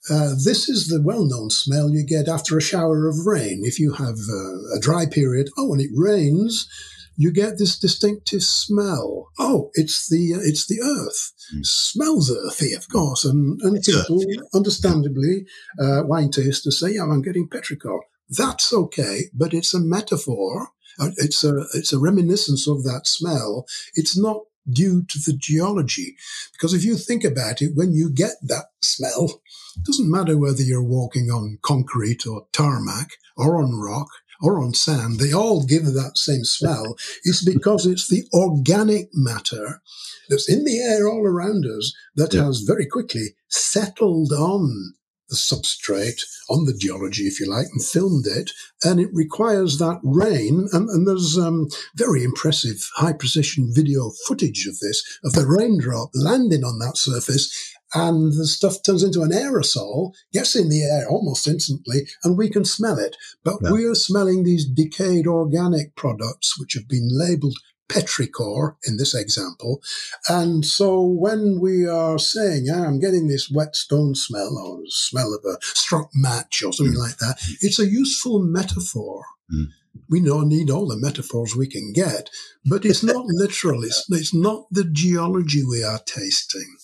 Uh, 0.10 0.30
this 0.44 0.70
is 0.70 0.88
the 0.88 1.02
well-known 1.02 1.50
smell 1.50 1.90
you 1.90 2.06
get 2.06 2.28
after 2.28 2.58
a 2.58 2.62
shower 2.62 3.08
of 3.08 3.26
rain. 3.26 3.62
If 3.64 3.80
you 3.80 3.94
have 3.94 4.18
uh, 4.30 4.76
a 4.76 4.80
dry 4.80 5.06
period, 5.06 5.50
oh, 5.58 5.74
and 5.74 5.82
it 5.82 5.90
rains, 5.94 6.70
you 7.18 7.32
get 7.32 7.58
this 7.58 7.78
distinctive 7.78 8.44
smell. 8.44 9.32
Oh, 9.40 9.72
it's 9.74 10.08
the 10.08 10.36
uh, 10.36 10.40
it's 10.42 10.68
the 10.68 10.80
earth. 10.82 11.34
Mm. 11.54 11.66
Smells 11.66 12.32
earthy, 12.32 12.74
of 12.74 12.88
course, 12.90 13.26
and 13.26 13.60
and 13.62 13.84
people, 13.84 14.22
understandably, 14.54 15.48
uh, 15.82 16.04
wine 16.06 16.30
tasters 16.30 16.80
say, 16.80 16.94
"Yeah, 16.94 17.04
I'm 17.04 17.24
getting 17.24 17.50
petrichor." 17.50 18.00
That's 18.30 18.72
okay, 18.72 19.24
but 19.34 19.54
it's 19.54 19.74
a 19.74 19.80
metaphor. 19.80 20.70
Uh, 21.00 21.10
it's 21.18 21.44
a 21.44 21.66
it's 21.74 21.92
a 21.92 22.00
reminiscence 22.00 22.68
of 22.68 22.84
that 22.84 23.08
smell. 23.08 23.66
It's 23.96 24.18
not 24.18 24.44
due 24.72 25.04
to 25.06 25.20
the 25.20 25.34
geology, 25.34 26.16
because 26.52 26.74
if 26.74 26.84
you 26.84 26.98
think 26.98 27.24
about 27.24 27.62
it, 27.62 27.72
when 27.74 27.94
you 27.94 28.12
get 28.12 28.34
that 28.44 28.66
smell, 28.82 29.42
it 29.76 29.84
doesn't 29.86 30.12
matter 30.12 30.38
whether 30.38 30.62
you're 30.62 30.84
walking 30.84 31.32
on 31.32 31.58
concrete 31.64 32.28
or 32.28 32.46
tarmac 32.52 33.12
or 33.36 33.62
on 33.64 33.80
rock 33.80 34.10
or 34.42 34.60
on 34.60 34.74
sand, 34.74 35.20
they 35.20 35.34
all 35.34 35.66
give 35.66 35.86
that 35.86 36.18
same 36.18 36.44
smell, 36.44 36.96
is 37.24 37.44
because 37.44 37.86
it's 37.86 38.08
the 38.08 38.24
organic 38.34 39.10
matter 39.14 39.82
that's 40.30 40.50
in 40.50 40.66
the 40.66 40.80
air 40.80 41.08
all 41.08 41.26
around 41.26 41.66
us 41.66 41.94
that 42.16 42.34
yeah. 42.34 42.44
has 42.44 42.62
very 42.62 42.86
quickly 42.86 43.36
settled 43.50 44.32
on 44.32 44.94
the 45.30 45.36
substrate 45.36 46.22
on 46.50 46.66
the 46.66 46.74
geology, 46.74 47.24
if 47.24 47.40
you 47.40 47.50
like, 47.50 47.68
and 47.72 47.84
filmed 47.84 48.26
it. 48.26 48.52
And 48.84 49.00
it 49.00 49.10
requires 49.14 49.78
that 49.78 50.00
rain. 50.04 50.68
And, 50.72 50.90
and 50.90 51.08
there's 51.08 51.38
um, 51.38 51.68
very 51.96 52.24
impressive 52.24 52.90
high 52.96 53.14
precision 53.14 53.72
video 53.74 54.12
footage 54.26 54.66
of 54.68 54.80
this, 54.80 55.20
of 55.24 55.34
the 55.34 55.46
raindrop 55.46 56.12
landing 56.14 56.64
on 56.64 56.80
that 56.80 56.98
surface. 56.98 57.76
And 57.98 58.32
the 58.34 58.46
stuff 58.46 58.84
turns 58.84 59.04
into 59.04 59.24
an 59.24 59.32
aerosol, 59.32 60.14
gets 60.32 60.56
in 60.56 60.70
the 60.70 60.84
air 60.84 61.08
almost 61.10 61.48
instantly, 61.48 62.08
and 62.24 62.38
we 62.38 62.48
can 62.48 62.64
smell 62.64 63.00
it. 63.00 63.16
But 63.44 63.56
yeah. 63.64 63.72
we're 63.72 63.96
smelling 63.96 64.44
these 64.44 64.66
decayed 64.66 65.26
organic 65.26 65.96
products, 65.96 66.60
which 66.60 66.74
have 66.74 66.88
been 66.88 67.10
labeled 67.12 67.56
petrichor 67.90 68.76
in 68.86 68.98
this 68.98 69.16
example. 69.16 69.82
And 70.28 70.64
so 70.64 71.02
when 71.02 71.60
we 71.60 71.88
are 71.88 72.20
saying, 72.20 72.68
ah, 72.72 72.86
I'm 72.86 73.00
getting 73.00 73.28
this 73.28 73.50
wet 73.50 73.76
stone 73.76 74.14
smell 74.14 74.58
or 74.58 74.82
smell 74.88 75.34
of 75.34 75.44
a 75.46 75.58
struck 75.62 76.10
match 76.14 76.62
or 76.64 76.74
something 76.74 76.96
mm. 76.96 77.00
like 77.00 77.18
that, 77.18 77.38
it's 77.62 77.80
a 77.80 77.88
useful 77.88 78.40
metaphor. 78.40 79.24
Mm. 79.52 79.68
We 80.10 80.20
need 80.20 80.70
all 80.70 80.88
the 80.88 80.98
metaphors 80.98 81.56
we 81.56 81.68
can 81.68 81.92
get, 81.94 82.30
but 82.64 82.86
it's 82.86 83.04
not 83.04 83.26
literal. 83.28 83.84
It's, 83.84 84.06
it's 84.10 84.34
not 84.34 84.68
the 84.70 84.84
geology 84.84 85.64
we 85.64 85.84
are 85.84 86.00
tasting. 86.06 86.76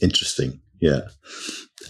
Interesting. 0.00 0.60
Yeah. 0.80 1.00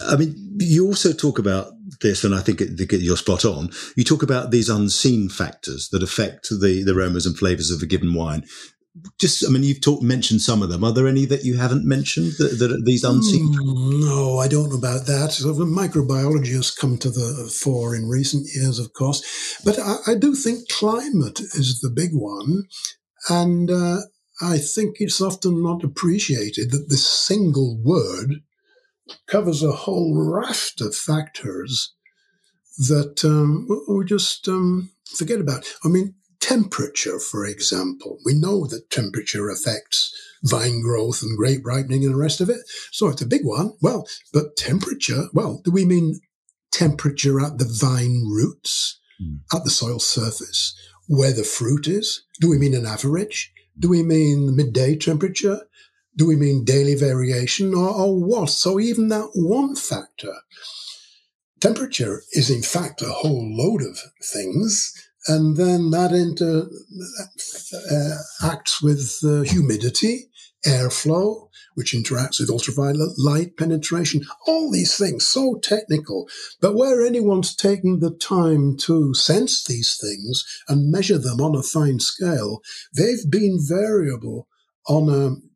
I 0.07 0.15
mean, 0.15 0.35
you 0.57 0.85
also 0.85 1.13
talk 1.13 1.39
about 1.39 1.73
this, 2.01 2.23
and 2.23 2.33
I 2.33 2.39
think 2.39 2.61
you're 2.91 3.17
spot 3.17 3.45
on. 3.45 3.69
You 3.95 4.03
talk 4.03 4.23
about 4.23 4.51
these 4.51 4.69
unseen 4.69 5.29
factors 5.29 5.89
that 5.89 6.03
affect 6.03 6.49
the, 6.49 6.83
the 6.83 6.93
aromas 6.93 7.25
and 7.25 7.37
flavors 7.37 7.71
of 7.71 7.81
a 7.81 7.85
given 7.85 8.13
wine. 8.13 8.45
Just, 9.19 9.45
I 9.45 9.49
mean, 9.49 9.63
you've 9.63 9.79
talked, 9.79 10.03
mentioned 10.03 10.41
some 10.41 10.61
of 10.61 10.69
them. 10.69 10.83
Are 10.83 10.91
there 10.91 11.07
any 11.07 11.25
that 11.25 11.45
you 11.45 11.55
haven't 11.55 11.85
mentioned 11.85 12.33
that, 12.39 12.59
that 12.59 12.71
are 12.71 12.81
these 12.83 13.05
unseen? 13.05 13.53
Mm, 13.53 14.01
no, 14.01 14.37
I 14.39 14.49
don't 14.49 14.69
know 14.69 14.77
about 14.77 15.05
that. 15.05 15.29
Microbiology 15.29 16.53
has 16.55 16.71
come 16.71 16.97
to 16.97 17.09
the 17.09 17.49
fore 17.53 17.95
in 17.95 18.09
recent 18.09 18.47
years, 18.53 18.79
of 18.79 18.91
course. 18.91 19.57
But 19.63 19.79
I, 19.79 19.95
I 20.07 20.15
do 20.15 20.35
think 20.35 20.67
climate 20.69 21.39
is 21.39 21.79
the 21.79 21.89
big 21.89 22.11
one. 22.13 22.63
And 23.29 23.71
uh, 23.71 23.99
I 24.41 24.57
think 24.57 24.97
it's 24.99 25.21
often 25.21 25.61
not 25.61 25.83
appreciated 25.83 26.71
that 26.71 26.89
this 26.89 27.05
single 27.05 27.77
word 27.77 28.41
covers 29.27 29.61
a 29.61 29.71
whole 29.71 30.15
raft 30.15 30.81
of 30.81 30.95
factors 30.95 31.93
that 32.77 33.23
um, 33.23 33.67
we 33.87 34.05
just 34.05 34.47
um, 34.47 34.89
forget 35.05 35.39
about. 35.39 35.65
I 35.83 35.89
mean, 35.89 36.15
temperature, 36.39 37.19
for 37.19 37.45
example. 37.45 38.17
We 38.25 38.33
know 38.33 38.65
that 38.67 38.89
temperature 38.89 39.49
affects 39.49 40.13
vine 40.43 40.81
growth 40.81 41.21
and 41.21 41.37
grape 41.37 41.65
ripening 41.65 42.03
and 42.03 42.13
the 42.13 42.17
rest 42.17 42.41
of 42.41 42.49
it. 42.49 42.61
So 42.91 43.09
it's 43.09 43.21
a 43.21 43.27
big 43.27 43.45
one. 43.45 43.73
Well, 43.81 44.07
but 44.33 44.57
temperature, 44.57 45.25
well, 45.33 45.61
do 45.63 45.71
we 45.71 45.85
mean 45.85 46.19
temperature 46.71 47.39
at 47.39 47.57
the 47.57 47.65
vine 47.79 48.23
roots, 48.27 48.99
mm. 49.21 49.39
at 49.53 49.63
the 49.63 49.69
soil 49.69 49.99
surface, 49.99 50.75
where 51.07 51.31
the 51.31 51.43
fruit 51.43 51.87
is? 51.87 52.23
Do 52.39 52.49
we 52.49 52.57
mean 52.57 52.73
an 52.73 52.85
average? 52.85 53.53
Do 53.81 53.89
we 53.89 54.03
mean 54.03 54.55
midday 54.55 54.95
temperature? 54.95 55.59
Do 56.15 56.27
we 56.27 56.35
mean 56.35 56.63
daily 56.63 56.93
variation 56.93 57.73
or, 57.73 57.89
or 57.89 58.23
what? 58.23 58.51
So 58.51 58.79
even 58.79 59.07
that 59.07 59.29
one 59.33 59.75
factor, 59.75 60.35
temperature 61.59 62.21
is 62.33 62.51
in 62.51 62.61
fact 62.61 63.01
a 63.01 63.09
whole 63.09 63.49
load 63.57 63.81
of 63.81 63.97
things. 64.23 64.93
And 65.27 65.57
then 65.57 65.89
that 65.91 66.11
inter, 66.11 66.67
uh, 67.91 68.17
acts 68.51 68.83
with 68.83 69.19
uh, 69.23 69.41
humidity, 69.41 70.29
airflow, 70.65 71.49
which 71.75 71.93
interacts 71.93 72.39
with 72.39 72.49
ultraviolet 72.49 73.17
light 73.17 73.57
penetration, 73.57 74.25
all 74.47 74.71
these 74.71 74.97
things, 74.97 75.25
so 75.25 75.55
technical. 75.61 76.27
But 76.59 76.75
where 76.75 77.05
anyone's 77.05 77.55
taken 77.55 77.99
the 77.99 78.11
time 78.11 78.77
to 78.77 79.13
sense 79.13 79.63
these 79.63 79.97
things 79.99 80.43
and 80.67 80.91
measure 80.91 81.17
them 81.17 81.41
on 81.41 81.55
a 81.55 81.63
fine 81.63 81.99
scale, 81.99 82.61
they've 82.95 83.29
been 83.29 83.59
variable 83.59 84.47
on 84.87 85.09
a 85.09 85.50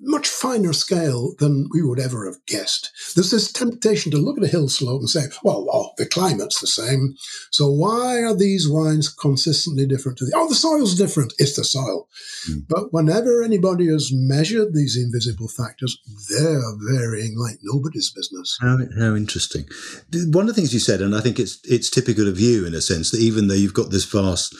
much 0.00 0.28
finer 0.28 0.72
scale 0.72 1.34
than 1.38 1.68
we 1.72 1.82
would 1.82 1.98
ever 1.98 2.26
have 2.26 2.44
guessed. 2.46 2.90
There's 3.14 3.30
this 3.30 3.50
temptation 3.50 4.12
to 4.12 4.18
look 4.18 4.36
at 4.36 4.44
a 4.44 4.48
hill 4.48 4.68
slope 4.68 5.00
and 5.00 5.08
say, 5.08 5.24
well, 5.42 5.66
oh, 5.72 5.90
the 5.96 6.06
climate's 6.06 6.60
the 6.60 6.66
same. 6.66 7.14
So 7.50 7.70
why 7.70 8.22
are 8.22 8.36
these 8.36 8.68
wines 8.68 9.08
consistently 9.08 9.86
different 9.86 10.18
to 10.18 10.26
the, 10.26 10.32
oh, 10.36 10.48
the 10.48 10.54
soil's 10.54 10.94
different. 10.94 11.32
It's 11.38 11.56
the 11.56 11.64
soil. 11.64 12.08
Mm. 12.50 12.64
But 12.68 12.92
whenever 12.92 13.42
anybody 13.42 13.86
has 13.86 14.10
measured 14.12 14.74
these 14.74 14.96
invisible 14.96 15.48
factors, 15.48 15.98
they're 16.28 16.60
varying 16.90 17.38
like 17.38 17.58
nobody's 17.62 18.10
business. 18.10 18.58
How, 18.60 18.78
how 18.98 19.14
interesting. 19.14 19.64
One 20.12 20.48
of 20.48 20.48
the 20.48 20.54
things 20.54 20.74
you 20.74 20.80
said, 20.80 21.00
and 21.00 21.14
I 21.14 21.20
think 21.20 21.38
it's, 21.38 21.60
it's 21.64 21.88
typical 21.88 22.28
of 22.28 22.38
you 22.38 22.66
in 22.66 22.74
a 22.74 22.80
sense 22.80 23.10
that 23.10 23.20
even 23.20 23.48
though 23.48 23.54
you've 23.54 23.74
got 23.74 23.90
this 23.90 24.04
vast 24.04 24.54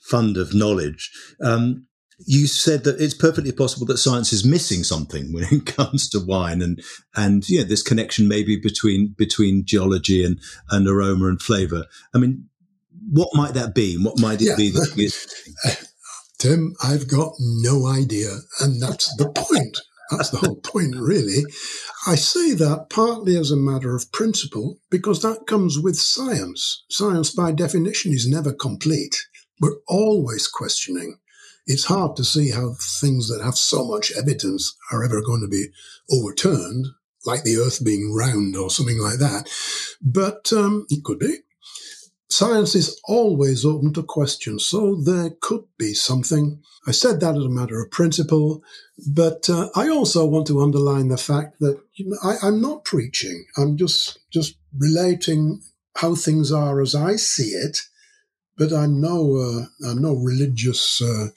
fund 0.00 0.36
of 0.36 0.54
knowledge, 0.54 1.10
um, 1.42 1.86
you 2.18 2.46
said 2.46 2.84
that 2.84 3.00
it's 3.00 3.14
perfectly 3.14 3.52
possible 3.52 3.86
that 3.86 3.98
science 3.98 4.32
is 4.32 4.44
missing 4.44 4.84
something 4.84 5.32
when 5.32 5.44
it 5.44 5.66
comes 5.76 6.08
to 6.10 6.20
wine 6.20 6.62
and 6.62 6.82
and 7.16 7.48
yeah 7.48 7.64
this 7.64 7.82
connection 7.82 8.28
maybe 8.28 8.58
between 8.58 9.14
between 9.16 9.64
geology 9.64 10.24
and 10.24 10.40
and 10.70 10.88
aroma 10.88 11.26
and 11.26 11.42
flavor. 11.42 11.84
I 12.14 12.18
mean 12.18 12.48
what 13.10 13.28
might 13.34 13.54
that 13.54 13.74
be? 13.74 13.96
What 13.96 14.18
might 14.18 14.40
it 14.40 14.48
yeah. 14.50 14.56
be 14.56 14.70
that 14.70 15.48
uh, 15.64 15.74
tim 16.38 16.74
i've 16.82 17.06
got 17.06 17.32
no 17.38 17.86
idea 17.86 18.28
and 18.60 18.82
that's 18.82 19.14
the 19.16 19.30
point. 19.30 19.78
That's 20.10 20.30
the 20.30 20.38
whole 20.38 20.56
point 20.56 20.96
really. 20.96 21.44
I 22.06 22.14
say 22.14 22.52
that 22.54 22.90
partly 22.90 23.36
as 23.36 23.50
a 23.50 23.56
matter 23.56 23.96
of 23.96 24.12
principle 24.12 24.78
because 24.90 25.22
that 25.22 25.46
comes 25.46 25.78
with 25.78 25.96
science. 25.96 26.84
Science 26.90 27.30
by 27.30 27.52
definition 27.52 28.12
is 28.12 28.28
never 28.28 28.52
complete. 28.52 29.16
We're 29.60 29.78
always 29.88 30.46
questioning 30.46 31.16
it's 31.66 31.84
hard 31.84 32.16
to 32.16 32.24
see 32.24 32.50
how 32.50 32.74
things 33.00 33.28
that 33.28 33.42
have 33.42 33.56
so 33.56 33.84
much 33.86 34.12
evidence 34.16 34.76
are 34.92 35.04
ever 35.04 35.22
going 35.22 35.40
to 35.40 35.48
be 35.48 35.68
overturned, 36.10 36.86
like 37.24 37.42
the 37.42 37.56
Earth 37.56 37.84
being 37.84 38.14
round 38.14 38.56
or 38.56 38.70
something 38.70 38.98
like 38.98 39.18
that. 39.18 39.48
But 40.02 40.52
um, 40.52 40.86
it 40.90 41.04
could 41.04 41.18
be. 41.18 41.38
Science 42.28 42.74
is 42.74 43.00
always 43.04 43.64
open 43.64 43.92
to 43.92 44.02
question, 44.02 44.58
so 44.58 44.96
there 44.96 45.30
could 45.40 45.64
be 45.78 45.94
something. 45.94 46.60
I 46.86 46.90
said 46.90 47.20
that 47.20 47.36
as 47.36 47.44
a 47.44 47.48
matter 47.48 47.80
of 47.80 47.90
principle, 47.90 48.62
but 49.06 49.48
uh, 49.48 49.68
I 49.76 49.88
also 49.88 50.26
want 50.26 50.46
to 50.48 50.60
underline 50.60 51.08
the 51.08 51.16
fact 51.16 51.60
that 51.60 51.80
you 51.94 52.10
know, 52.10 52.16
I, 52.24 52.36
I'm 52.42 52.60
not 52.60 52.84
preaching. 52.84 53.44
I'm 53.56 53.76
just 53.76 54.18
just 54.30 54.56
relating 54.76 55.62
how 55.96 56.14
things 56.14 56.50
are 56.50 56.80
as 56.80 56.94
I 56.94 57.16
see 57.16 57.50
it 57.50 57.78
but 58.56 58.72
I'm 58.72 59.00
no 59.00 59.36
uh, 59.36 59.88
I'm 59.88 60.00
no 60.00 60.14
religious 60.14 61.00
uh, 61.02 61.28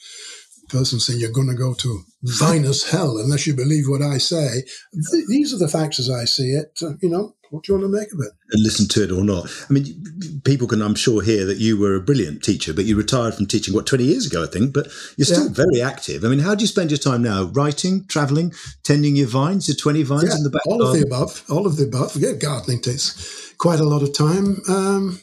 person 0.70 1.00
saying 1.00 1.20
you're 1.20 1.32
going 1.32 1.50
to 1.50 1.56
go 1.56 1.74
to 1.74 2.04
vinous 2.24 2.90
hell 2.92 3.18
unless 3.18 3.48
you 3.48 3.56
believe 3.56 3.88
what 3.88 4.02
I 4.02 4.18
say. 4.18 4.64
Th- 5.12 5.26
these 5.28 5.54
are 5.54 5.58
the 5.58 5.68
facts 5.68 6.00
as 6.00 6.10
I 6.10 6.26
see 6.26 6.52
it. 6.52 6.78
Uh, 6.82 6.94
you 7.02 7.10
know, 7.10 7.36
what 7.50 7.64
do 7.64 7.72
you 7.72 7.80
want 7.80 7.92
to 7.92 7.98
make 7.98 8.12
of 8.12 8.20
it? 8.20 8.34
And 8.52 8.64
listen 8.64 8.88
to 8.90 9.04
it 9.04 9.12
or 9.12 9.24
not. 9.24 9.50
I 9.70 9.74
mean, 9.74 10.42
people 10.44 10.68
can, 10.68 10.82
I'm 10.82 10.96
sure, 10.96 11.22
hear 11.22 11.46
that 11.46 11.58
you 11.58 11.80
were 11.80 11.96
a 11.96 12.02
brilliant 12.02 12.44
teacher, 12.44 12.74
but 12.74 12.86
you 12.86 12.96
retired 12.96 13.36
from 13.36 13.46
teaching, 13.46 13.74
what, 13.74 13.86
20 13.86 14.04
years 14.04 14.26
ago, 14.26 14.44
I 14.44 14.48
think, 14.48 14.74
but 14.74 14.88
you're 15.16 15.26
still 15.26 15.48
yeah. 15.48 15.54
very 15.54 15.82
active. 15.82 16.26
I 16.26 16.28
mean, 16.28 16.40
how 16.40 16.56
do 16.56 16.62
you 16.62 16.68
spend 16.68 16.92
your 16.92 16.98
time 16.98 17.22
now? 17.24 17.44
Writing, 17.54 18.06
traveling, 18.08 18.54
tending 18.84 19.16
your 19.16 19.28
vines, 19.28 19.68
your 19.68 19.78
20 19.78 20.04
vines 20.04 20.24
yeah, 20.26 20.36
in 20.36 20.44
the 20.44 20.50
back? 20.50 20.66
All 20.66 20.82
of 20.82 20.94
the 20.94 21.04
above. 21.04 21.44
All 21.50 21.66
of 21.66 21.78
the 21.78 21.86
above. 21.86 22.16
Yeah, 22.16 22.34
gardening 22.34 22.82
takes 22.82 23.54
quite 23.58 23.80
a 23.80 23.86
lot 23.86 24.04
of 24.04 24.14
time. 24.14 24.62
Um, 24.68 25.20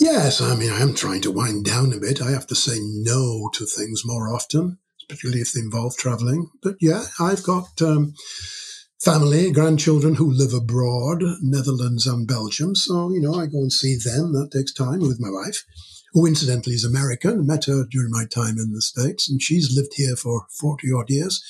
Yes, 0.00 0.40
I 0.40 0.56
mean, 0.56 0.70
I 0.70 0.80
am 0.80 0.94
trying 0.94 1.20
to 1.22 1.30
wind 1.30 1.66
down 1.66 1.92
a 1.92 1.98
bit. 1.98 2.22
I 2.22 2.30
have 2.30 2.46
to 2.46 2.54
say 2.54 2.78
no 2.80 3.50
to 3.52 3.66
things 3.66 4.00
more 4.02 4.34
often, 4.34 4.78
particularly 4.98 5.42
if 5.42 5.52
they 5.52 5.60
involve 5.60 5.94
traveling. 5.98 6.48
But 6.62 6.76
yeah, 6.80 7.04
I've 7.20 7.42
got 7.42 7.82
um, 7.82 8.14
family, 9.04 9.52
grandchildren 9.52 10.14
who 10.14 10.32
live 10.32 10.54
abroad, 10.54 11.22
Netherlands 11.42 12.06
and 12.06 12.26
Belgium. 12.26 12.74
So, 12.74 13.10
you 13.10 13.20
know, 13.20 13.34
I 13.34 13.44
go 13.44 13.58
and 13.58 13.70
see 13.70 13.94
them. 13.94 14.32
That 14.32 14.50
takes 14.50 14.72
time 14.72 15.00
with 15.00 15.20
my 15.20 15.28
wife, 15.28 15.66
who 16.14 16.24
incidentally 16.26 16.76
is 16.76 16.84
American. 16.84 17.40
I 17.40 17.42
met 17.42 17.66
her 17.66 17.84
during 17.84 18.10
my 18.10 18.24
time 18.24 18.56
in 18.56 18.72
the 18.72 18.80
States, 18.80 19.30
and 19.30 19.42
she's 19.42 19.76
lived 19.76 19.92
here 19.96 20.16
for 20.16 20.46
40 20.58 20.88
odd 20.96 21.10
years. 21.10 21.44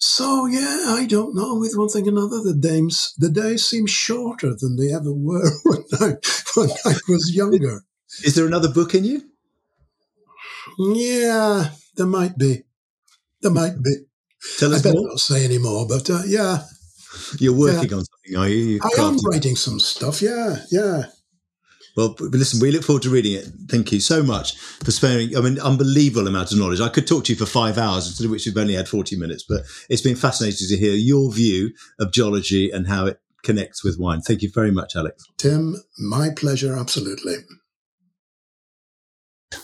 So 0.00 0.46
yeah, 0.46 0.86
I 0.88 1.04
don't 1.06 1.34
know. 1.34 1.56
With 1.56 1.76
one 1.76 1.90
thing 1.90 2.06
or 2.06 2.10
another, 2.10 2.42
the 2.42 2.54
days 2.54 3.12
the 3.18 3.28
days 3.28 3.66
seem 3.66 3.86
shorter 3.86 4.54
than 4.58 4.76
they 4.76 4.92
ever 4.92 5.12
were 5.12 5.50
when 5.64 5.84
I 6.00 6.14
when 6.54 6.70
I 6.86 6.94
was 7.06 7.32
younger. 7.34 7.84
Is 8.24 8.34
there 8.34 8.46
another 8.46 8.72
book 8.72 8.94
in 8.94 9.04
you? 9.04 9.22
Yeah, 10.78 11.70
there 11.96 12.06
might 12.06 12.38
be. 12.38 12.62
There 13.42 13.50
might 13.50 13.82
be. 13.82 13.92
Tell 14.58 14.72
us 14.72 14.80
I 14.80 14.88
better 14.88 15.00
more. 15.00 15.08
not 15.08 15.18
say 15.18 15.44
any 15.44 15.58
more, 15.58 15.86
but 15.86 16.08
uh, 16.08 16.22
yeah. 16.26 16.62
You're 17.38 17.54
working 17.54 17.90
yeah. 17.90 17.96
on 17.96 18.04
something, 18.04 18.36
are 18.36 18.48
you? 18.48 18.80
I 18.82 19.02
am 19.02 19.18
writing 19.26 19.56
some 19.56 19.80
stuff. 19.80 20.22
Yeah, 20.22 20.56
yeah. 20.70 21.04
Well, 21.96 22.14
listen, 22.18 22.60
we 22.60 22.70
look 22.70 22.84
forward 22.84 23.02
to 23.02 23.10
reading 23.10 23.32
it. 23.32 23.48
Thank 23.68 23.92
you 23.92 24.00
so 24.00 24.22
much 24.22 24.56
for 24.56 24.90
sparing, 24.90 25.36
I 25.36 25.40
mean, 25.40 25.58
unbelievable 25.58 26.28
amount 26.28 26.52
of 26.52 26.58
knowledge. 26.58 26.80
I 26.80 26.88
could 26.88 27.06
talk 27.06 27.24
to 27.24 27.32
you 27.32 27.38
for 27.38 27.46
five 27.46 27.78
hours, 27.78 28.06
instead 28.06 28.24
of 28.24 28.30
which 28.30 28.46
we've 28.46 28.56
only 28.56 28.74
had 28.74 28.88
40 28.88 29.16
minutes, 29.16 29.44
but 29.48 29.62
it's 29.88 30.02
been 30.02 30.16
fascinating 30.16 30.68
to 30.68 30.76
hear 30.76 30.94
your 30.94 31.32
view 31.32 31.72
of 31.98 32.12
geology 32.12 32.70
and 32.70 32.86
how 32.86 33.06
it 33.06 33.20
connects 33.42 33.82
with 33.82 33.98
wine. 33.98 34.20
Thank 34.20 34.42
you 34.42 34.50
very 34.54 34.70
much, 34.70 34.94
Alex. 34.96 35.24
Tim, 35.36 35.76
my 35.98 36.30
pleasure, 36.30 36.76
absolutely. 36.76 37.36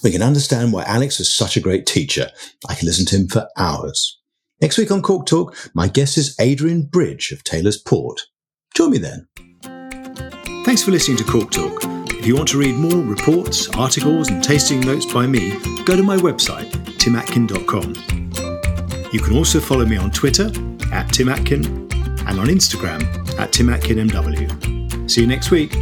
We 0.02 0.10
can 0.10 0.22
understand 0.22 0.72
why 0.72 0.82
Alex 0.84 1.18
was 1.18 1.32
such 1.32 1.56
a 1.56 1.60
great 1.60 1.86
teacher. 1.86 2.30
I 2.68 2.74
can 2.74 2.86
listen 2.86 3.06
to 3.06 3.16
him 3.16 3.28
for 3.28 3.48
hours. 3.56 4.20
Next 4.60 4.78
week 4.78 4.90
on 4.90 5.02
Cork 5.02 5.26
Talk, 5.26 5.54
my 5.74 5.86
guest 5.86 6.16
is 6.18 6.34
Adrian 6.40 6.86
Bridge 6.86 7.30
of 7.30 7.44
Taylor's 7.44 7.78
Port. 7.78 8.22
Join 8.74 8.90
me 8.90 8.98
then. 8.98 9.28
Thanks 10.64 10.82
for 10.82 10.90
listening 10.90 11.18
to 11.18 11.24
Cork 11.24 11.50
Talk. 11.50 11.95
If 12.26 12.30
you 12.30 12.34
want 12.34 12.48
to 12.48 12.58
read 12.58 12.74
more 12.74 13.04
reports, 13.04 13.68
articles, 13.76 14.30
and 14.30 14.42
tasting 14.42 14.80
notes 14.80 15.06
by 15.06 15.28
me, 15.28 15.52
go 15.84 15.94
to 15.94 16.02
my 16.02 16.16
website, 16.16 16.68
timatkin.com. 16.98 17.94
You 19.12 19.20
can 19.20 19.36
also 19.36 19.60
follow 19.60 19.86
me 19.86 19.96
on 19.96 20.10
Twitter 20.10 20.46
at 20.92 21.06
timatkin 21.06 21.66
and 22.26 22.40
on 22.40 22.48
Instagram 22.48 23.02
at 23.38 23.52
timatkinmw. 23.52 25.08
See 25.08 25.20
you 25.20 25.28
next 25.28 25.52
week. 25.52 25.72